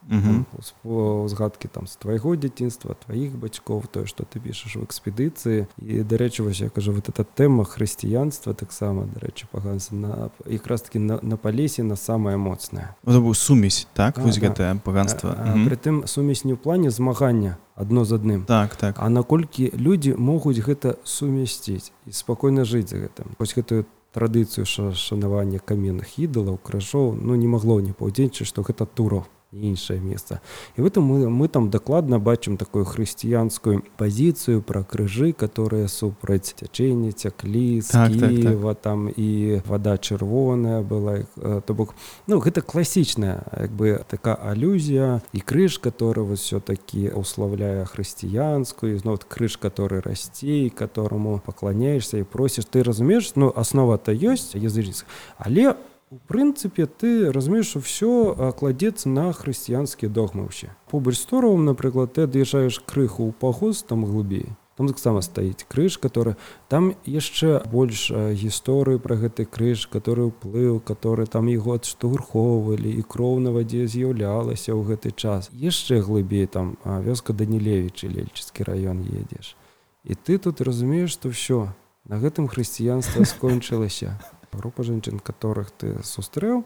узгадкі 0.85 1.69
там 1.69 1.87
з 1.87 1.97
твайго 1.97 2.37
дзяцінства 2.37 2.95
тваіх 2.95 3.35
бацькоў 3.35 3.85
тое 3.91 4.07
што 4.07 4.25
ты 4.25 4.39
пішаш 4.41 4.77
у 4.77 4.85
экспедыцыі 4.87 5.67
і 5.83 6.03
дарэчы 6.03 6.47
вось 6.47 6.61
я 6.63 6.71
кажу 6.71 6.93
вот 6.93 7.09
эта 7.09 7.25
тэма 7.25 7.65
хрысціянства 7.65 8.55
таксама 8.55 9.07
дарэчы 9.07 9.51
паганцы 9.51 9.95
на 9.95 10.31
якраз 10.47 10.83
таки 10.83 10.99
на, 10.99 11.19
на 11.23 11.37
палесе 11.37 11.83
на 11.83 11.97
самае 11.97 12.37
моцнае 12.37 12.95
сумесь 13.35 13.89
так? 13.95 14.19
Вось 14.19 14.39
гэтае 14.39 14.79
паганства 14.81 15.35
прытым 15.67 16.07
сумесь 16.07 16.45
не 16.45 16.55
ў 16.55 16.59
плане 16.59 16.91
змагання 16.91 17.59
адно 17.77 18.05
з 18.05 18.17
адным 18.17 18.45
так 18.47 18.77
так. 18.77 18.97
А 18.99 19.09
наколькі 19.09 19.71
людзі 19.77 20.15
могуць 20.17 20.59
гэта 20.63 20.97
сумясціць 21.05 21.93
і 22.07 22.13
спакойна 22.13 22.65
жыць 22.65 22.89
за 22.89 23.05
гэтым? 23.05 23.37
Вось 23.39 23.53
гэтую 23.53 23.85
традыцыю 24.17 24.65
шанавання 24.97 25.61
каменных 25.61 26.17
ідалаў 26.27 26.57
кражоў 26.69 27.15
ну 27.21 27.37
не 27.37 27.49
магло 27.55 27.81
не 27.85 27.93
паўдзельчыць 27.93 28.49
што 28.51 28.65
гэта 28.69 28.89
туров 28.99 29.29
іншае 29.53 30.01
месца 30.01 30.41
і 30.77 30.83
в 30.83 30.87
этом 30.87 31.07
мы 31.07 31.31
мы 31.31 31.49
там 31.49 31.71
дакладна 31.71 32.19
бачым 32.19 32.57
такую 32.57 32.85
хрысціянскую 32.85 33.83
пазіцыю 33.97 34.63
пра 34.63 34.83
крыжы 34.83 35.33
которые 35.33 35.89
супраць 35.89 36.55
цячэння 36.59 37.13
цяклі 37.13 37.83
Так, 37.83 38.13
так, 38.13 38.21
так. 38.21 38.31
Киева 38.31 38.75
там 38.75 39.09
і 39.09 39.61
вода 39.67 39.99
чырвоная 39.99 40.83
была 40.83 41.27
э, 41.37 41.61
то 41.65 41.75
бок 41.75 41.95
ну 42.27 42.39
гэта 42.39 42.61
класічная 42.61 43.45
як 43.53 43.71
бы 43.71 44.05
такая 44.09 44.35
алюзія 44.35 45.23
і 45.33 45.41
крыж 45.41 45.79
который 45.79 46.25
вот 46.25 46.39
все-таки 46.39 47.11
уславляе 47.11 47.85
хрысціянскую 47.85 48.99
зноў 48.99 49.21
крыж 49.29 49.57
который 49.57 50.01
расце 50.01 50.71
которому 50.75 51.41
поклоняешься 51.45 52.19
і 52.19 52.25
просіш 52.25 52.67
ты 52.67 52.83
разумееш 52.83 53.37
ну 53.37 53.53
основа-то 53.55 54.13
ёсць 54.13 54.55
язычніц 54.55 55.05
але 55.39 55.71
у 55.71 55.96
прынцыпе 56.27 56.87
ты 56.87 57.33
разумееш 57.33 57.77
все 57.83 58.53
кладзецца 58.59 59.09
на 59.09 59.33
хрысціянскія 59.33 60.11
догмы 60.11 60.47
ўсе 60.47 60.71
побач 60.91 61.19
з 61.19 61.27
торовым 61.27 61.67
напрыклад 61.67 62.15
ты 62.15 62.31
ад'язджаеш 62.31 62.79
крыху 62.87 63.27
ў 63.27 63.33
пагоз 63.35 63.83
там 63.83 64.07
глубей 64.07 64.55
там 64.77 64.89
таксама 64.89 65.21
стаіць 65.21 65.65
крыж 65.67 65.99
который 65.99 66.37
там 66.69 66.95
яшчэ 67.05 67.65
больш 67.73 68.13
гісторыі 68.13 69.01
пра 69.01 69.17
гэты 69.17 69.49
крыж 69.49 69.89
который 69.89 70.29
ўплыў 70.31 70.79
который 70.85 71.27
там 71.27 71.49
яго 71.49 71.81
адштурхоўвалі 71.81 72.93
і 72.93 73.03
кроў 73.03 73.41
на 73.41 73.51
вадзе 73.57 73.89
з'яўлялася 73.89 74.77
ў 74.77 74.83
гэты 74.85 75.17
час. 75.17 75.49
Яшчэ 75.53 76.05
глыбей 76.05 76.47
там 76.47 76.77
вёска 76.85 77.33
данілевічы 77.33 78.13
лельчыцкі 78.13 78.69
раён 78.69 79.01
едзеш. 79.01 79.57
І 80.05 80.15
ты 80.15 80.39
тут 80.39 80.61
разумееш 80.61 81.17
што 81.17 81.33
ўсё 81.33 81.73
на 82.05 82.21
гэтым 82.21 82.47
хрысціянства 82.47 83.25
скончылася 83.25 84.21
група 84.53 84.83
жанчын 84.83 85.19
которых 85.19 85.71
ты 85.71 86.03
сустрэў 86.03 86.65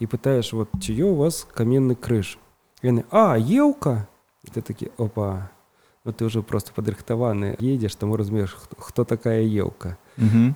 і 0.00 0.04
пытаеш 0.06 0.52
вот 0.52 0.68
ці 0.80 0.92
ё 0.92 1.12
у 1.12 1.16
вас 1.16 1.46
каменны 1.54 1.94
крыж 1.94 2.38
яны 2.82 3.04
а 3.10 3.38
еўка 3.38 4.08
ты 4.52 4.62
такі 4.62 4.90
опа 4.98 5.50
ну 6.04 6.12
ты 6.12 6.24
уже 6.24 6.42
просто 6.42 6.72
падрыхтаваны 6.72 7.56
едзеш 7.60 7.94
таму 7.94 8.16
разумееш 8.16 8.56
хто, 8.78 9.04
такая 9.04 9.42
еўка 9.42 9.98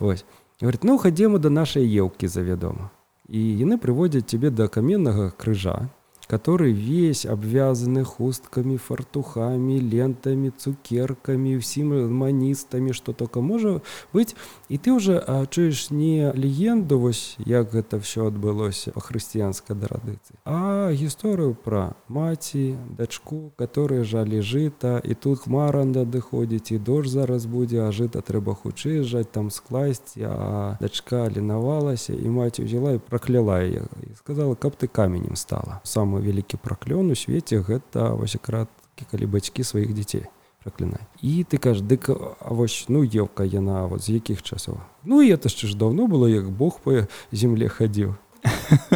Вось 0.00 0.24
говорит 0.60 0.84
ну 0.84 0.98
хадзему 0.98 1.38
да 1.38 1.50
нашай 1.50 1.86
еўкі 1.86 2.26
завядома 2.28 2.90
і 3.28 3.38
яны 3.38 3.78
прыводзяць 3.78 4.26
цябе 4.26 4.50
да 4.50 4.68
каменнага 4.68 5.30
крыжа 5.30 5.90
который 6.26 6.72
весь 6.72 7.26
обвязаны 7.26 8.04
хустками 8.04 8.76
фартухами 8.76 9.78
лентами 9.78 10.52
цукерками 10.56 11.56
всім 11.56 12.12
маністамі 12.12 12.92
что 12.92 13.12
только 13.12 13.40
можа 13.40 13.80
быть. 14.12 14.36
І 14.68 14.78
ты 14.78 14.92
уже 14.92 15.46
чуеш 15.50 15.90
не 15.90 16.32
легенду 16.34 16.98
вось 16.98 17.36
як 17.38 17.72
гэта 17.72 18.00
все 18.00 18.26
адбылося 18.26 18.90
по 18.92 19.00
хрысціянской 19.00 19.76
дарадыцы 19.76 20.34
а 20.44 20.90
гісторыю 20.92 21.54
про 21.54 21.94
маці 22.08 22.76
дачку 22.98 23.52
которые 23.56 24.04
жалі 24.04 24.40
жыта 24.42 25.00
і 25.04 25.14
тут 25.14 25.46
хмара 25.46 25.84
надыходзіць 25.84 26.72
і 26.72 26.78
дождь 26.78 27.10
зараз 27.10 27.46
будзе 27.46 27.86
а 27.86 27.92
жыта 27.92 28.22
трэба 28.22 28.54
хутчэй 28.54 29.02
жаць 29.02 29.30
там 29.30 29.50
скласці 29.50 30.26
а 30.26 30.76
дачка 30.80 31.30
ленавалася 31.30 32.12
і 32.12 32.28
маці 32.28 32.64
взяла 32.64 32.92
і 32.92 32.98
прокляла 32.98 33.62
я 33.62 33.86
і 34.02 34.14
сказала 34.16 34.54
каб 34.54 34.74
ты 34.74 34.88
каменем 34.88 35.36
стала 35.36 35.80
самую 35.84 36.15
самы 36.16 36.24
вялікі 36.24 36.56
праклён 36.56 37.12
у 37.12 37.14
свеце 37.14 37.60
гэта 37.60 38.16
вось 38.16 38.36
краткі 38.40 39.04
калі 39.10 39.26
бацькі 39.26 39.62
сваіх 39.62 39.92
дзяцей 39.92 40.24
праклінай 40.64 41.04
і 41.20 41.44
ты 41.44 41.58
кажаш 41.58 41.84
дык 41.84 42.08
вось 42.40 42.86
ну 42.88 43.04
еўка 43.04 43.44
яна 43.44 43.86
вот 43.86 44.02
з 44.02 44.16
якіх 44.16 44.42
часоў 44.42 44.80
ну 45.04 45.20
это 45.20 45.48
яшчэ 45.48 45.68
ж 45.68 45.76
давно 45.76 46.06
было 46.06 46.26
як 46.26 46.48
Бог 46.48 46.80
по 46.80 47.06
земле 47.32 47.68
хадзіў 47.68 48.16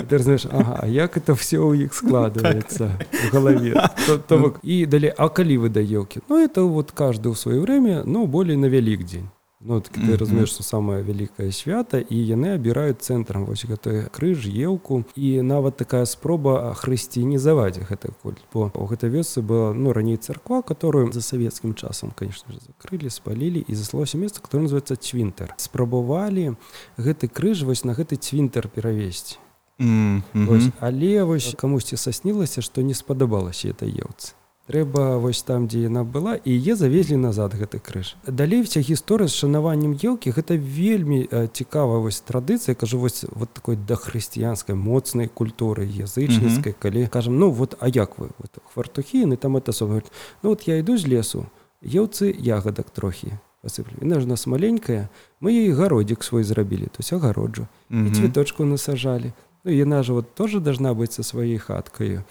ты 0.09 0.19
знаешь 0.19 0.47
ага, 0.47 0.87
як 0.87 1.17
это 1.17 1.35
все 1.35 1.59
у 1.59 1.75
іх 1.75 1.93
складывается 1.93 2.97
в 3.11 3.33
голове? 3.33 3.75
То, 4.07 4.19
то, 4.19 4.39
то, 4.41 4.55
і 4.63 4.87
далей 4.87 5.13
а 5.17 5.29
калі 5.29 5.59
вы 5.59 5.69
да 5.69 5.81
елки 5.81 6.21
ну 6.29 6.41
это 6.41 6.63
вот 6.63 6.93
каждый 6.93 7.29
у 7.29 7.35
свое 7.35 7.61
время 7.61 8.03
ну 8.07 8.27
болей 8.27 8.57
на 8.57 8.69
вялік 8.69 9.05
дзень 9.05 9.29
Ну, 9.63 9.81
так, 9.81 9.93
ты 9.93 10.01
mm 10.01 10.09
-hmm. 10.09 10.17
разумееш 10.17 10.51
што 10.51 10.63
самае 10.63 11.03
вялікае 11.03 11.53
свята 11.53 11.99
і 11.99 12.17
яны 12.17 12.55
абіраюць 12.55 12.97
цэнтрам 12.97 13.45
вось 13.45 13.65
гэты 13.65 14.09
крыж 14.11 14.49
еўку 14.49 15.05
і 15.17 15.43
нават 15.43 15.77
такая 15.77 16.07
спроба 16.07 16.75
хрысціянізаваць 16.75 17.79
гэты 17.79 18.09
культ. 18.23 18.41
Бо 18.53 18.71
у 18.75 18.87
гэтай 18.87 19.11
вёсцы 19.11 19.43
была 19.43 19.75
ну 19.75 19.93
раней 19.93 20.17
царква 20.17 20.63
которую 20.63 21.13
за 21.13 21.21
савецкім 21.21 21.75
часам 21.75 22.13
конечно 22.17 22.53
же 22.53 22.61
закрылі 22.61 23.11
спалілі 23.11 23.65
і 23.69 23.75
заслалося 23.75 24.19
месца 24.19 24.41
которое 24.41 24.69
называется 24.69 24.97
цвінтер 24.97 25.55
спрабавалі 25.57 26.57
гэты 26.97 27.29
крыж 27.29 27.63
вось 27.63 27.85
на 27.85 27.93
гэты 27.93 28.17
цвінтер 28.17 28.69
перавесці 28.69 29.37
mm 29.79 30.23
-hmm. 30.35 30.73
але 30.81 31.23
вось 31.23 31.55
камусьці 31.59 31.97
саснілася 31.97 32.63
што 32.63 32.83
не 32.83 32.95
спадабалася 32.95 33.69
этой 33.69 33.93
еўцы 33.93 34.40
трэба 34.71 35.19
вось 35.19 35.43
там 35.43 35.67
дзе 35.67 35.91
яна 35.91 36.07
была 36.07 36.39
і 36.39 36.55
е 36.55 36.75
завезлі 36.79 37.19
назад 37.19 37.59
гэты 37.59 37.83
крыж. 37.83 38.15
Далей 38.23 38.63
вся 38.63 38.79
гісторыя 38.79 39.27
з 39.27 39.35
шанаваннем 39.35 39.99
елкі 39.99 40.31
гэта 40.31 40.55
вельмі 40.55 41.27
цікава 41.27 41.99
вось 41.99 42.23
традыцыя. 42.23 42.79
Кажу 42.79 43.03
вось 43.03 43.27
вот 43.35 43.51
такой 43.51 43.75
да 43.75 43.99
хрысціянскай 43.99 44.79
моцнай 44.79 45.27
культуры 45.27 45.91
язычніцкай 45.91 46.79
калі 46.79 47.11
кажам 47.11 47.35
ну 47.43 47.51
вот 47.51 47.75
а 47.81 47.91
як 47.91 48.19
вы? 48.23 48.31
Вот, 48.39 48.63
хвартухіны 48.71 49.37
там 49.37 49.57
это 49.57 49.75
особо 49.75 50.03
ну 50.43 50.55
вот 50.55 50.63
я 50.71 50.79
іду 50.79 50.95
з 50.97 51.07
лесу 51.11 51.51
еўцы 51.83 52.31
ягадак 52.31 52.91
трохі 52.95 53.43
пасыплю 53.67 53.99
на 54.07 54.21
ж 54.21 54.27
нас 54.27 54.47
маленькая 54.47 55.11
мы 55.43 55.51
ей 55.51 55.75
гародзік 55.75 56.23
свой 56.23 56.45
зрабілі 56.45 56.87
то 56.95 57.03
есть 57.03 57.13
агароджу. 57.13 57.67
І 57.91 58.11
цветочку 58.15 58.65
насажалі 58.65 59.33
яна 59.65 60.03
же 60.03 60.13
вот 60.13 60.35
тоже 60.35 60.61
должна 60.61 60.95
быть 60.95 61.13
со 61.13 61.23
сваёй 61.23 61.59
хаткаю 61.59 62.25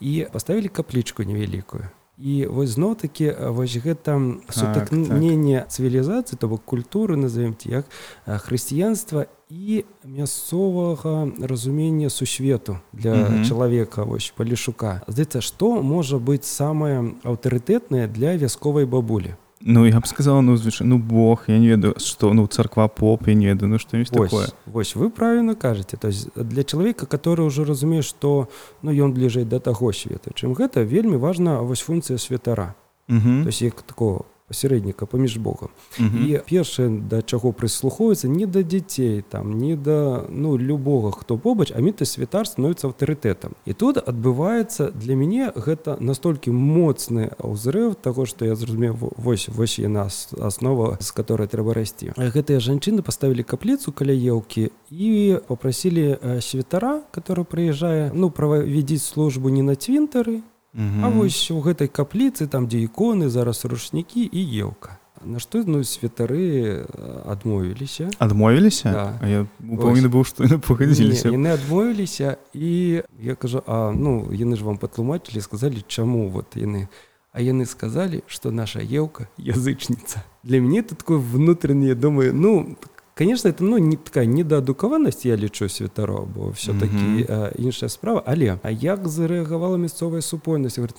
і 0.00 0.26
поставілі 0.32 0.68
каплічку 0.68 1.22
невялікую 1.22 1.88
і 2.18 2.46
вось 2.46 2.70
зноў 2.80 2.96
такі 2.96 3.32
вось 3.52 3.76
гэта 3.76 4.40
сутыкнение 4.48 5.60
так, 5.60 5.68
так. 5.68 5.72
цывілізацыі 5.72 6.36
то 6.40 6.48
бок 6.48 6.64
культуры 6.64 7.16
назовемте 7.16 7.70
як 7.70 7.84
хрысціянства 8.24 9.26
і 9.50 9.84
мясцовага 10.04 11.28
разумення 11.42 12.10
сусвету 12.10 12.78
для 12.92 13.12
mm 13.12 13.26
-hmm. 13.26 13.48
чалавека 13.48 14.04
вось 14.04 14.32
палішука 14.36 15.02
здаецца 15.08 15.40
што 15.40 15.82
можа 15.82 16.16
быць 16.16 16.44
самае 16.44 17.14
аўтарытэтнае 17.24 18.08
для 18.08 18.36
вясковай 18.36 18.84
бабулі 18.84 19.34
Ну 19.68 19.84
я 19.84 19.98
б 19.98 20.06
сказала 20.06 20.40
ну 20.42 20.56
звычай 20.56 20.86
ну 20.86 20.96
Бог 20.96 21.48
я 21.48 21.58
не 21.58 21.66
ведаю 21.66 21.94
что 21.98 22.32
ну 22.32 22.46
царква 22.46 22.86
поп 22.86 23.26
я 23.26 23.34
не 23.34 23.46
ведаю 23.46 23.68
ну 23.68 23.78
что 23.78 24.02
такое. 24.04 24.48
Вось 24.66 24.94
вы 24.94 25.10
правильно 25.10 25.56
кажете. 25.56 25.96
То 25.96 26.06
есть 26.06 26.28
для 26.36 26.62
чалавека 26.62 27.06
который 27.06 27.44
уже 27.44 27.64
разумее 27.64 28.02
что 28.02 28.48
ну 28.82 28.92
ён 28.92 29.12
бліжэй 29.12 29.44
до 29.44 29.58
таго 29.58 29.92
света 29.92 30.30
чым 30.34 30.54
гэта 30.54 30.86
вельмі 30.86 31.16
важна 31.16 31.62
вось 31.62 31.80
функція 31.80 32.16
святара 32.18 32.76
то 33.08 33.46
есть 33.46 33.60
як 33.62 33.82
такого 33.82 34.26
пасярэдніка 34.48 35.06
паміж 35.06 35.36
Богом 35.36 35.68
mm 35.98 36.08
-hmm. 36.08 36.26
і 36.26 36.40
першае 36.50 36.88
да 36.88 37.22
чаго 37.22 37.52
прыслухоўваецца 37.52 38.28
не 38.28 38.46
да 38.46 38.62
дзяцей 38.62 39.24
там 39.28 39.58
не 39.58 39.76
да 39.76 40.24
ну 40.30 40.58
любога 40.58 41.10
хто 41.10 41.38
побач 41.38 41.72
а 41.76 41.80
міты 41.80 42.04
святар 42.04 42.46
становіцца 42.46 42.88
аўтарытэтам 42.88 43.50
і 43.66 43.72
тут 43.72 43.96
адбываецца 44.08 44.92
для 44.92 45.14
мяне 45.14 45.52
гэта 45.56 45.96
настолькі 46.00 46.50
моцны 46.50 47.30
ўзрыв 47.38 47.94
таго 47.94 48.26
што 48.26 48.44
я 48.44 48.54
зразумеў 48.54 48.96
вось 49.16 49.48
вось 49.48 49.78
яна 49.78 50.08
аснова 50.40 50.98
з 51.00 51.10
которой 51.10 51.48
трэба 51.48 51.74
расці. 51.74 52.12
Гэтыя 52.16 52.60
жанчыны 52.60 53.02
паставілі 53.02 53.42
капліцу 53.42 53.92
каля 53.92 54.12
еўкі 54.12 54.70
і 54.90 55.38
попросілі 55.48 56.18
святара 56.40 57.02
который 57.12 57.44
прыязджае 57.44 58.10
ну 58.14 58.30
прававядзіць 58.30 59.02
службу 59.02 59.48
не 59.48 59.62
на 59.62 59.74
цвінтары 59.76 60.42
А 60.76 61.08
вось 61.08 61.50
у 61.50 61.60
гэтай 61.64 61.88
капліцы 61.88 62.46
там 62.46 62.68
дзе 62.68 62.84
іконы 62.84 63.32
зараз 63.32 63.64
рушнікі 63.64 64.28
і 64.28 64.40
еўка 64.60 65.00
На 65.24 65.40
што 65.40 65.64
ну 65.64 65.80
святары 65.80 66.84
адмовіліся? 67.24 68.10
Адмовіліся? 68.20 68.92
Да. 68.92 69.28
я 69.28 69.46
павінны 69.58 70.12
быў 70.12 70.28
што 70.28 70.44
пагадзіліся 70.60 71.32
яны 71.32 71.56
адмовіліся 71.56 72.36
і 72.52 73.02
я 73.20 73.34
кажу 73.34 73.64
А 73.66 73.92
ну 73.96 74.28
яны 74.32 74.56
ж 74.56 74.64
вам 74.64 74.76
патлумачылі 74.76 75.40
сказалі 75.40 75.80
чаму 75.88 76.28
вот 76.28 76.60
яны. 76.60 76.88
А 77.32 77.40
яны 77.40 77.64
сказалі 77.64 78.20
што 78.28 78.52
наша 78.52 78.84
еўка 78.84 79.28
язычніца. 79.40 80.24
Для 80.44 80.60
мяне 80.60 80.82
тут 80.82 80.98
такое 80.98 81.18
внутреннее 81.18 81.94
думаю 81.94 82.36
ну 82.36 82.76
конечно 83.16 83.48
это 83.48 83.64
ну 83.64 83.78
не 83.78 83.96
такая 83.96 84.26
недаадукаванасць 84.26 85.24
я 85.24 85.36
лічу 85.36 85.68
святаро 85.68 86.28
бо 86.34 86.50
все-таки 86.50 86.96
mm 86.96 87.26
-hmm. 87.26 87.52
іншая 87.58 87.88
справа 87.88 88.22
але 88.26 88.58
а 88.62 88.70
як 88.70 89.08
зарэагавала 89.08 89.76
мясцовая 89.76 90.22
супольнасць 90.22 90.78
говорит 90.78 90.96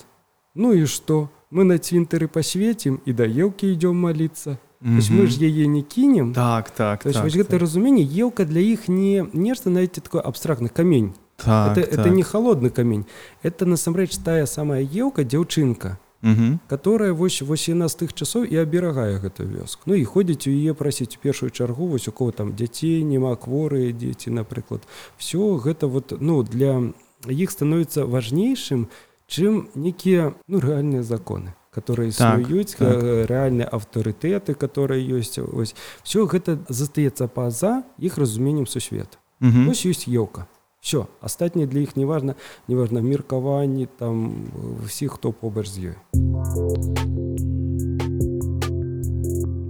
ну 0.55 0.73
і 0.73 0.87
что 0.87 1.29
мы 1.51 1.63
на 1.63 1.77
цвінтары 1.77 2.27
пасветім 2.27 2.99
і 3.05 3.13
да 3.13 3.23
еўкі 3.23 3.77
ідём 3.77 3.93
молиться 3.93 4.57
Mm 4.81 4.99
-hmm. 4.99 5.21
мы 5.21 5.27
ж 5.27 5.45
яе 5.45 5.67
не 5.67 5.81
кінем 5.81 6.33
так 6.33 6.69
так, 6.69 7.03
так, 7.03 7.13
так 7.13 7.25
гэта 7.25 7.43
так. 7.43 7.61
разуменне 7.61 8.07
елка 8.21 8.45
для 8.45 8.59
іх 8.59 8.89
не 8.89 9.25
нешта 9.33 9.69
знаете 9.69 10.01
такой 10.01 10.21
абстрактны 10.21 10.69
камень 10.69 11.13
так, 11.35 11.77
это, 11.77 11.81
так. 11.81 11.99
это 11.99 12.09
не 12.09 12.23
холодны 12.23 12.69
камень 12.69 13.05
это 13.43 13.65
насамрэч 13.65 14.17
тая 14.17 14.45
самая 14.45 14.87
елка 15.03 15.23
дзяўчынка 15.23 15.97
угу. 16.23 16.59
которая 16.67 17.13
вось 17.13 17.41
вось 17.41 17.67
яна 17.69 17.87
з 17.87 17.95
тых 17.95 18.13
часоў 18.13 18.45
і 18.45 18.55
аберагае 18.57 19.19
гэтую 19.19 19.49
вёску. 19.49 19.83
Ну 19.85 19.95
і 19.95 20.03
ходзіць 20.03 20.47
у 20.47 20.51
яе 20.51 20.73
прасіць 20.73 21.17
першую 21.21 21.51
чаргу 21.51 21.87
вось 21.87 22.07
у 22.07 22.11
кого 22.11 22.31
там 22.31 22.55
дзяцей 22.55 23.03
няма 23.03 23.35
хворыя 23.35 23.93
дзеці 23.93 24.31
напрыклад. 24.31 24.81
Все 25.17 25.39
гэта 25.57 25.87
вот 25.87 26.13
ну 26.19 26.43
для 26.43 26.93
іх 27.27 27.51
становіцца 27.51 28.05
важнейшым 28.05 28.89
чым 29.27 29.69
некія 29.75 30.33
ну 30.47 30.59
рэальныя 30.59 31.03
законы 31.03 31.53
которые 31.71 32.09
існуюць 32.09 32.73
так, 32.73 32.97
так. 32.97 33.29
рэальныя 33.29 33.69
аўтарытэты 33.69 34.55
которые 34.55 35.03
ёсць 35.05 35.37
ось 35.37 35.75
все 36.03 36.25
гэта 36.25 36.57
застаецца 36.69 37.27
па-за 37.27 37.83
іх 37.99 38.17
разуменнем 38.17 38.65
сусвет 38.65 39.19
ось 39.41 39.85
ёсць 39.85 40.07
ёка 40.07 40.47
все 40.81 41.05
астатніе 41.21 41.67
для 41.67 41.79
іх 41.79 41.97
неважна 41.97 42.35
неважна 42.67 43.01
меркаванні 43.01 43.87
там 43.99 44.47
усіх 44.85 45.11
хто 45.11 45.33
побач 45.33 45.67
з 45.67 45.77
ёй 45.79 45.95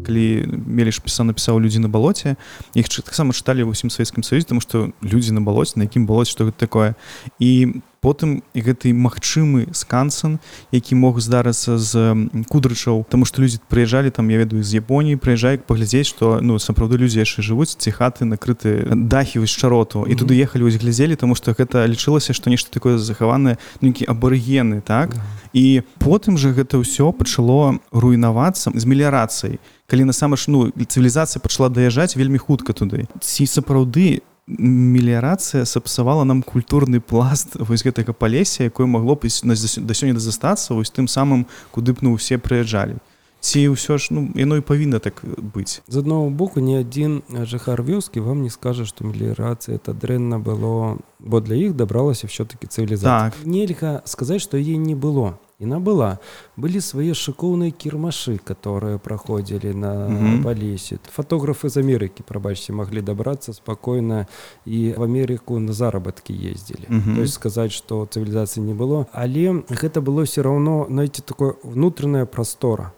калі 0.07 0.47
меліш 0.47 1.03
піса 1.03 1.27
напісаў 1.27 1.59
людзі 1.59 1.83
на 1.83 1.91
балоце 1.91 2.39
іх 2.73 2.87
таксама 2.87 3.35
чыталі 3.35 3.67
ва 3.67 3.75
ўсім 3.75 3.91
савецкім 3.91 4.23
саюзе 4.23 4.47
тому 4.47 4.63
што 4.63 4.89
людзі 5.03 5.35
на 5.35 5.43
балоце 5.43 5.75
на 5.75 5.85
якім 5.85 6.07
балоце 6.07 6.31
што 6.31 6.47
гэта 6.47 6.63
такое. 6.63 6.95
І 7.37 7.83
потым 8.01 8.41
гэты 8.53 8.93
магчымы 8.93 9.73
скансан 9.73 10.39
які 10.71 10.95
мог 10.95 11.19
здарыцца 11.19 11.77
з 11.77 12.29
кудрычаў 12.49 13.05
тому 13.09 13.25
што 13.25 13.41
людзі 13.41 13.59
прыязджалі 13.67 14.13
там 14.13 14.29
я 14.29 14.37
ведаю 14.37 14.63
з 14.63 14.79
Японіі 14.79 15.19
прыязджаюць 15.19 15.65
паглядзець 15.65 16.07
што 16.07 16.39
ну 16.41 16.59
сапраўды 16.61 16.97
людзі 17.01 17.23
яшчэ 17.25 17.41
жывуць 17.41 17.75
ці 17.75 17.91
хаты 17.91 18.23
накрыты 18.29 18.85
дахі 18.95 19.43
вось 19.43 19.51
чароту 19.51 20.05
і 20.05 20.15
туды 20.15 20.37
ехалі 20.37 20.69
вось 20.69 20.79
глядзелі 20.79 21.17
тому 21.17 21.35
што 21.35 21.51
гэта 21.57 21.83
лічылася 21.89 22.37
што 22.37 22.53
нешта 22.53 22.71
такое 22.71 22.97
захаванае 22.97 23.57
нейкі 23.81 24.05
абарыгены 24.07 24.81
так? 24.81 25.17
І 25.53 25.81
потым 25.99 26.37
жа 26.37 26.53
гэта 26.53 26.77
ўсё 26.77 27.11
пачало 27.11 27.81
руйнавацца 27.91 28.71
з 28.71 28.83
меліярацыяй 28.85 29.59
калі 29.87 30.03
насамрэч 30.03 30.47
ну 30.51 30.67
цывілізацыя 30.69 31.39
пачала 31.39 31.71
даязджаць 31.71 32.19
вельмі 32.19 32.37
хутка 32.37 32.75
туды. 32.75 33.07
Ці 33.23 33.47
сапраўды 33.47 34.21
меліярацыя 34.47 35.65
сапсавала 35.65 36.23
нам 36.23 36.43
культурны 36.43 36.99
пласт 36.99 37.55
вось 37.55 37.83
гэтага 37.83 38.11
палеся 38.11 38.67
якое 38.67 38.87
магло 38.87 39.15
б 39.15 39.27
да 39.27 39.93
сёння 39.95 40.19
застацца 40.19 40.73
вось 40.73 40.91
тым 40.91 41.07
самым 41.07 41.47
куды 41.71 41.93
б 41.93 41.99
ну 42.01 42.13
усе 42.13 42.37
прыязджалі. 42.37 42.99
Ці 43.39 43.59
ўсё 43.71 43.95
ж 43.95 44.11
ну 44.11 44.27
яно 44.35 44.59
і 44.59 44.65
павінна 44.65 44.99
так 44.99 45.23
быць? 45.23 45.79
З 45.87 46.03
аднаго 46.03 46.27
боку 46.35 46.59
ні 46.59 46.83
адзін 46.83 47.23
жыхар 47.47 47.79
вёскі 47.79 48.19
вам 48.19 48.43
не 48.43 48.51
скажа 48.51 48.83
што 48.83 49.07
меліярацыя 49.07 49.79
это 49.79 49.95
дрэнна 49.95 50.39
было 50.39 50.99
бо 51.19 51.39
для 51.39 51.55
іх 51.55 51.79
дабралася 51.79 52.27
все-таки 52.27 52.67
цывіліза 52.67 53.07
так. 53.07 53.33
нельга 53.45 54.01
сказаць 54.03 54.43
што 54.43 54.57
е 54.59 54.75
не 54.75 54.95
было 54.95 55.39
Яна 55.57 55.79
была. 55.81 56.19
Былі 56.53 56.77
свае 56.85 57.17
шыкоўныя 57.17 57.73
кірмашы, 57.73 58.37
которые 58.37 58.99
праходзілі 59.01 59.73
на 59.73 59.91
балесе. 60.45 60.99
Фатографы 61.09 61.73
з 61.73 61.81
Амерыкі, 61.81 62.21
прабачце, 62.21 62.77
маглі 62.77 63.01
дабрацца 63.01 63.57
спакойна 63.57 64.27
і 64.69 64.93
в 64.93 65.01
Амерыку 65.01 65.57
на 65.57 65.73
заработкі 65.73 66.37
ездзілі. 66.37 66.85
То 67.15 67.21
есть 67.25 67.33
сказаць, 67.33 67.73
што 67.73 68.05
цывілізацыі 68.05 68.61
не 68.61 68.77
было. 68.77 69.09
Але 69.17 69.65
гэта 69.65 69.97
было 69.97 70.29
все 70.29 70.45
роўно 70.45 70.85
знаете 70.89 71.25
такое 71.25 71.55
внутраная 71.63 72.29
прастора. 72.29 72.93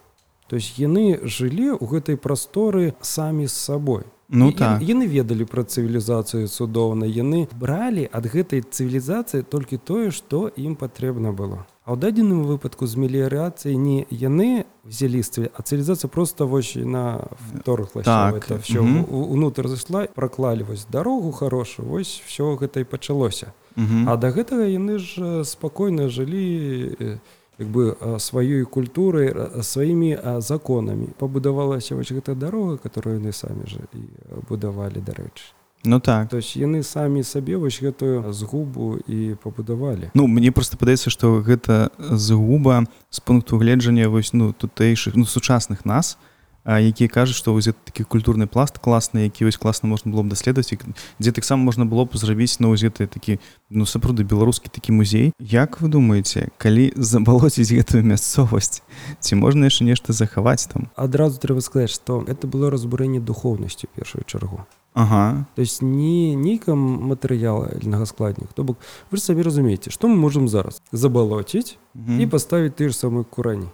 То 0.46 0.56
есть 0.56 0.76
яны 0.76 1.16
жылі 1.24 1.80
ў 1.80 1.84
гэтай 1.88 2.20
прасторы 2.20 2.92
самі 3.00 3.48
з 3.48 3.56
сабой. 3.56 4.04
Ну 4.28 4.52
так 4.52 4.84
яны 4.84 5.08
ведалі 5.08 5.48
пра 5.48 5.64
цывілізацыю 5.64 6.46
цудоўна 6.46 7.08
яны 7.08 7.48
бралі 7.56 8.04
ад 8.12 8.28
гэтай 8.30 8.62
цывілізацыі 8.62 9.48
толькі 9.48 9.80
тое 9.80 10.12
што 10.14 10.52
ім 10.54 10.76
патрэбна 10.76 11.32
было 11.32 11.66
А 11.84 11.92
ў 11.92 11.96
дадзеным 11.96 12.44
выпадку 12.44 12.84
з 12.84 13.00
меліярацыяй 13.00 13.76
не 13.80 14.04
яны 14.12 14.68
взялістве 14.84 15.48
а 15.48 15.64
цывілізацыя 15.64 16.12
просто 16.12 16.46
вось 16.46 16.76
на 16.76 17.24
вторглася 17.56 18.04
так. 18.04 18.36
это 18.36 18.58
все 18.60 18.80
унутр 18.80 19.68
зайшла 19.68 20.04
праклалі 20.06 20.62
вось 20.68 20.84
дарогу 20.84 21.32
хорошую 21.32 21.88
вось 21.88 22.22
все 22.26 22.44
гэта 22.56 22.80
і 22.80 22.84
пачалося. 22.84 23.52
А 23.80 24.16
да 24.16 24.28
гэтага 24.28 24.68
яны 24.68 24.98
ж 24.98 25.44
спакойна 25.44 26.08
жылі 26.12 27.18
як 27.58 27.68
бы 27.68 27.96
сваёй 28.20 28.64
культурай 28.64 29.32
сваімі 29.62 30.18
законамі. 30.40 31.08
Пабудавалася 31.16 31.96
вось 31.96 32.12
гэта 32.12 32.34
дарога 32.34 32.76
которую 32.76 33.24
яны 33.24 33.32
самі 33.32 33.64
ж 33.64 33.80
і 33.96 34.04
будавалі 34.48 35.00
дарэчы 35.00 35.59
Ну 35.84 36.00
так. 36.00 36.28
То 36.28 36.36
есть 36.36 36.56
яны 36.56 36.82
самі 36.82 37.22
сабе 37.22 37.56
вось 37.56 37.80
гэтую 37.80 38.32
згубу 38.32 39.00
і 39.08 39.36
пабудавалі. 39.42 40.10
Ну 40.14 40.26
мне 40.26 40.52
просто 40.52 40.76
падаецца 40.76 41.08
што 41.08 41.40
гэта 41.40 41.90
згуба 41.98 42.84
з 43.08 43.20
пункту 43.20 43.56
гледжання 43.56 44.08
вось 44.08 44.32
ну 44.32 44.52
тутэйшых 44.52 45.16
ну 45.16 45.24
сучасных 45.24 45.88
нас 45.88 46.18
якія 46.66 47.08
кажуць 47.08 47.36
што 47.36 47.56
вось 47.56 47.72
такі 47.84 48.04
культурны 48.04 48.46
пласт 48.46 48.76
класны 48.76 49.24
які 49.24 49.48
вось 49.48 49.56
класна 49.56 49.88
можна 49.88 50.12
было 50.12 50.22
б 50.22 50.28
даследаваць 50.28 50.76
дзе 51.16 51.32
таксама 51.32 51.64
можна 51.64 51.86
было 51.86 52.04
б 52.04 52.12
зрабіць 52.12 52.60
на 52.60 52.68
ўзеты 52.68 53.08
такі 53.08 53.40
ну 53.70 53.88
сапраўды 53.88 54.24
беларускі 54.28 54.68
такі 54.68 54.92
музей. 54.92 55.32
Як 55.40 55.80
вы 55.80 55.88
думаеце 55.88 56.52
калі 56.60 56.92
забалоціць 56.96 57.72
гэтую 57.72 58.04
мясцовасць 58.04 58.84
ці 59.20 59.32
можна 59.40 59.72
яшчэ 59.72 59.88
нешта 59.88 60.12
захаваць 60.12 60.68
там? 60.68 60.92
Адразу 60.96 61.40
трэба 61.40 61.64
сказаць 61.64 61.96
што 61.96 62.20
это 62.28 62.44
было 62.44 62.68
разбурэнне 62.68 63.24
духовнасцю 63.24 63.88
першую 63.96 64.28
чаргу 64.28 64.68
Ага. 64.94 65.46
То 65.54 65.62
есть 65.62 65.82
не 65.82 66.34
нейкам 66.34 66.78
матэрыяла 67.06 67.70
ільнага 67.78 68.06
складнік 68.06 68.52
то 68.54 68.64
бок 68.64 68.78
вы 69.10 69.18
ж 69.18 69.22
сабе 69.22 69.42
разумееце 69.42 69.90
што 69.90 70.08
мы 70.08 70.16
можемм 70.16 70.48
зараз? 70.48 70.82
Забалоціць 70.92 71.78
і 71.94 72.26
паставіць 72.26 72.74
ты 72.74 72.90
ж 72.90 72.96
самы 72.98 73.24
курані 73.24 73.70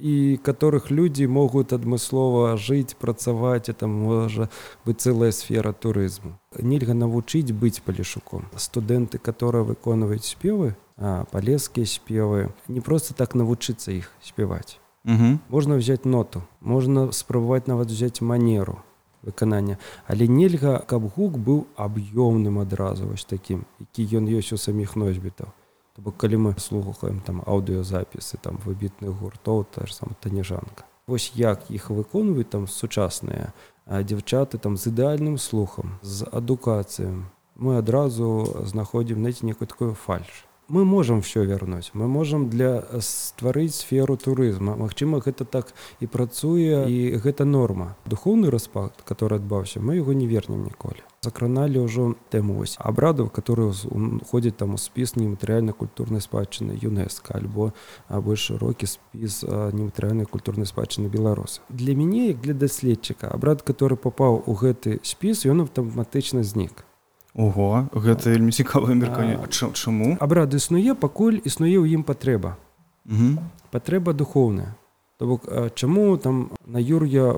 і 0.00 0.40
которых 0.44 0.90
людзі 0.90 1.28
могуць 1.28 1.72
адмыслова 1.72 2.56
жыць 2.56 2.96
працаваць 2.96 3.72
там 3.76 3.90
можа 3.90 4.48
быць 4.84 5.00
цэлая 5.00 5.32
сфера 5.32 5.72
турызму. 5.72 6.36
Нельга 6.56 6.94
навучыць 6.94 7.52
быць 7.52 7.80
палішуком. 7.84 8.48
Студэнты 8.56 9.18
которые 9.18 9.64
выконваюць 9.64 10.24
спевы 10.24 10.76
палескія 11.32 11.86
спевы 11.86 12.52
не 12.68 12.80
просто 12.80 13.14
так 13.14 13.34
навучыцца 13.34 13.92
іх 13.92 14.12
спяваць. 14.20 14.78
Можна 15.48 15.76
взять 15.76 16.04
ноту 16.04 16.42
можна 16.60 17.12
спрабаваць 17.12 17.66
нават 17.66 17.88
взять 17.88 18.20
манеру 18.20 18.84
выканання. 19.22 19.78
Але 20.06 20.28
нельга 20.28 20.78
каб 20.86 21.08
гук 21.16 21.38
быў 21.38 21.66
аб'ёмным 21.76 22.58
адразу 22.60 23.06
вось 23.06 23.24
такім 23.24 23.64
які 23.80 24.18
ён 24.18 24.28
ёсць 24.28 24.52
у 24.52 24.58
саміх 24.58 24.96
носьбітаў. 24.96 25.48
То 25.96 26.02
бок 26.02 26.16
калі 26.16 26.36
мы 26.36 26.54
слухаем 26.58 27.20
там 27.20 27.42
аўдыёзапісы 27.46 28.38
там 28.40 28.58
выбітных 28.64 29.10
гуртоў 29.10 29.66
та 29.70 29.86
ж 29.86 29.94
сам 29.94 30.16
таніжанка 30.20 30.84
вось 31.10 31.32
як 31.34 31.70
іх 31.70 31.90
выконваюць 31.90 32.50
там 32.54 32.66
сучасныя 32.70 33.50
дзяўчаты 33.86 34.58
там 34.62 34.76
з 34.78 34.94
ідэальным 34.94 35.38
слухам 35.42 35.98
з 36.02 36.22
адукацыям 36.30 37.26
мы 37.56 37.78
адразу 37.82 38.46
знаходзім 38.64 39.18
знаете 39.18 39.46
некую 39.46 39.66
такую 39.66 39.94
фальш 39.94 40.46
мы 40.70 40.84
можем 40.84 41.20
все 41.20 41.44
вярнуць 41.44 41.90
мы 41.94 42.06
можем 42.08 42.48
для 42.48 42.82
стварыць 43.00 43.74
сферу 43.74 44.16
турызма 44.16 44.76
Мачыма 44.76 45.20
гэта 45.20 45.44
так 45.44 45.74
і 46.00 46.06
працуе 46.06 46.86
і 46.88 47.18
гэта 47.18 47.44
норма. 47.44 47.96
Духовны 48.06 48.50
распад 48.50 48.94
который 49.04 49.36
адбаўся 49.36 49.80
мы 49.80 49.96
его 49.96 50.12
не 50.12 50.26
вернем 50.26 50.64
ніколі. 50.64 51.02
Закраналі 51.20 51.84
ўжо 51.84 52.14
тэму 52.30 52.54
вось 52.54 52.78
абрадаў 52.78 53.28
которые 53.28 53.74
ходзяць 54.30 54.56
там 54.56 54.74
у 54.74 54.78
спіс 54.78 55.16
нематэрыяльна 55.16 55.72
культурнай 55.72 56.20
спадчыны 56.20 56.78
юнеска 56.80 57.34
альбо 57.34 57.72
больш 58.08 58.48
шырокі 58.48 58.86
спіс 58.86 59.42
нематэрыяльнай 59.44 60.24
культурнай 60.24 60.66
спадчыны 60.66 61.08
беларуса 61.08 61.60
для 61.68 61.94
мяне 61.94 62.28
як 62.28 62.40
для 62.40 62.54
даследчыка 62.54 63.28
абрад 63.28 63.62
который 63.62 63.98
попаў 63.98 64.42
у 64.46 64.54
гэты 64.54 65.00
спіс 65.02 65.44
ён 65.44 65.66
аўтаматычна 65.66 66.42
знік 66.42 66.86
Ого 67.34 67.86
гэта 67.94 68.30
вельмі 68.30 68.50
цікавае 68.50 68.94
мерканне 68.94 69.38
чаму? 69.50 70.16
Абрад 70.20 70.54
існуе 70.54 70.94
пакуль 70.94 71.38
існуе 71.44 71.78
ў 71.78 71.86
ім 71.94 72.02
патрэба. 72.02 72.58
Патрэба 73.70 74.12
духоўная. 74.12 74.74
То 75.20 75.26
бок 75.26 75.44
чаму 75.74 76.16
там 76.16 76.50
на 76.66 76.80
юр'я 76.80 77.36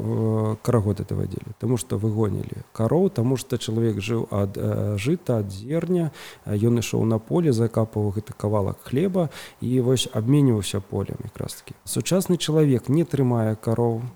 карагод 0.63 1.01
это 1.01 1.19
вадзілі? 1.19 1.59
Таму 1.59 1.77
што 1.77 1.99
выгонілі 1.99 2.63
кароў 2.73 3.11
таму 3.11 3.37
што 3.37 3.59
чалавек 3.59 3.99
жыў 3.99 4.31
ад 4.31 4.57
жыта 5.03 5.43
ад 5.43 5.51
зерня 5.51 6.15
ён 6.47 6.79
ішоў 6.79 7.05
на 7.05 7.19
поле 7.19 7.53
закапаў 7.53 8.15
гэты 8.15 8.39
кавалак 8.39 8.79
хлеба 8.87 9.29
і 9.61 9.81
вось 9.81 10.07
абменьваўся 10.15 10.81
полем 10.81 11.19
якраз 11.27 11.59
таки 11.59 11.75
сучасны 11.85 12.39
чалавек 12.39 12.89
не 12.89 13.05
трымае 13.05 13.59
кароў. 13.59 14.07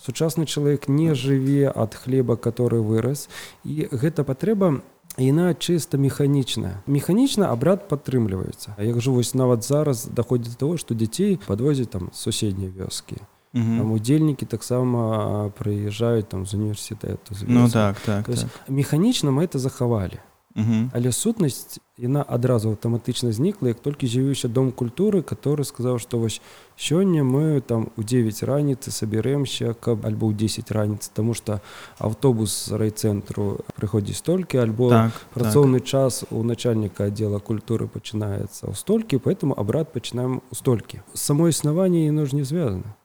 Сучасны 0.00 0.44
чалавек 0.44 0.88
не 0.88 1.14
жыве 1.14 1.68
ад 1.68 1.94
хлеба 1.94 2.36
который 2.36 2.80
вырас. 2.80 3.28
І 3.64 3.88
гэта 3.92 4.24
патрэба 4.24 4.80
яна 5.18 5.54
чыста 5.54 5.98
механічная 5.98 6.82
механічна 6.86 7.50
абрад 7.52 7.88
падтрымліваецца 7.88 8.76
як 8.78 9.00
жа 9.00 9.10
вось 9.10 9.34
нават 9.34 9.64
зараз 9.64 10.06
даходзіць 10.06 10.56
до 10.56 10.58
того 10.58 10.76
што 10.76 10.94
дзяцей 10.94 11.40
подвозяць 11.46 11.90
там 11.90 12.10
суседнія 12.12 12.70
вёскі 12.70 13.16
удзельнікі 13.56 14.46
таксама 14.46 15.50
прыязджаюць 15.56 16.28
там 16.28 16.46
з 16.46 16.54
універсітэту 16.54 17.34
ну 17.48 17.68
так 17.70 18.00
так, 18.00 18.26
так. 18.26 18.48
механічна 18.68 19.30
мы 19.30 19.44
это 19.48 19.58
захавалі 19.58 20.20
Угу. 20.56 20.90
Але 20.92 21.12
сутнасць 21.12 21.78
яна 22.00 22.24
адразу 22.24 22.72
аўтаматычна 22.72 23.28
знікла 23.32 23.76
як 23.76 23.80
толькі 23.84 24.08
з'явіўся 24.08 24.48
дом 24.48 24.72
культуры 24.72 25.20
который 25.20 25.68
сказаў 25.68 26.00
што 26.00 26.16
вось 26.16 26.40
сёння 26.80 27.24
мы 27.24 27.60
там 27.60 27.92
у 27.96 28.02
9 28.02 28.42
раніцы 28.42 28.88
сабярэмся 28.88 29.76
каб 29.76 30.08
альбо 30.08 30.32
ў 30.32 30.36
10 30.36 30.72
раніцы 30.72 31.12
тому 31.12 31.34
что 31.36 31.60
аўтобус 32.00 32.72
райцэнтру 32.72 33.60
прыходзіць 33.76 34.16
столькі 34.16 34.64
альбо 34.64 34.88
так, 34.88 35.12
працоўны 35.36 35.80
так. 35.80 35.88
час 35.88 36.24
у 36.30 36.40
начальніка 36.40 37.12
аддзела 37.12 37.38
культуры 37.38 37.84
пачынаецца 37.84 38.72
ў 38.72 38.72
столькі 38.72 39.20
поэтому 39.20 39.52
абрад 39.52 39.92
пачынаем 39.92 40.40
у 40.40 40.54
столькі 40.56 41.04
само 41.12 41.52
існаванне 41.52 42.08
яно 42.08 42.24
ж 42.24 42.32
не 42.32 42.44
звязана 42.48 42.96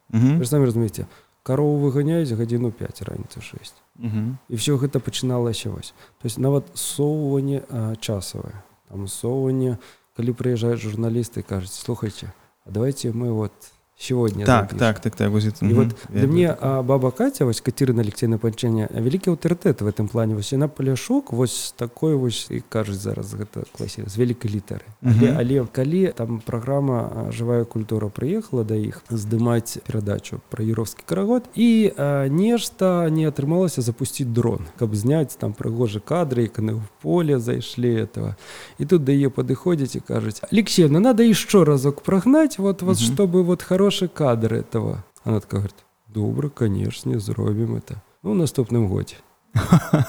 самі 0.47 0.71
разумееце 0.71 1.07
карову 1.43 1.83
выганяюць 1.83 2.31
гадзіну 2.31 2.71
5 2.71 3.01
раніцы 3.07 3.43
6 3.43 3.75
і 4.01 4.55
все 4.55 4.77
гэта 4.77 4.99
пачыналася 4.99 5.69
вось 5.69 5.93
то 6.21 6.25
есть 6.25 6.37
нават 6.37 6.65
соўванне 6.73 7.63
часавае 8.01 8.61
амусоўванне 8.89 9.77
калі 10.17 10.31
прыязджаюць 10.33 10.81
журналісты 10.81 11.43
кажуць 11.43 11.73
слухайте 11.73 12.33
а 12.65 12.71
давайте 12.71 13.11
мы 13.11 13.31
вот 13.31 13.53
сегодня 14.01 14.45
так 14.45 14.73
так 14.73 14.99
так 14.99 15.15
так 15.15 15.29
вот, 15.29 15.43
и 15.43 15.73
вот 15.73 15.87
для 16.09 16.27
мне 16.27 16.49
а 16.59 16.81
баба 16.81 17.11
катя 17.11 17.45
вось 17.45 17.61
катерина 17.61 18.01
алексейна 18.01 18.37
панчэння 18.37 18.89
вялікі 18.89 19.29
аўтарытэт 19.29 19.81
в 19.81 19.87
этом 19.87 20.07
плане. 20.07 20.35
Вось 20.35 20.51
яна 20.51 20.67
паляшок 20.67 21.31
вось 21.31 21.73
такой 21.77 22.15
вось 22.15 22.47
і 22.49 22.63
кажуць 22.69 22.97
зараз 22.97 23.33
гэта 23.37 23.63
класе 23.77 24.03
з 24.07 24.17
вялікай 24.17 24.51
літары 24.51 24.85
але, 25.05 25.37
але 25.37 25.65
калі 25.71 26.13
там 26.17 26.41
праграма 26.41 27.29
жывая 27.29 27.63
культура 27.65 28.09
прыехала 28.09 28.65
да 28.65 28.75
іх 28.75 29.03
здымаць 29.09 29.77
перадачу 29.85 30.41
про 30.49 30.63
юровскі 30.63 31.03
карагод. 31.05 31.45
І 31.55 31.93
а, 31.97 32.27
нешта 32.27 33.09
не 33.09 33.29
атрымалася 33.29 33.81
запусціць 33.81 34.27
дрон 34.27 34.65
каб 34.81 34.95
зняць 34.95 35.37
там 35.37 35.53
прыгожы 35.53 36.01
кадры 36.01 36.47
каны 36.47 36.81
в 36.81 36.89
поле 37.01 37.39
зайшлі 37.39 38.01
этого. 38.01 38.35
І 38.79 38.85
тут 38.85 39.03
да 39.03 39.13
е 39.13 39.29
падыходзіць 39.29 39.95
і 39.95 40.01
кажуць 40.01 40.41
алексеевна 40.51 40.99
надо 40.99 41.21
еще 41.23 41.63
разок 41.63 42.01
прагнаць 42.01 42.57
вот 42.57 42.81
вас 42.81 42.97
чтобы 42.97 43.43
вот 43.43 43.61
хороший 43.61 43.90
хороший 43.91 44.07
кадр 44.07 44.53
этого. 44.53 45.03
Она 45.25 45.39
такая 45.41 45.59
говорит, 45.61 45.75
добро, 46.07 46.49
конечно, 46.49 47.19
зробим 47.19 47.75
это. 47.75 48.01
Ну, 48.23 48.31
в 48.31 48.35
наступным 48.35 48.87
годзе. 48.87 49.17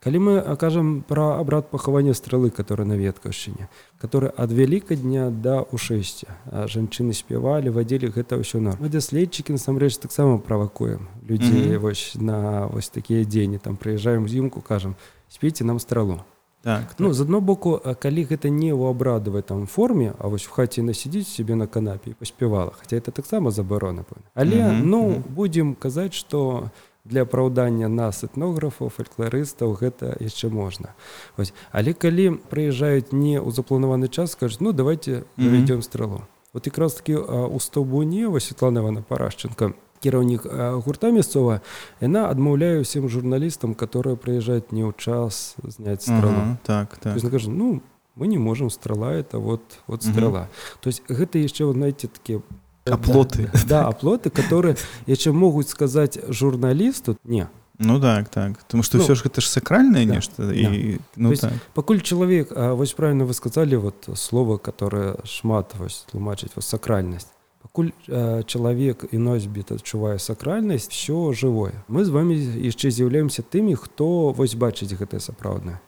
Калі 0.00 0.18
мы 0.18 0.38
окажем 0.38 1.04
про 1.08 1.40
абрад 1.40 1.70
пахавання 1.70 2.14
стрэлы, 2.14 2.50
который 2.50 2.86
на 2.86 2.96
веткаўшчыне, 2.96 3.68
который 4.00 4.30
ад 4.36 4.52
вяліка 4.52 4.96
дня 4.96 5.28
да 5.30 5.60
ушэсця. 5.60 6.26
жанчыны 6.46 7.12
спявалі, 7.12 7.68
вадзілі 7.68 8.08
гэта 8.08 8.38
ўсё 8.38 8.60
норм. 8.60 8.78
Мы 8.80 8.88
даследчыкі 8.88 9.52
насамрэч 9.52 9.98
таксама 9.98 10.38
правакуем 10.38 11.08
людзей 11.28 11.68
mm 11.68 11.74
-hmm. 11.74 11.78
вось 11.78 12.16
на 12.16 12.66
вось 12.66 12.88
такія 12.88 13.24
дзені 13.24 13.58
там 13.58 13.76
прыязджаем 13.76 14.28
зімку, 14.28 14.60
кажам, 14.60 14.94
спіце 15.28 15.64
нам 15.64 15.78
стралу 15.80 16.20
так, 16.62 16.88
так. 16.88 17.00
ну 17.00 17.12
з 17.12 17.20
адно 17.20 17.40
боку 17.40 17.78
калі 17.78 18.24
гэта 18.24 18.50
не 18.50 18.72
ў 18.74 18.90
абрадавай 18.90 19.42
там 19.42 19.66
форме 19.66 20.14
а 20.18 20.28
вось 20.28 20.44
в 20.44 20.50
хаце 20.50 20.82
насидзіць 20.82 21.28
себе 21.28 21.54
на 21.54 21.66
канапе 21.66 22.14
паспявала 22.18 22.72
хотя 22.78 22.96
это 22.96 23.10
таксама 23.10 23.50
забарона 23.50 24.04
але 24.34 24.56
mm 24.56 24.70
-hmm. 24.70 24.84
ну 24.84 25.02
mm 25.02 25.14
-hmm. 25.14 25.22
будемм 25.28 25.74
казаць 25.74 26.14
что 26.14 26.70
для 27.04 27.22
апраўдання 27.22 27.88
нас 27.88 28.24
этнографаў 28.24 28.90
фальклорыстаў 28.90 29.78
гэта 29.80 30.16
яшчэ 30.20 30.50
можна 30.50 30.88
вось 31.36 31.52
але 31.72 31.92
калі 31.92 32.30
прыязджаюць 32.50 33.12
не 33.12 33.40
ў 33.40 33.50
запланаваны 33.50 34.08
час 34.08 34.30
скажуць 34.30 34.60
ну 34.60 34.72
давайте 34.72 35.22
заведём 35.38 35.76
mm 35.76 35.80
-hmm. 35.80 35.82
стрэлу 35.82 36.20
вот 36.54 36.66
якраз 36.66 36.94
таки 36.94 37.16
у 37.16 37.60
стаўбуне 37.60 38.26
вось 38.26 38.44
Светлана 38.44 38.80
Івана 38.80 39.02
парашченко 39.08 39.72
кіраўнік 40.00 40.46
гурта 40.84 41.10
мясцова 41.10 41.60
яна 42.00 42.28
адмаўляе 42.30 42.82
ўсім 42.82 43.08
журналістам 43.08 43.74
которые 43.74 44.16
прыязджаюць 44.16 44.70
не 44.70 44.86
ў 44.86 44.92
час 44.96 45.56
зняць 45.62 46.06
страла 46.06 46.58
так, 46.64 46.96
так. 46.98 47.18
кажу 47.18 47.50
ну 47.50 47.82
мы 48.14 48.26
не 48.26 48.38
можем 48.38 48.70
страла 48.70 49.12
это 49.12 49.38
вот 49.38 49.62
вот 49.86 50.02
страла 50.02 50.48
то 50.80 50.88
есть 50.88 51.02
гэта 51.08 51.38
яшчэ 51.38 51.70
знаете 51.72 52.08
такія 52.08 52.42
аплоты 52.84 53.50
да 53.68 53.86
аплоты 53.86 54.30
которые 54.30 54.76
яшчэ 55.06 55.32
могуць 55.32 55.68
сказаць 55.68 56.18
журналісту 56.28 57.16
не 57.24 57.48
Ну 57.80 58.00
так 58.00 58.28
так. 58.28 58.58
Тому 58.64 58.82
что 58.82 58.98
ну, 58.98 59.04
все 59.04 59.14
ж 59.14 59.22
гэта 59.22 59.40
ж 59.40 59.48
сакральное 59.48 60.04
да, 60.04 60.14
нешта 60.14 60.52
і 60.52 60.98
да. 60.98 61.02
ну, 61.16 61.36
так. 61.36 61.52
пакуль 61.74 62.00
чалавек 62.02 62.50
вось 62.50 62.92
правильно 62.92 63.24
вы 63.24 63.34
сказали 63.34 63.76
вот 63.76 64.08
слово 64.14 64.58
которое 64.58 65.14
шмат 65.24 65.74
вось 65.78 66.04
тлумачыць 66.10 66.56
вас 66.56 66.66
сакральнасць 66.66 67.30
пакуль 67.62 67.90
э, 68.08 68.42
чалавек 68.44 69.04
і 69.10 69.18
носьбіт 69.18 69.72
адчувае 69.72 70.18
сакральнасць 70.18 70.88
все 70.88 71.32
жывое. 71.32 71.74
Мы 71.88 72.04
з 72.04 72.10
вами 72.10 72.34
яшчэ 72.34 72.90
з'яўляемся 72.90 73.42
тымі 73.42 73.74
хто 73.74 74.30
вось 74.30 74.54
бачыць 74.54 74.94
гэтае 74.94 75.20
сапраўднае. 75.20 75.78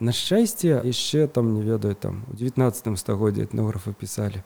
На 0.00 0.12
шчасце 0.12 0.82
яшчэ 0.84 1.26
там 1.28 1.54
не 1.54 1.62
ведаю 1.62 1.94
там 1.94 2.24
у 2.32 2.36
19 2.36 2.98
стагоддзе 2.98 3.44
этнографы 3.44 3.94
пісалі 3.94 4.42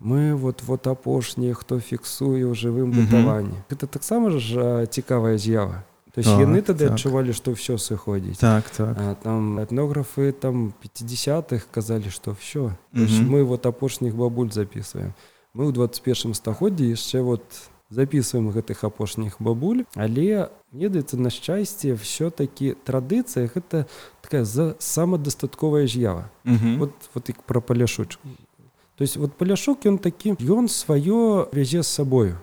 мы 0.00 0.34
вот 0.34 0.62
вот 0.62 0.86
апошнія 0.86 1.54
хто 1.54 1.80
фіксуе 1.80 2.46
ў 2.46 2.54
жывым 2.54 2.94
бытаванні 2.94 3.58
гэта 3.70 3.86
таксама 3.86 4.30
ж 4.38 4.86
цікавая 4.86 5.38
з'ява. 5.38 5.82
То 6.14 6.20
есть 6.20 6.30
яны 6.30 6.62
тады 6.62 6.90
так. 6.90 6.98
адчувалі 6.98 7.32
што 7.32 7.54
ўсё 7.54 7.78
сыходзіць. 7.78 8.38
Так, 8.42 8.66
так. 8.70 8.96
А, 8.98 9.14
там 9.14 9.60
этнографы 9.62 10.32
там 10.32 10.74
50-х 10.82 11.66
казалі 11.70 12.10
што 12.10 12.34
все 12.34 12.74
мы 12.92 13.44
вот 13.44 13.66
апошніх 13.66 14.14
бабуль 14.14 14.50
записываем 14.50 15.14
мы 15.54 15.68
ў 15.68 15.72
21 15.72 16.34
стагоддзі 16.34 16.92
яшчэ 16.92 17.22
вот 17.22 17.44
записываем 17.90 18.52
гэтых 18.52 18.84
апошніх 18.84 19.40
бабуль 19.40 19.84
але 19.96 20.48
ведаецца 20.72 21.16
на 21.16 21.30
шчасце 21.30 21.96
все-таки 21.96 22.76
традыцыя 22.84 23.48
гэта 23.48 23.88
такая 24.20 24.44
за 24.44 24.76
самадастатковая 24.78 25.86
з'ява. 25.86 26.30
Вот 26.44 26.92
вот 27.14 27.28
і 27.30 27.34
про 27.46 27.60
паляшучку 27.60 28.28
то 28.96 29.02
есть 29.02 29.16
вот 29.16 29.32
паляшок 29.38 29.86
ён 29.86 29.98
такі 29.98 30.36
ён 30.36 30.68
сваё 30.68 31.48
вязе 31.52 31.82
з 31.82 31.88
сабою. 31.88 32.36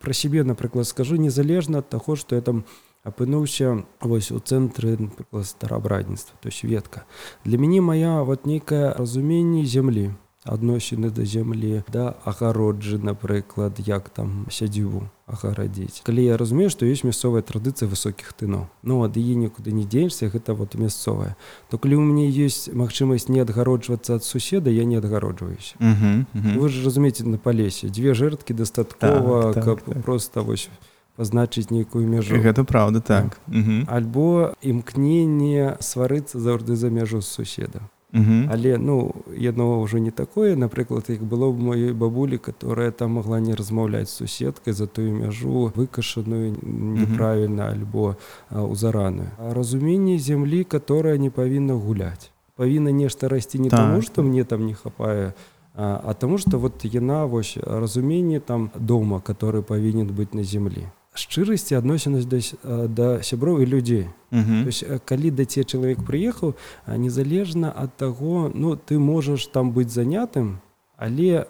Про 0.00 0.12
сябе 0.12 0.44
напрыклад 0.44 0.86
скажу 0.86 1.16
незалежна 1.16 1.78
ад 1.78 1.88
таго 1.88 2.16
что 2.16 2.36
я 2.36 2.42
там 2.42 2.64
апынуўся 3.04 3.86
вось 4.00 4.30
у 4.30 4.38
цэнтры 4.38 5.10
старабрадніцтва 5.42 6.36
то 6.42 6.48
есть 6.48 6.62
ветка. 6.62 7.04
Для 7.44 7.58
мяне 7.58 7.80
моя 7.80 8.22
вот 8.22 8.44
нейкае 8.44 8.92
разуменне 8.92 9.64
зямлі 9.64 10.12
адносіны 10.44 11.10
да 11.14 11.24
зямлі 11.24 11.82
да 11.92 12.18
агароджы 12.24 12.98
напрыклад 12.98 13.78
як 13.78 14.10
там 14.10 14.46
сядзіву 14.50 15.06
агарадзіць. 15.26 16.02
Калі 16.02 16.24
я 16.24 16.36
разумею 16.36 16.70
што 16.70 16.86
ёсць 16.86 17.06
мясцовая 17.06 17.42
традыцыя 17.46 17.86
высокіх 17.86 18.34
тыно 18.34 18.66
ну 18.82 19.02
ад 19.06 19.14
яе 19.16 19.38
нікуды 19.38 19.70
не 19.70 19.86
дзенешся 19.86 20.26
гэта 20.26 20.54
вот 20.58 20.74
мясцовая 20.74 21.38
то 21.70 21.78
калі 21.78 22.02
у 22.02 22.02
мяне 22.02 22.26
ёсць 22.26 22.66
магчымасць 22.74 23.30
не 23.30 23.38
адгароджвацца 23.46 24.18
ад 24.18 24.24
суседа 24.24 24.70
я 24.70 24.84
не 24.84 24.98
адгароджваюся. 24.98 25.78
Вы 25.78 26.68
ж 26.68 26.84
разумееце 26.84 27.22
на 27.22 27.38
палесе 27.38 27.88
дзве 27.88 28.14
жэрткі 28.14 28.54
дастаткова 28.54 29.54
так, 29.54 29.54
так, 29.54 29.64
каб 29.64 29.78
так. 29.86 30.02
просто 30.02 30.42
вось 30.42 30.68
пазначыць 31.16 31.70
нейкую 31.70 32.08
мяжу. 32.08 32.34
Гэта 32.34 32.64
праўда 32.64 33.00
так, 33.00 33.38
так. 33.46 33.86
альбо 33.86 34.58
імкненне 34.58 35.76
сварыцца 35.78 36.40
заўжды 36.40 36.74
за 36.74 36.90
мяжу 36.90 37.20
з 37.20 37.30
суседам 37.30 37.86
Угу. 38.12 38.52
Але 38.52 38.76
ну 38.78 39.12
яно 39.32 39.80
ўжо 39.80 39.98
не 39.98 40.10
такое. 40.10 40.56
Напрыклад 40.56 41.08
як 41.08 41.22
было 41.24 41.48
б 41.48 41.56
маёй 41.56 41.92
бабулі 41.92 42.36
которая 42.36 42.90
там 42.90 43.12
могла 43.12 43.40
не 43.40 43.54
размаўляць 43.54 44.10
суседкай 44.10 44.74
за 44.74 44.86
тую 44.86 45.12
мяжу 45.16 45.72
выкашаную 45.74 46.52
неправільна 46.62 47.72
альбо 47.72 48.16
узараную 48.50 49.32
разуменне 49.38 50.18
зямлі 50.18 50.64
которая 50.64 51.16
не 51.16 51.30
павінна 51.30 51.74
гуляць. 51.74 52.30
Павінна 52.56 52.92
нешта 52.92 53.28
расці 53.28 53.58
не 53.58 53.70
так. 53.70 53.80
таму 53.80 54.02
что 54.02 54.22
мне 54.22 54.44
там 54.44 54.66
не 54.66 54.74
хапае 54.74 55.32
а, 55.74 56.00
а 56.04 56.14
таму 56.14 56.36
что 56.36 56.58
вот 56.58 56.84
яна 56.84 57.24
вось 57.24 57.56
разуменне 57.56 58.40
там 58.40 58.70
дома 58.76 59.22
который 59.24 59.62
павінен 59.62 60.08
быць 60.08 60.34
на 60.34 60.44
землі 60.44 60.86
шчырасці 61.14 61.76
адносінасць 61.76 62.26
да, 62.26 62.40
да 62.88 63.08
сяброў 63.22 63.62
і 63.62 63.66
людзей. 63.66 64.08
Есть, 64.32 64.84
калі 65.04 65.30
да 65.30 65.44
це 65.44 65.64
чалавек 65.64 66.00
прыехаў 66.08 66.56
незалежна 66.88 67.68
ад 67.68 67.96
таго 67.96 68.50
ну 68.54 68.76
ты 68.76 68.98
можаш 68.98 69.46
там 69.52 69.72
быць 69.76 69.92
занятым 69.92 70.64
але 70.96 71.44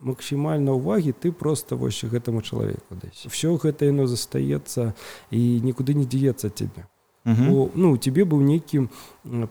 максімальна 0.00 0.72
ўвагі 0.72 1.12
ты 1.12 1.28
просто 1.28 1.76
вось 1.76 2.00
гэтаму 2.00 2.40
чалавеку 2.40 2.96
даць 2.96 3.28
все 3.28 3.52
гэта 3.52 3.92
яно 3.92 4.08
застаецца 4.08 4.96
і 5.30 5.40
нікуды 5.60 5.92
не 5.92 6.08
дзеецца 6.08 6.48
цябе. 6.48 6.88
Бо, 7.24 7.70
ну 7.74 7.94
тебе 8.00 8.24
быў 8.24 8.40
нейкі 8.42 8.88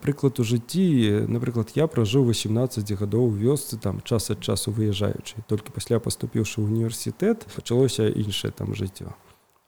прыклад 0.02 0.42
у 0.42 0.44
жыцці 0.44 1.24
напрыклад 1.30 1.70
я 1.78 1.86
пражыў 1.86 2.26
18 2.28 2.84
гадоў 2.98 3.30
вёсцы 3.30 3.78
там 3.78 4.02
час 4.02 4.28
ад 4.34 4.42
часу 4.42 4.74
выязджаючы. 4.74 5.40
Толькі 5.46 5.72
пасля 5.72 6.02
паступіўшы 6.02 6.60
ў 6.60 6.68
універсітэт 6.68 7.46
пачалося 7.54 8.10
іншае 8.10 8.50
там 8.50 8.74
жыццё 8.74 9.14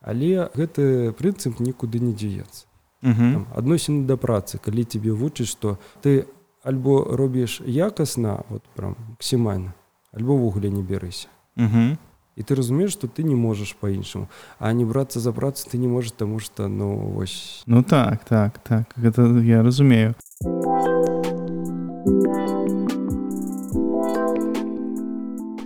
але 0.05 0.48
гэты 0.55 1.12
прынцып 1.18 1.61
нікуды 1.61 2.00
не 2.00 2.12
дзеецца 2.12 2.68
адносіны 3.57 4.07
да 4.09 4.16
працы 4.16 4.61
калі 4.61 4.84
тебе 4.84 5.12
вучыць 5.12 5.48
что 5.50 5.78
ты 6.00 6.24
альбо 6.62 7.05
робіш 7.05 7.61
якасна 7.66 8.44
вот 8.48 8.62
прям 8.76 8.96
максімальна 9.16 9.74
альбо 10.12 10.36
ввогуле 10.36 10.70
не 10.70 10.82
берыся 10.82 11.28
і 12.36 12.42
ты 12.42 12.55
разумееш 12.55 12.92
что 12.92 13.09
ты 13.09 13.22
не 13.22 13.34
можаш 13.34 13.74
по-іншаму 13.74 14.28
а 14.59 14.72
не 14.72 14.84
брацца 14.84 15.20
за 15.20 15.32
працу 15.32 15.68
ты 15.70 15.78
не 15.78 15.88
можаш 15.88 16.12
таму 16.12 16.40
что 16.40 16.68
ну 16.68 16.96
вось. 16.96 17.62
Ну 17.66 17.82
так 17.82 18.24
так 18.24 18.59
так. 18.59 18.92
Гэта 18.96 19.22
я 19.38 19.62
разумею 19.62 20.14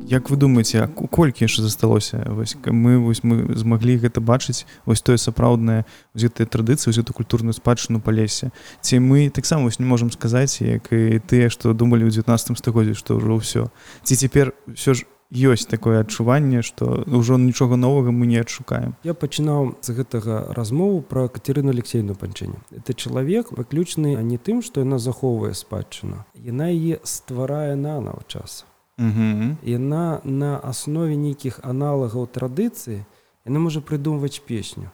Як 0.08 0.30
вы 0.30 0.40
думаеце 0.40 0.88
колькі 0.88 1.44
яшчэ 1.44 1.60
засталося? 1.68 2.24
Вось 2.32 2.56
мы 2.64 2.96
вось 2.96 3.20
мы 3.20 3.44
змаглі 3.52 4.00
гэта 4.00 4.24
бачыць 4.24 4.64
вось 4.88 5.04
тое 5.04 5.20
сапраўднае 5.20 5.84
гэтыя 6.16 6.48
традыцыі 6.48 6.96
гэту 6.96 7.12
культурную 7.12 7.52
спадчыну 7.52 8.00
па 8.00 8.08
лесе. 8.08 8.48
Ці 8.80 9.04
мы 9.04 9.28
таксама 9.28 9.68
вось 9.68 9.76
не 9.78 9.84
можемм 9.84 10.08
сказаць 10.08 10.64
як 10.64 10.88
і 10.96 11.20
тыя 11.20 11.52
што 11.52 11.76
думалі 11.76 12.08
ў 12.08 12.24
19 12.24 12.56
стагоддзі 12.56 12.96
што 12.96 13.20
ўжо 13.20 13.36
ўсё. 13.36 13.62
Ці 14.00 14.16
цяпер 14.16 14.56
все 14.72 14.96
ж 14.96 15.04
ёсць 15.28 15.68
такое 15.68 16.00
адчуванне 16.00 16.64
што 16.64 17.04
ўжо 17.04 17.36
нічога 17.36 17.76
новага 17.76 18.08
мы 18.08 18.24
не 18.24 18.40
адшукаем? 18.40 18.96
Я 19.04 19.12
пачынаў 19.12 19.76
з 19.84 19.92
гэтага 19.92 20.56
размову 20.56 21.04
пра 21.04 21.28
катерыну 21.28 21.68
алексейну 21.68 22.16
панчэнне 22.16 22.56
это 22.72 22.96
чалавек 22.96 23.52
выключны 23.52 24.16
а 24.16 24.24
не 24.24 24.40
тым 24.40 24.64
што 24.64 24.80
яна 24.80 24.96
захоўвае 24.96 25.52
спадчыну 25.52 26.24
яна 26.32 26.72
яе 26.72 26.96
стварае 27.04 27.76
нанова 27.76 28.24
часу 28.24 28.64
яна 28.98 30.20
на 30.24 30.58
аснове 30.58 31.16
нейкіх 31.16 31.60
аналагаў 31.62 32.26
традыцыі 32.26 33.04
яна 33.46 33.58
можа 33.62 33.80
прыдумваць 33.80 34.42
песню. 34.44 34.90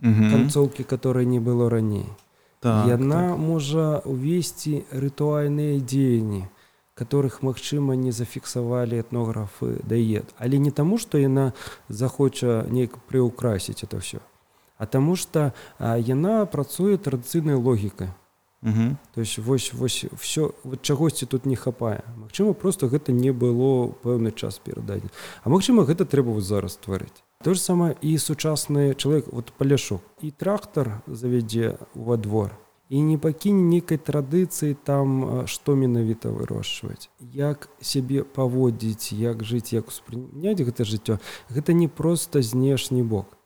Канцоўкі 0.00 0.84
которой 0.86 1.26
не 1.26 1.40
было 1.42 1.68
раней. 1.68 2.06
Так, 2.60 2.86
яна 2.86 3.34
так. 3.34 3.38
можа 3.38 4.02
увесці 4.04 4.82
рытуальныя 4.90 5.78
дзеянні 5.78 6.46
которых 6.98 7.42
магчыма 7.46 7.94
не 7.94 8.10
зафіксавалі 8.10 8.98
этнографы 8.98 9.78
дае 9.86 10.26
але 10.42 10.58
не 10.58 10.74
таму 10.74 10.98
што 10.98 11.22
яна 11.22 11.54
захоча 11.88 12.66
неяк 12.66 12.98
прыукрасіць 13.06 13.86
это 13.86 14.02
все 14.02 14.18
а 14.78 14.86
таму 14.86 15.14
что 15.14 15.52
яна 15.78 16.46
працуе 16.50 16.98
традыцыйнай 16.98 17.54
логікай 17.54 18.10
то 18.62 19.20
есть 19.20 19.38
вось 19.38 19.72
вось 19.72 20.04
все 20.18 20.50
вот 20.64 20.82
чагосьці 20.82 21.26
тут 21.26 21.46
не 21.46 21.56
хапае. 21.56 22.02
Мачыма 22.16 22.54
просто 22.54 22.88
гэта 22.88 23.12
не 23.12 23.30
было 23.30 23.94
пэўны 24.02 24.32
час 24.34 24.58
перададзен 24.58 25.10
А 25.44 25.48
магчыма 25.48 25.84
гэта 25.84 26.04
трэба 26.04 26.30
вот 26.30 26.42
зараз 26.42 26.72
стварыць. 26.72 27.22
То 27.44 27.54
же 27.54 27.60
самае 27.60 27.94
і 28.02 28.18
сучасны 28.18 28.94
чалавек 28.94 29.32
вот 29.32 29.52
паляшок. 29.52 30.02
І 30.20 30.30
трактор 30.30 31.02
завядзе 31.06 31.78
во 31.94 32.16
двор. 32.16 32.58
І 32.88 33.00
не 33.00 33.18
пакіне 33.18 33.62
нейкай 33.62 33.98
традыцыі 33.98 34.74
там 34.74 35.46
што 35.46 35.76
менавіта 35.76 36.34
вырошчваць. 36.34 37.10
Як 37.20 37.68
сябе 37.80 38.24
паводзіць 38.24 39.12
як 39.12 39.44
жыць 39.44 39.70
як 39.72 39.86
успрыняць 39.86 40.58
гэта 40.58 40.82
жыццё 40.82 41.22
гэта 41.48 41.72
не 41.72 41.86
просто 41.86 42.42
знешні 42.42 43.02
бок 43.02 43.37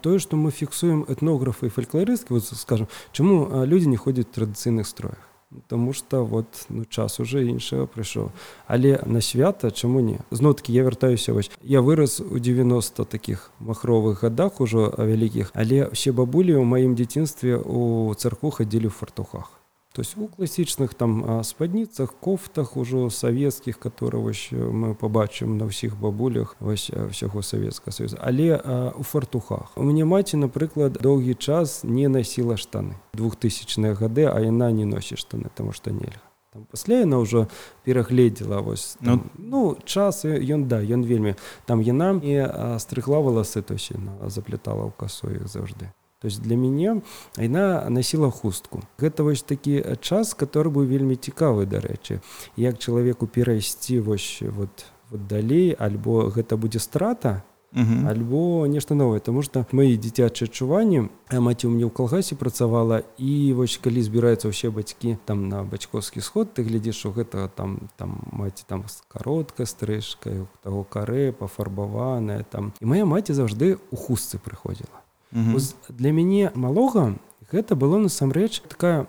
тое 0.00 0.18
што 0.18 0.36
мы 0.36 0.50
фіксуем 0.50 1.04
этнографы 1.08 1.68
і 1.68 1.74
фальклорысткі 1.74 2.34
вот 2.34 2.44
скажем 2.44 2.88
чаму 3.12 3.64
людзі 3.66 3.88
не 3.92 3.96
ходзяць 3.96 4.32
традыцыйных 4.32 4.86
строях? 4.86 5.20
Таму 5.68 5.92
што 5.92 6.24
вот 6.24 6.66
ну, 6.68 6.84
час 6.84 7.20
уже 7.20 7.46
іншага 7.46 7.86
прыйшоў. 7.86 8.32
Але 8.66 8.98
на 9.06 9.20
свята 9.20 9.70
чаму 9.70 10.00
не? 10.00 10.18
Зноткі 10.30 10.72
я 10.72 10.82
вяртаюся 10.82 11.32
вось 11.32 11.50
я 11.62 11.80
вырас 11.80 12.20
у 12.20 12.38
90 12.38 13.04
таких 13.04 13.50
махровых 13.60 14.22
гадах 14.22 14.60
ужо 14.60 14.92
вялікіх, 14.98 15.52
але 15.54 15.86
ўсе 15.92 16.12
бабулі 16.12 16.56
ў 16.56 16.64
маім 16.64 16.96
дзяцінстве 16.96 17.60
у 17.60 18.12
царку 18.16 18.50
хадзілі 18.50 18.88
ў 18.88 18.96
фартухах 18.96 19.56
то 19.96 20.00
есть 20.00 20.14
у 20.18 20.28
класічных 20.28 20.92
там 20.92 21.42
спадніцах 21.42 22.12
кофтах 22.20 22.76
ужо 22.76 23.08
савецкіх 23.08 23.78
которые 23.78 24.20
вось 24.20 24.52
мы 24.52 24.94
побачым 24.94 25.56
на 25.56 25.72
ўсіх 25.72 25.96
бабулях 25.96 26.52
вось 26.60 26.92
ўсяго 26.92 27.40
савецка 27.40 27.88
союза. 27.88 28.20
Але 28.20 28.60
а, 28.60 28.92
у 28.92 29.02
фартухах. 29.02 29.72
У 29.72 29.82
мяне 29.88 30.04
маці 30.04 30.36
напрыклад 30.36 31.00
доўгі 31.00 31.32
час 31.40 31.80
не 31.80 32.12
насіла 32.12 32.60
штаны. 32.60 33.00
Двухтысячныя 33.16 33.96
гады 33.96 34.28
а 34.28 34.36
яна 34.44 34.68
не 34.68 34.84
носіць 34.84 35.16
штаны 35.16 35.48
тому 35.56 35.72
что 35.72 35.88
нельга 35.88 36.20
пасля 36.68 37.00
яна 37.00 37.24
ўжо 37.24 37.48
перагледзела 37.84 38.60
вось 38.60 39.00
там, 39.00 39.30
ну, 39.40 39.76
ну 39.76 39.78
час 39.84 40.28
ён 40.28 40.68
да 40.68 40.84
ён 40.84 41.08
вельмі 41.08 41.40
там 41.64 41.80
яна 41.80 42.20
і 42.20 42.44
стрыгла 42.84 43.24
валасы 43.24 43.64
то 43.64 43.80
яна 43.80 44.28
заплетала 44.28 44.88
ў 44.88 44.92
касу 44.92 45.32
іх 45.32 45.48
заўжды 45.48 45.88
То 46.26 46.28
есть 46.28 46.42
для 46.42 46.56
мяне 46.56 47.02
яна 47.38 47.86
насіла 47.86 48.32
хустку. 48.34 48.82
Гэта 48.98 49.22
вось 49.22 49.46
такі 49.46 49.78
час, 50.02 50.34
который 50.34 50.74
быў 50.74 50.90
вельмі 50.90 51.14
цікавы, 51.14 51.70
дарэчы, 51.70 52.18
як 52.58 52.82
чалавеку 52.82 53.30
перайсці 53.30 54.02
вось 54.02 54.42
вот, 54.42 54.90
вот 55.10 55.28
далей, 55.30 55.70
альбо 55.78 56.26
гэта 56.34 56.58
будзе 56.58 56.82
страта, 56.82 57.46
Угу. 57.76 58.08
альбо 58.08 58.66
нешта 58.66 58.94
новае 58.94 59.20
тому 59.20 59.42
что 59.42 59.66
мои 59.70 59.98
дзіцячыя 60.00 60.48
адчуванні 60.48 61.12
маці 61.28 61.66
у 61.66 61.70
мне 61.70 61.84
ў 61.84 61.92
калгасе 61.92 62.32
працавала 62.32 63.02
і 63.20 63.52
вось 63.52 63.76
калі 63.76 64.00
збіраюцца 64.00 64.48
ўсе 64.48 64.72
бацькі 64.72 65.18
там 65.28 65.50
на 65.52 65.60
бацькоўскі 65.60 66.24
сход 66.24 66.56
ты 66.56 66.64
глядзіш 66.64 67.04
у 67.06 67.12
гэта 67.12 67.52
там 67.52 67.92
там 68.00 68.22
маці 68.32 68.64
там 68.64 68.88
з 68.88 69.04
кароткай 69.12 69.68
стрыжкай 69.68 70.46
таго 70.64 70.88
карэ 70.88 71.36
пафарбаваная 71.36 72.48
там 72.48 72.72
і 72.80 72.86
моя 72.86 73.04
маці 73.04 73.36
заўжды 73.36 73.76
у 73.92 73.96
хустцы 74.00 74.40
прыходзіла 74.40 75.05
для 75.32 76.12
мяне 76.12 76.50
малога 76.54 77.18
гэта 77.50 77.76
было 77.76 77.98
насамрэч 77.98 78.62
такая 78.68 79.06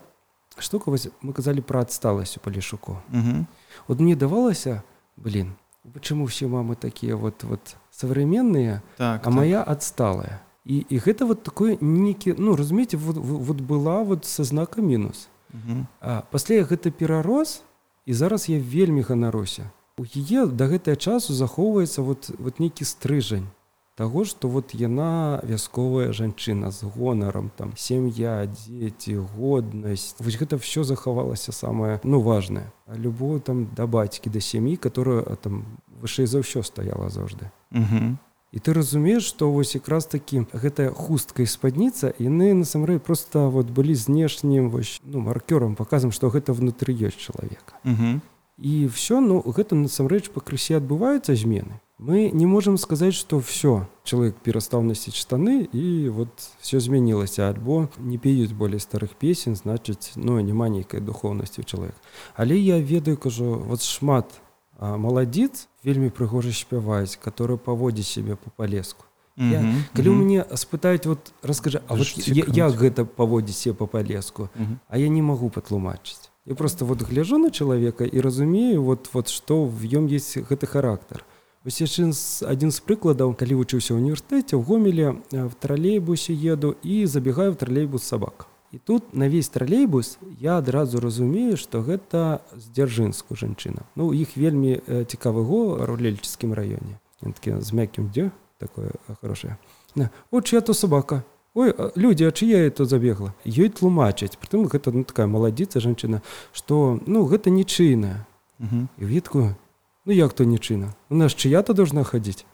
штука 0.59 0.89
вось 0.89 1.09
мы 1.22 1.34
казалі 1.34 1.61
пра 1.61 1.82
адсталасць 1.82 2.38
у 2.38 2.39
палішуку 2.39 2.97
вот 3.88 3.99
мне 3.99 4.15
давалася 4.15 4.84
блин 5.15 5.55
почему 5.93 6.26
все 6.26 6.47
мамы 6.47 6.76
такія 6.76 7.15
вот 7.15 7.43
вот 7.43 7.76
современныя 7.91 8.82
так, 8.97 9.22
а 9.22 9.24
так. 9.24 9.34
моя 9.34 9.63
адсталая 9.63 10.41
і 10.65 10.86
і 10.89 10.99
гэта 10.99 11.26
вот 11.26 11.43
такое 11.43 11.78
некі 11.82 12.36
ну 12.38 12.55
разумееце 12.55 12.97
вот, 12.97 13.18
вот 13.18 13.61
была 13.61 14.03
вот 14.03 14.26
со 14.26 14.43
знака 14.43 14.82
мінус 14.82 15.30
пасля 16.32 16.63
гэта 16.63 16.91
перарос 16.91 17.63
і 18.05 18.13
зараз 18.13 18.49
я 18.49 18.59
вельмі 18.59 19.01
ганаруся 19.01 19.72
у 19.97 20.05
яе 20.05 20.45
да 20.45 20.68
гэтага 20.68 20.95
часу 20.95 21.34
захоўваецца 21.34 22.01
вот 22.01 22.30
вот 22.38 22.59
нейкі 22.59 22.86
стрыжань 22.86 23.47
таго 23.98 24.26
што 24.30 24.48
вот 24.48 24.78
яна 24.78 25.41
вясковая 25.41 26.14
жанчына 26.14 26.70
з 26.70 26.86
гонарам 26.86 27.50
там 27.58 27.74
сям'я 27.76 28.45
дзеці 28.45 29.26
годнасць. 29.34 30.14
Вось 30.22 30.38
гэта 30.38 30.62
все 30.62 30.86
захавалася 30.86 31.52
самае 31.52 32.00
ну 32.04 32.22
важное 32.22 32.70
любую 32.86 33.41
там 33.41 33.66
да 33.74 33.89
бацькі 33.89 34.30
да 34.30 34.39
сям'і 34.39 34.78
которая 34.78 35.26
там 35.41 35.66
вышэй 35.98 36.30
за 36.30 36.45
ўсё 36.45 36.62
стаяла 36.62 37.10
заўжды. 37.10 37.50
І 38.54 38.60
ты 38.62 38.72
разумееш 38.72 39.26
што 39.26 39.50
вось 39.52 39.74
якраз 39.74 40.06
такі 40.06 40.45
гэтая 40.54 40.93
хустка 40.93 41.41
і 41.41 41.50
спадніца 41.50 42.14
яны 42.22 42.54
насамрэч 42.54 43.02
просто 43.02 43.50
вот 43.50 43.74
былі 43.74 43.98
знешнім 43.98 44.70
вось 44.70 45.02
ну 45.04 45.26
маркёрам 45.26 45.74
паказам 45.74 46.14
што 46.14 46.30
гэта 46.30 46.54
внутры 46.54 46.93
ёсць 46.93 47.18
чалавека 47.18 47.82
і 48.62 48.88
все 48.93 49.20
ну 49.26 49.41
гэта 49.41 49.74
насамрэч 49.74 50.30
пакрысе 50.30 50.78
адбываюцца 50.78 51.34
змены 51.34 51.82
мы 52.00 52.30
не 52.32 52.45
можем 52.45 52.78
сказаць 52.78 53.14
что 53.14 53.39
все 53.39 53.88
чалавек 54.04 54.36
перастаў 54.45 54.84
насіць 54.84 55.18
штаны 55.18 55.68
і 55.74 56.10
вот 56.10 56.30
все 56.62 56.80
змянілася 56.80 57.50
альбо 57.50 57.89
не 57.98 58.18
пеюць 58.18 58.54
болей 58.54 58.80
старых 58.80 59.18
песен 59.18 59.56
значыць 59.56 60.14
ну 60.16 60.39
няма 60.39 60.70
нейкай 60.70 61.02
духовнасці 61.02 61.64
чалавек 61.64 61.95
але 62.36 62.58
я 62.58 62.80
ведаю 62.80 63.18
кажу 63.18 63.58
вот 63.66 63.82
шмат 63.82 64.30
маладзіц 64.80 65.68
вельмі 65.84 66.10
прыгожа 66.10 66.54
спяваюць 66.54 67.18
которые 67.18 67.58
паводзіць 67.58 68.08
себе 68.08 68.36
по 68.36 68.50
палеску 68.50 69.04
Я, 69.39 69.43
mm 69.43 69.66
-hmm. 69.66 69.82
калі 69.95 70.10
mm 70.10 70.14
-hmm. 70.14 70.24
мне 70.24 70.45
спытаюць 70.54 71.06
вот 71.06 71.34
раскажы 71.43 71.82
А 71.88 71.93
вот 71.93 72.28
я, 72.28 72.45
як 72.54 72.74
гэта 72.74 73.06
паводзіць 73.06 73.58
себе 73.58 73.76
по 73.76 73.88
палеску 73.88 74.43
mm 74.43 74.66
-hmm. 74.66 74.78
А 74.88 74.98
я 74.98 75.08
не 75.10 75.22
магу 75.22 75.50
патлумачыць 75.50 76.30
я 76.45 76.56
просто 76.56 76.86
вот 76.86 77.02
гляжу 77.02 77.38
на 77.38 77.50
чалавека 77.50 78.06
і 78.06 78.22
разумею 78.22 78.84
вот 78.84 79.10
вот 79.14 79.30
что 79.30 79.66
в 79.66 79.84
ём 79.84 80.08
есть 80.16 80.38
гэты 80.38 80.66
характар 80.66 81.24
Вось 81.68 81.82
яшчэ 81.84 82.07
адзін 82.47 82.72
з 82.72 82.80
прыкладаў, 82.80 83.34
калі 83.36 83.59
вучыўся 83.59 83.91
ў 83.91 83.99
універсітэце 83.99 84.55
ў 84.55 84.63
гомеле 84.63 85.20
в 85.36 85.51
тралейбусе 85.59 86.32
еду 86.32 86.80
і 86.80 87.03
забегаю 87.03 87.51
в 87.51 87.59
тралейбус 87.59 88.07
сабак. 88.07 88.47
І 88.72 88.80
тут 88.80 89.11
на 89.11 89.28
весь 89.28 89.51
тралейбус 89.51 90.15
я 90.39 90.63
адразу 90.63 91.03
разумею, 91.03 91.59
што 91.59 91.84
гэта 91.84 92.39
з 92.55 92.72
дзяржынску 92.72 93.36
жанчына. 93.36 93.84
Ну 93.99 94.15
іх 94.15 94.39
вельмі 94.39 94.80
цікавы 95.11 95.43
го 95.43 95.84
рулельчыцкім 95.84 96.55
раёне. 96.55 97.03
такі 97.20 97.59
з 97.59 97.70
мяккім 97.76 98.15
дзе 98.15 98.32
такое 98.63 98.95
хорошее. 99.20 99.59
О 100.32 100.39
чья 100.39 100.61
то 100.61 100.72
собака. 100.72 101.28
Ой 101.51 101.76
людзі, 101.99 102.26
а 102.26 102.32
чыя 102.32 102.63
это 102.63 102.88
забегла. 102.88 103.36
Ёй 103.43 103.68
тлумачаць, 103.68 104.39
прытым 104.39 104.72
гэта 104.72 104.95
ну, 104.95 105.03
такая 105.03 105.28
маладзіца 105.28 105.84
жанчына, 105.84 106.24
што 106.55 106.95
ну 107.03 107.28
гэта 107.28 107.51
нічыйная. 107.51 108.24
І 108.63 109.03
відку 109.03 109.51
Ну 110.08 110.14
як 110.14 110.32
то 110.34 110.45
нічына 110.47 110.95
у 111.12 111.16
нас 111.20 111.36
чыя-то 111.36 111.74
должна 111.76 112.08
хадзіць 112.08 112.47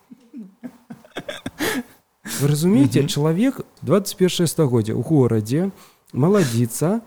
вы 2.41 2.47
разумееце 2.49 3.06
чалавек 3.06 3.62
21 3.86 4.49
стагоддзя 4.49 4.97
у 4.97 5.06
горадзе 5.06 5.70
маладзіца 6.18 7.06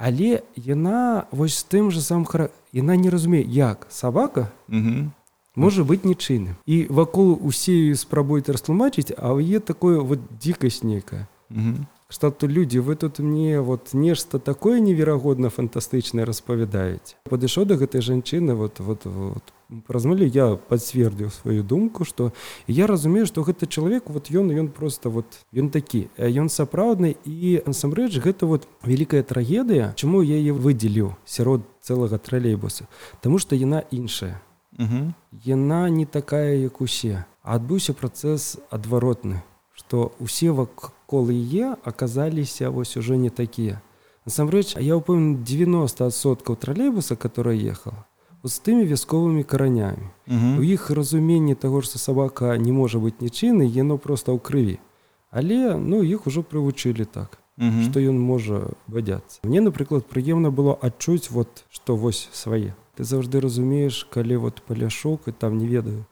але 0.00 0.40
яна 0.56 1.28
вось 1.28 1.60
тым 1.68 1.92
же 1.92 2.00
сам 2.00 2.24
хара 2.24 2.48
яна 2.72 2.96
не 2.96 3.12
разумее 3.12 3.44
як 3.44 3.84
сабака 3.92 4.48
можа 5.52 5.84
быць 5.84 6.08
нічыйным 6.08 6.56
і 6.64 6.88
вакол 6.88 7.36
усе 7.36 7.92
спрабуюць 8.00 8.48
растлумачыць 8.48 9.12
а 9.12 9.36
є 9.36 9.60
такое 9.60 10.00
вот 10.00 10.24
дзікасць 10.40 10.88
нейкая 10.88 11.28
что 12.10 12.30
то 12.30 12.46
людзі 12.46 12.80
вы 12.80 12.96
тут 12.96 13.18
мне 13.20 13.60
вот 13.60 13.94
нешта 13.94 14.38
такое 14.38 14.80
неверагодна 14.80 15.48
фантастычнае 15.48 16.26
распавядаюць 16.26 17.14
падышоў 17.30 17.64
да 17.70 17.78
гэтай 17.78 18.02
жанчыны 18.02 18.54
вот 18.54 18.80
вот 18.80 19.06
вот 19.06 19.54
размылі 19.88 20.26
я 20.26 20.58
пацвердзіў 20.58 21.30
сваю 21.30 21.62
думку 21.62 22.04
что 22.04 22.32
я 22.66 22.86
разумею 22.86 23.26
что 23.26 23.46
гэты 23.46 23.70
чалавек 23.70 24.10
вот 24.10 24.30
ён 24.30 24.50
ён 24.50 24.68
просто 24.68 25.08
вот 25.08 25.46
ён 25.54 25.70
такі 25.70 26.10
ён 26.18 26.50
сапраўдны 26.50 27.14
і 27.24 27.62
насамрэч 27.66 28.18
гэта 28.18 28.46
вот 28.46 28.66
вялікая 28.82 29.22
трагедыя 29.22 29.94
чаму 29.94 30.22
я 30.22 30.34
яе 30.34 30.52
выдзеліў 30.52 31.14
сярод 31.24 31.62
цэлага 31.80 32.18
тралейбуса 32.18 32.90
Таму 33.22 33.38
что 33.38 33.54
яна 33.54 33.86
іншая 33.90 34.42
яна 35.46 35.88
не 35.88 36.06
такая 36.06 36.58
як 36.58 36.80
усе 36.80 37.24
адбыўся 37.42 37.94
працэс 37.94 38.58
адваротны 38.70 39.42
что 39.74 40.12
усе 40.18 40.50
вакол 41.10 41.30
яе 41.30 41.74
аказаліся 41.82 42.70
вось 42.70 42.96
уже 42.96 43.16
не 43.18 43.30
такія 43.30 43.82
насамрэч 44.26 44.78
я 44.78 44.94
ўпэўнен 44.94 45.42
90соткаў 45.42 46.54
тралейбуса 46.54 47.18
который 47.18 47.58
ехала 47.58 48.06
з 48.44 48.56
тымі 48.62 48.86
вясковымі 48.86 49.42
каранямі. 49.44 50.08
У 50.56 50.62
іх 50.64 50.88
разуменне 50.88 51.54
таго, 51.54 51.82
што 51.82 51.98
сабака 51.98 52.56
не 52.56 52.72
можа 52.72 52.96
быць 52.96 53.20
нічыны, 53.20 53.68
яно 53.68 53.98
проста 53.98 54.32
ў 54.32 54.40
крыві. 54.40 54.78
Але 55.28 55.76
ну 55.76 56.00
іх 56.00 56.24
ужо 56.24 56.40
прывучылі 56.40 57.04
так, 57.04 57.36
што 57.58 58.00
ён 58.00 58.16
можа 58.16 58.72
бадзяцца. 58.88 59.44
Мне, 59.44 59.60
напрыклад, 59.60 60.08
прыемна 60.08 60.48
было 60.48 60.72
адчуць 60.72 61.28
вот 61.28 61.66
што 61.68 62.00
вось 62.00 62.30
свае. 62.32 62.72
Ты 62.96 63.04
заўжды 63.04 63.44
разумееш, 63.44 64.08
калі 64.08 64.48
вот 64.48 64.62
паляшок 64.64 65.28
і 65.28 65.36
там 65.36 65.58
не 65.58 65.66
ведаю, 65.68 66.06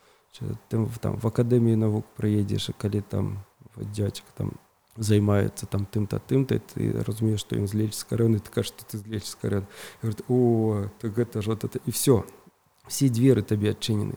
там, 0.69 0.91
там 1.01 1.17
в 1.17 1.25
акадэміі 1.25 1.81
навук 1.81 2.05
прыедзеш, 2.19 2.77
калі 2.77 3.01
там 3.01 3.39
дзядзька 3.81 4.29
там 4.37 4.53
займаецца 4.99 5.67
там 5.67 5.87
тым-то 5.87 6.19
тым-то 6.19 6.59
ты 6.59 6.93
разумееш 7.07 7.41
што 7.41 7.57
ён 7.57 7.67
з 7.67 8.05
кароны 8.05 8.39
ты 8.39 8.51
кажа 8.51 8.73
ты 8.75 8.99
з 8.99 9.35
карен 9.41 9.67
о 10.29 10.89
ты 11.01 11.11
гэта 11.11 11.43
ж 11.43 11.49
вот 11.49 11.65
это 11.65 11.79
і 11.87 11.91
все 11.91 12.25
все 12.89 13.09
дзверы 13.09 13.43
табе 13.43 13.77
адчынены 13.77 14.17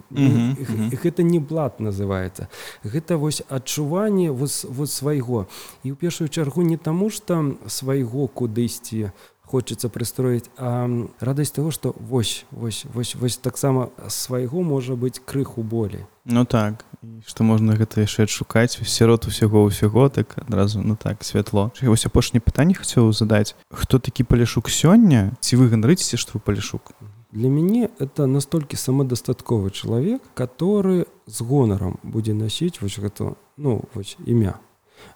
гэта 1.04 1.24
не 1.24 1.40
блат 1.40 1.80
называется 1.80 2.50
гэта 2.84 3.18
вось 3.18 3.44
адчуванне 3.50 4.32
вот 4.32 4.52
вот 4.64 4.90
свайго. 4.90 5.48
І 5.84 5.92
ў 5.92 5.96
першую 5.96 6.30
чаргу 6.30 6.64
не 6.64 6.78
таму 6.78 7.10
что 7.10 7.58
свайго 7.68 8.28
кудысьці 8.28 9.12
хочется 9.52 9.90
прыстроіць 9.90 10.48
а 10.58 10.88
радасць 11.20 11.52
того 11.52 11.72
что 11.72 11.94
вось 12.00 12.46
вось 12.52 12.86
вось 12.94 13.16
вось 13.16 13.38
таксама 13.38 13.92
свайго 14.08 14.64
можа 14.64 14.96
быць 14.96 15.20
крыху 15.20 15.64
болей 15.64 16.08
Ну 16.26 16.46
так 16.46 16.86
што 17.26 17.44
можна 17.44 17.74
гэта 17.76 18.02
яшчэ 18.02 18.30
адшукаць? 18.30 18.78
Сярод 18.86 19.26
усяго 19.26 19.66
ўсяго 19.66 20.10
так 20.10 20.38
адразу 20.38 20.82
ну 20.82 20.96
так 20.96 21.24
святло. 21.24 21.72
Вось 21.82 22.06
апошні 22.06 22.40
пытанне 22.40 22.74
хацеў 22.78 23.12
задаць. 23.12 23.56
Хто 23.70 24.00
такі 24.00 24.24
палішук 24.24 24.70
сёння? 24.70 25.34
Ці 25.42 25.58
вы 25.58 25.70
ганарыцеся 25.70 26.18
што 26.18 26.38
вы 26.38 26.46
палішук 26.46 26.94
для 27.32 27.50
мяне 27.50 27.90
это 28.00 28.26
настолькі 28.26 28.76
самадастатковы 28.76 29.72
чалавек 29.72 30.22
который 30.36 31.08
з 31.28 31.42
гонарам 31.42 31.98
будзе 32.04 32.34
насіць 32.34 32.82
вось 32.82 33.00
гэта 33.00 33.36
ну 33.58 33.82
вось 33.94 34.18
імя. 34.26 34.60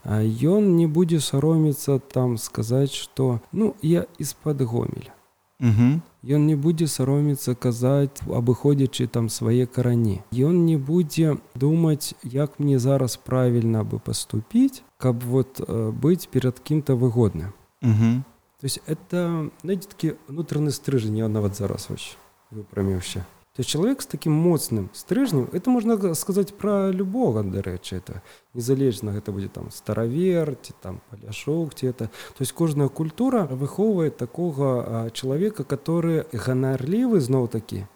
Ён 0.05 0.75
не 0.77 0.87
будзе 0.87 1.19
сароміцца 1.19 1.99
там 1.99 2.37
сказаць 2.37 2.93
что 2.93 3.41
ну 3.51 3.75
я 3.81 4.07
из-пад 4.17 4.61
гомеля 4.61 5.14
Ён 5.61 6.41
не 6.47 6.55
будзе 6.55 6.87
сароміцца 6.87 7.55
казаць 7.55 8.19
абыходзячы 8.27 9.07
там 9.07 9.29
свае 9.29 9.65
карані 9.65 10.19
Ён 10.31 10.65
не 10.65 10.75
будзе 10.77 11.37
думаць 11.55 12.13
як 12.23 12.59
мне 12.59 12.79
зараз 12.79 13.15
правільна 13.15 13.83
бы 13.83 13.99
паступіць 13.99 14.83
каб 14.97 15.23
вот 15.23 15.61
быць 16.01 16.27
перад 16.27 16.59
кім-то 16.59 16.95
выгодным 16.95 17.53
то 17.81 18.65
есть 18.65 18.81
это 18.87 19.51
такі 19.63 20.15
унутраны 20.27 20.71
стрыжань 20.71 21.17
я 21.17 21.27
нават 21.27 21.55
зараз 21.55 21.87
вось 21.89 22.17
выпраміўся 22.51 23.25
То 23.55 23.61
есть 23.61 23.69
человек 23.69 24.01
с 24.01 24.05
таким 24.05 24.33
моцным 24.33 24.89
стрыжнем, 24.91 25.47
это 25.53 25.69
можно 25.69 26.13
сказать 26.13 26.53
про 26.53 26.91
любого, 26.91 27.41
дарэчы, 27.41 27.95
это 27.95 28.21
незалежно, 28.53 29.11
это 29.11 29.31
будет 29.31 29.53
там 29.53 29.71
старовер, 29.71 30.57
там 30.81 31.01
поляшок, 31.09 31.71
это. 31.81 32.07
То 32.07 32.41
есть 32.41 32.51
каждая 32.51 32.89
культура 32.89 33.45
выховывает 33.45 34.17
такого 34.17 34.83
а, 34.85 35.09
человека, 35.09 35.63
который 35.63 36.25
гонорливый, 36.33 37.21
снова 37.21 37.47
таки, 37.47 37.87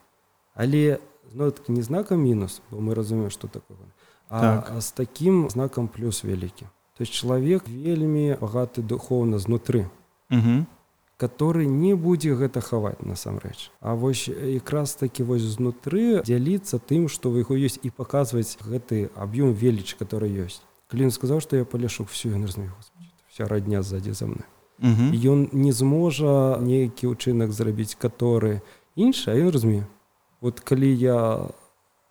але 0.54 1.02
снова 1.30 1.52
таки 1.52 1.74
не 1.74 1.82
знаком 1.82 2.22
минус, 2.22 2.62
бо 2.72 2.80
мы 2.80 2.96
разумеем, 2.96 3.30
что 3.30 3.50
такое, 3.50 3.78
а, 4.30 4.62
так. 4.62 4.72
а 4.72 4.80
с 4.80 4.94
таким 4.94 5.50
знаком 5.50 5.90
плюс 5.90 6.24
великий. 6.24 6.68
То 6.96 7.02
есть 7.02 7.12
человек 7.12 7.68
вельми 7.68 8.38
богатый 8.40 8.82
духовно 8.82 9.40
снутры. 9.40 9.92
Угу 10.30 10.68
который 11.20 11.68
не 11.68 12.00
будзе 12.00 12.32
гэта 12.34 12.64
хаваць 12.64 13.04
насамрэч. 13.04 13.76
А 13.84 13.94
вось 13.94 14.32
якраз 14.32 14.96
такі 14.96 15.28
вось 15.28 15.44
знутры 15.44 16.24
дзяліцца 16.24 16.80
тым 16.80 17.12
што 17.12 17.28
вы 17.28 17.44
яго 17.44 17.60
ёсць 17.60 17.76
і 17.84 17.92
паказваць 17.92 18.56
гэты 18.64 19.12
аб'ём 19.20 19.52
веліч 19.52 20.00
который 20.00 20.32
ёсць. 20.32 20.64
Клін 20.88 21.12
сказаў 21.12 21.44
што 21.44 21.60
я 21.60 21.68
палешу 21.68 22.08
всю 22.08 22.32
энергію 22.32 22.72
вся 23.28 23.52
радня 23.52 23.84
сзади 23.84 24.16
за 24.16 24.32
мной. 24.32 24.48
Ён 24.80 25.52
не 25.52 25.76
зможа 25.76 26.56
нейкі 26.64 27.12
ўчынак 27.12 27.52
зрабіць 27.52 28.00
который 28.00 28.64
інша 28.96 29.36
ён 29.36 29.52
разумею 29.52 29.92
вот 30.40 30.64
калі 30.64 30.88
я 30.88 31.52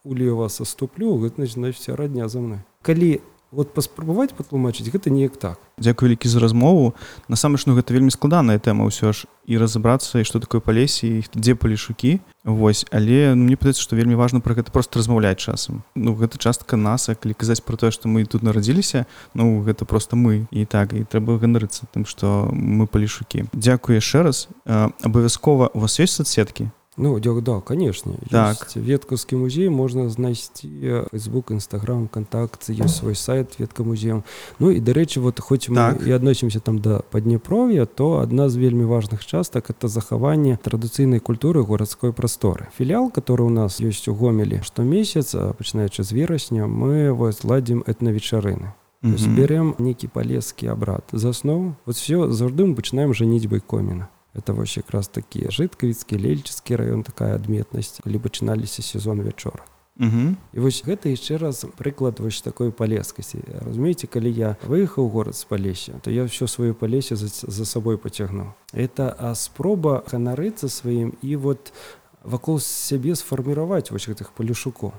улева 0.05 0.53
саступлю 0.53 1.17
гэта 1.17 1.47
значит 1.49 1.81
вся 1.81 1.97
радня 1.97 2.29
за 2.29 2.45
мной. 2.45 2.61
Калі 2.85 3.25
вот 3.51 3.73
паспрабаваць 3.73 4.37
патлумачыць 4.37 4.91
гэта 4.93 5.11
неяк 5.11 5.37
так. 5.41 5.57
Дзякую 5.79 6.09
вялікі 6.09 6.29
за 6.29 6.41
размову 6.41 6.95
насамрэч 7.29 7.65
ну 7.67 7.75
гэта 7.79 7.97
вельмі 7.97 8.13
складаная 8.13 8.59
тэма 8.61 8.85
ўсё 8.85 9.13
ж 9.17 9.25
і 9.49 9.57
разабрацца 9.57 10.21
і 10.21 10.29
што 10.29 10.41
такое 10.41 10.61
палесе 10.61 11.25
дзе 11.33 11.55
палішукі. 11.57 12.21
Вось 12.45 12.85
але 12.93 13.33
ну, 13.33 13.49
мне 13.49 13.57
падаецца 13.57 13.81
што 13.81 13.97
вельмі 13.97 14.21
важна 14.21 14.45
пра 14.45 14.53
гэта 14.53 14.69
просто 14.69 15.01
размаўляць 15.01 15.41
часам. 15.41 15.83
Ну 15.97 16.13
гэта 16.13 16.37
частка 16.37 16.77
нас 16.77 17.09
калі 17.09 17.33
казаць 17.33 17.65
про 17.65 17.81
тое 17.81 17.91
што 17.91 18.09
мы 18.09 18.29
тут 18.29 18.45
нарадзіліся 18.45 19.07
ну 19.33 19.65
гэта 19.65 19.89
просто 19.89 20.17
мы. 20.17 20.45
І 20.53 20.69
так 20.69 20.93
і 20.93 21.09
трэба 21.09 21.41
ганарыцца 21.41 21.89
тым 21.89 22.05
што 22.05 22.53
мы 22.53 22.85
палішукі. 22.85 23.49
Дякую 23.57 23.97
яшчэ 23.97 24.23
раз. 24.23 24.49
Абавязкова 24.67 25.73
у 25.73 25.81
вас 25.81 25.97
ёсць 25.97 26.21
соцсеткі 26.21 26.69
Ну 26.99 27.19
да 27.21 27.61
конечно 27.61 28.13
так. 28.31 28.77
веткаўскі 28.77 29.37
музей 29.37 29.69
можна 29.71 30.11
знайсці 30.11 30.69
facebook 31.13 31.55
нстаграм 31.55 32.09
контакт 32.09 32.69
ёсць 32.69 32.99
свой 32.99 33.15
сайт 33.15 33.59
ветка 33.59 33.85
музеем 33.85 34.25
Ну 34.59 34.71
і 34.71 34.81
дарэчы 34.81 35.21
вот 35.21 35.41
хоць 35.41 35.71
так. 35.71 36.03
і 36.07 36.11
адносімся 36.11 36.61
там 36.61 36.79
да 36.79 37.01
паднепров'я 37.11 37.87
то 37.87 38.19
адна 38.19 38.49
з 38.49 38.57
вельмі 38.57 38.85
важных 38.85 39.25
частак 39.25 39.71
это 39.71 39.89
захаванне 39.89 40.59
традыцыйнай 40.63 41.21
культуры 41.21 41.63
горадской 41.63 42.13
прасторы 42.13 42.67
філіал 42.77 43.11
который 43.15 43.47
у 43.47 43.51
нас 43.51 43.81
ёсць 43.81 44.09
у 44.11 44.15
гомелі 44.15 44.61
штомесяц 44.65 45.35
пачынаючы 45.55 46.03
з 46.03 46.13
верасня 46.13 46.67
мы 46.67 47.13
вось 47.13 47.45
ладзім 47.45 47.85
этнавечарыны 47.87 48.75
зберем 49.03 49.75
нейкі 49.79 50.09
палескі 50.09 50.67
абрад 50.67 51.05
за 51.13 51.31
аснову 51.31 51.77
вот 51.87 51.97
все 51.97 52.31
заўжды 52.31 52.67
мы 52.67 52.75
пачынаем 52.75 53.15
жаніць 53.15 53.47
коміна 53.67 54.09
это 54.35 54.53
вось 54.53 54.77
якраз 54.77 55.09
такі 55.09 55.49
жыткавіцкі 55.49 56.19
лельчыцкі 56.19 56.77
раён 56.77 57.03
такая 57.03 57.35
адметнасць 57.35 58.01
калі 58.05 58.19
пачыналіся 58.19 58.83
сезон 58.83 59.23
вячора 59.23 59.65
і 59.99 60.59
вось 60.63 60.85
гэта 60.87 61.11
яшчэ 61.11 61.43
раз 61.43 61.67
прыклад 61.75 62.21
вось 62.23 62.39
такой 62.41 62.71
палескасці 62.71 63.43
разумееце 63.67 64.07
калі 64.07 64.31
я 64.31 64.55
выехаў 64.63 65.11
горад 65.11 65.35
з 65.35 65.43
палесе 65.45 65.99
то 66.03 66.15
я 66.15 66.23
ўсё 66.23 66.47
сваё 66.47 66.75
палесе 66.75 67.19
за, 67.19 67.27
за 67.27 67.65
сабой 67.65 67.99
пацягну 67.99 68.55
это 68.73 69.11
а 69.11 69.35
спроба 69.35 70.05
ганарыцца 70.07 70.71
сваім 70.71 71.19
і 71.23 71.37
вот 71.37 71.73
вакол 72.23 72.61
сябе 72.61 73.19
сфарміраваць 73.19 73.91
вось 73.91 74.07
гэтых 74.07 74.31
палюшукоў 74.39 74.95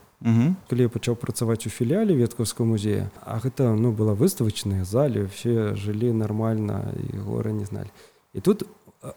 калі 0.67 0.81
я 0.83 0.91
пачаў 0.91 1.15
працаваць 1.15 1.63
у 1.63 1.71
філіяле 1.71 2.11
веткаўскага 2.19 2.67
музея 2.67 3.07
а 3.23 3.39
гэта 3.39 3.71
ну 3.79 3.95
была 3.95 4.19
выставачная 4.19 4.83
зале 4.83 5.31
все 5.31 5.79
жылі 5.79 6.11
нармальна 6.11 6.91
і 6.91 7.23
гора 7.23 7.55
не 7.55 7.63
зналі 7.63 7.87
і 8.33 8.43
тут 8.43 8.67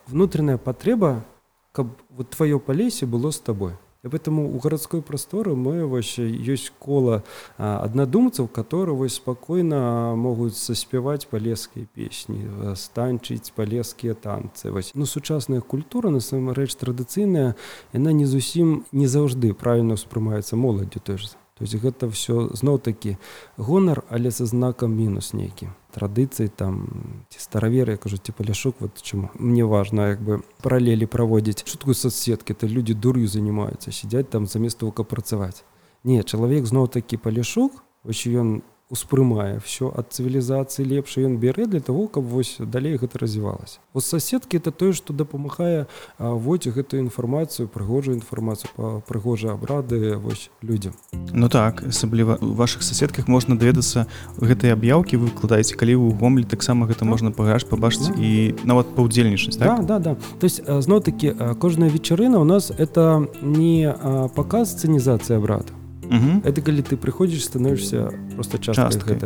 внутренняя 0.07 0.59
патрэба 0.59 1.24
каб 1.72 1.89
вот 2.11 2.30
твоё 2.30 2.59
палесе 2.59 3.07
было 3.07 3.30
с 3.30 3.39
тобой. 3.39 3.72
И 4.05 4.09
поэтому 4.09 4.53
у 4.53 4.59
гарадской 4.59 5.01
прасторы 5.01 5.55
мы 5.55 5.87
вообще 5.87 6.26
ёсць 6.28 6.72
кола 6.78 7.22
аднадумцаў 7.57 8.49
которые 8.49 8.97
вось 8.97 9.14
спокойно 9.14 10.14
могуць 10.16 10.59
заспяваць 10.59 11.26
палескія 11.26 11.87
песні 11.95 12.74
станчыць 12.74 13.55
палескія 13.55 14.14
танцы. 14.14 14.72
Вось 14.72 14.91
ну 14.95 15.07
сучасная 15.07 15.61
культура 15.61 16.11
насамрэч 16.11 16.74
традыцыйная 16.74 17.55
яна 17.93 18.11
не 18.11 18.26
зусім 18.26 18.85
не 18.91 19.07
заўжды 19.07 19.55
правильно 19.55 19.95
успрымаецца 19.95 20.57
моладдю 20.57 20.99
той 20.99 21.18
же 21.18 21.28
то 21.62 21.66
есть 21.70 21.78
гэта 21.78 22.10
все 22.10 22.50
зноў 22.58 22.78
такі 22.82 23.16
гонар 23.56 24.02
але 24.10 24.34
са 24.34 24.46
знакам 24.50 24.90
мінус 24.98 25.30
нейкі 25.30 25.70
традыцыі 25.94 26.50
там 26.50 26.90
ці 27.30 27.38
стараверы 27.38 27.94
кажу 28.02 28.18
ці 28.18 28.34
паляшук 28.34 28.82
вот 28.82 28.98
чаму 28.98 29.30
мне 29.38 29.62
важно 29.62 30.10
як 30.10 30.18
бы 30.18 30.42
паралелі 30.58 31.06
праводзіць 31.06 31.62
шутку 31.62 31.94
соцсеткі 31.94 32.54
то 32.54 32.66
люди 32.66 32.94
дур'ю 32.94 33.28
занимаются 33.28 33.94
сядзяць 33.94 34.26
там 34.26 34.50
замест 34.50 34.82
того 34.82 34.90
каб 34.90 35.06
працаваць 35.06 35.62
не 36.02 36.18
чалавек 36.26 36.66
зноў 36.66 36.90
такі 36.90 37.16
палішук 37.16 37.78
вось 38.02 38.26
ён 38.26 38.66
успрымае 38.93 39.59
все 39.64 39.88
ад 39.88 40.12
цывілізацыі 40.12 40.84
лепш 40.84 41.16
ён 41.16 41.40
бярэ 41.40 41.64
для 41.64 41.80
того 41.80 42.07
каб 42.12 42.28
вось 42.28 42.61
далей 42.61 43.01
гэта 43.01 43.16
развівалася. 43.18 43.80
Вот 43.97 44.05
соседкі 44.05 44.61
это 44.61 44.70
тое 44.70 44.93
что 44.93 45.16
дапамагае 45.16 45.86
водзі 46.18 46.76
гэтую 46.76 47.01
інфармацыю 47.09 47.72
прыгожую 47.72 48.20
інфармацыю 48.20 48.68
па 48.76 49.01
прыгожыя 49.09 49.57
абрады 49.57 50.16
вось 50.20 50.51
людям 50.61 50.93
Ну 51.32 51.49
так 51.49 51.82
асабліва 51.82 52.36
у 52.40 52.53
ваших 52.53 52.82
соседках 52.82 53.28
можна 53.28 53.57
даведацца 53.57 54.07
гэтыя 54.36 54.76
аб'яўкі 54.76 55.16
выкладаеце 55.16 55.72
калі 55.74 55.97
вы 55.97 56.12
гомлі 56.12 56.45
таксама 56.45 56.86
гэта 56.86 57.09
можна 57.09 57.32
пагаш 57.32 57.64
пабачыць 57.64 58.12
і 58.20 58.55
нават 58.64 58.93
паўдзельнічаць 58.93 59.57
так? 59.57 59.86
да, 59.86 59.99
да, 59.99 59.99
да. 59.99 60.12
то 60.36 60.45
есть 60.45 60.61
зноў 60.68 61.01
таки 61.01 61.32
кожная 61.59 61.88
вечарына 61.88 62.38
у 62.38 62.45
нас 62.45 62.68
это 62.68 63.24
не 63.40 63.88
паказ 64.36 64.76
цэнізацыя 64.76 65.40
брата 65.40 65.72
Угу. 66.03 66.42
Это 66.44 66.61
калі 66.62 66.82
ты 66.82 66.96
прыходзіш 66.96 67.44
становішся 67.44 68.11
просто 68.34 68.59
часткай 68.59 69.18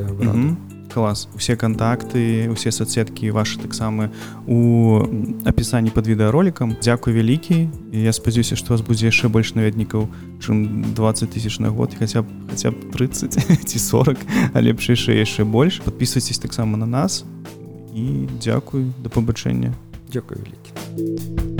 клас 0.92 1.28
усе 1.34 1.56
контакты 1.56 2.48
усе 2.52 2.72
соцсеткі 2.72 3.30
ваши 3.30 3.58
таксама 3.58 4.10
у 4.46 5.02
апісанні 5.44 5.90
под 5.90 6.06
відэаролікам 6.06 6.76
Дякую 6.82 7.16
вялікі 7.16 7.68
я 7.92 8.12
спадзяюся 8.12 8.56
што 8.56 8.74
вас 8.74 8.80
будзе 8.80 9.10
яшчэ 9.10 9.28
больш 9.28 9.54
наведнікаў 9.54 10.08
чым 10.40 10.94
20 10.94 11.30
тысяч 11.30 11.58
на 11.60 11.68
год 11.68 11.96
хаця 11.98 12.22
б 12.22 12.26
хаця 12.50 12.70
б 12.70 12.76
30 12.92 13.68
ці 13.68 13.78
40 13.78 14.16
а 14.52 14.60
лепш 14.60 14.88
яшчэ 14.88 15.16
яшчэ 15.20 15.44
больш 15.44 15.80
подписывайтесь 15.80 16.38
таксама 16.38 16.76
на 16.76 16.86
нас. 16.86 17.24
І 17.96 18.28
дзякую 18.40 18.92
да 19.02 19.08
пабачэння 19.08 19.72
Дякую 20.12 20.40
вялікі 20.44 21.55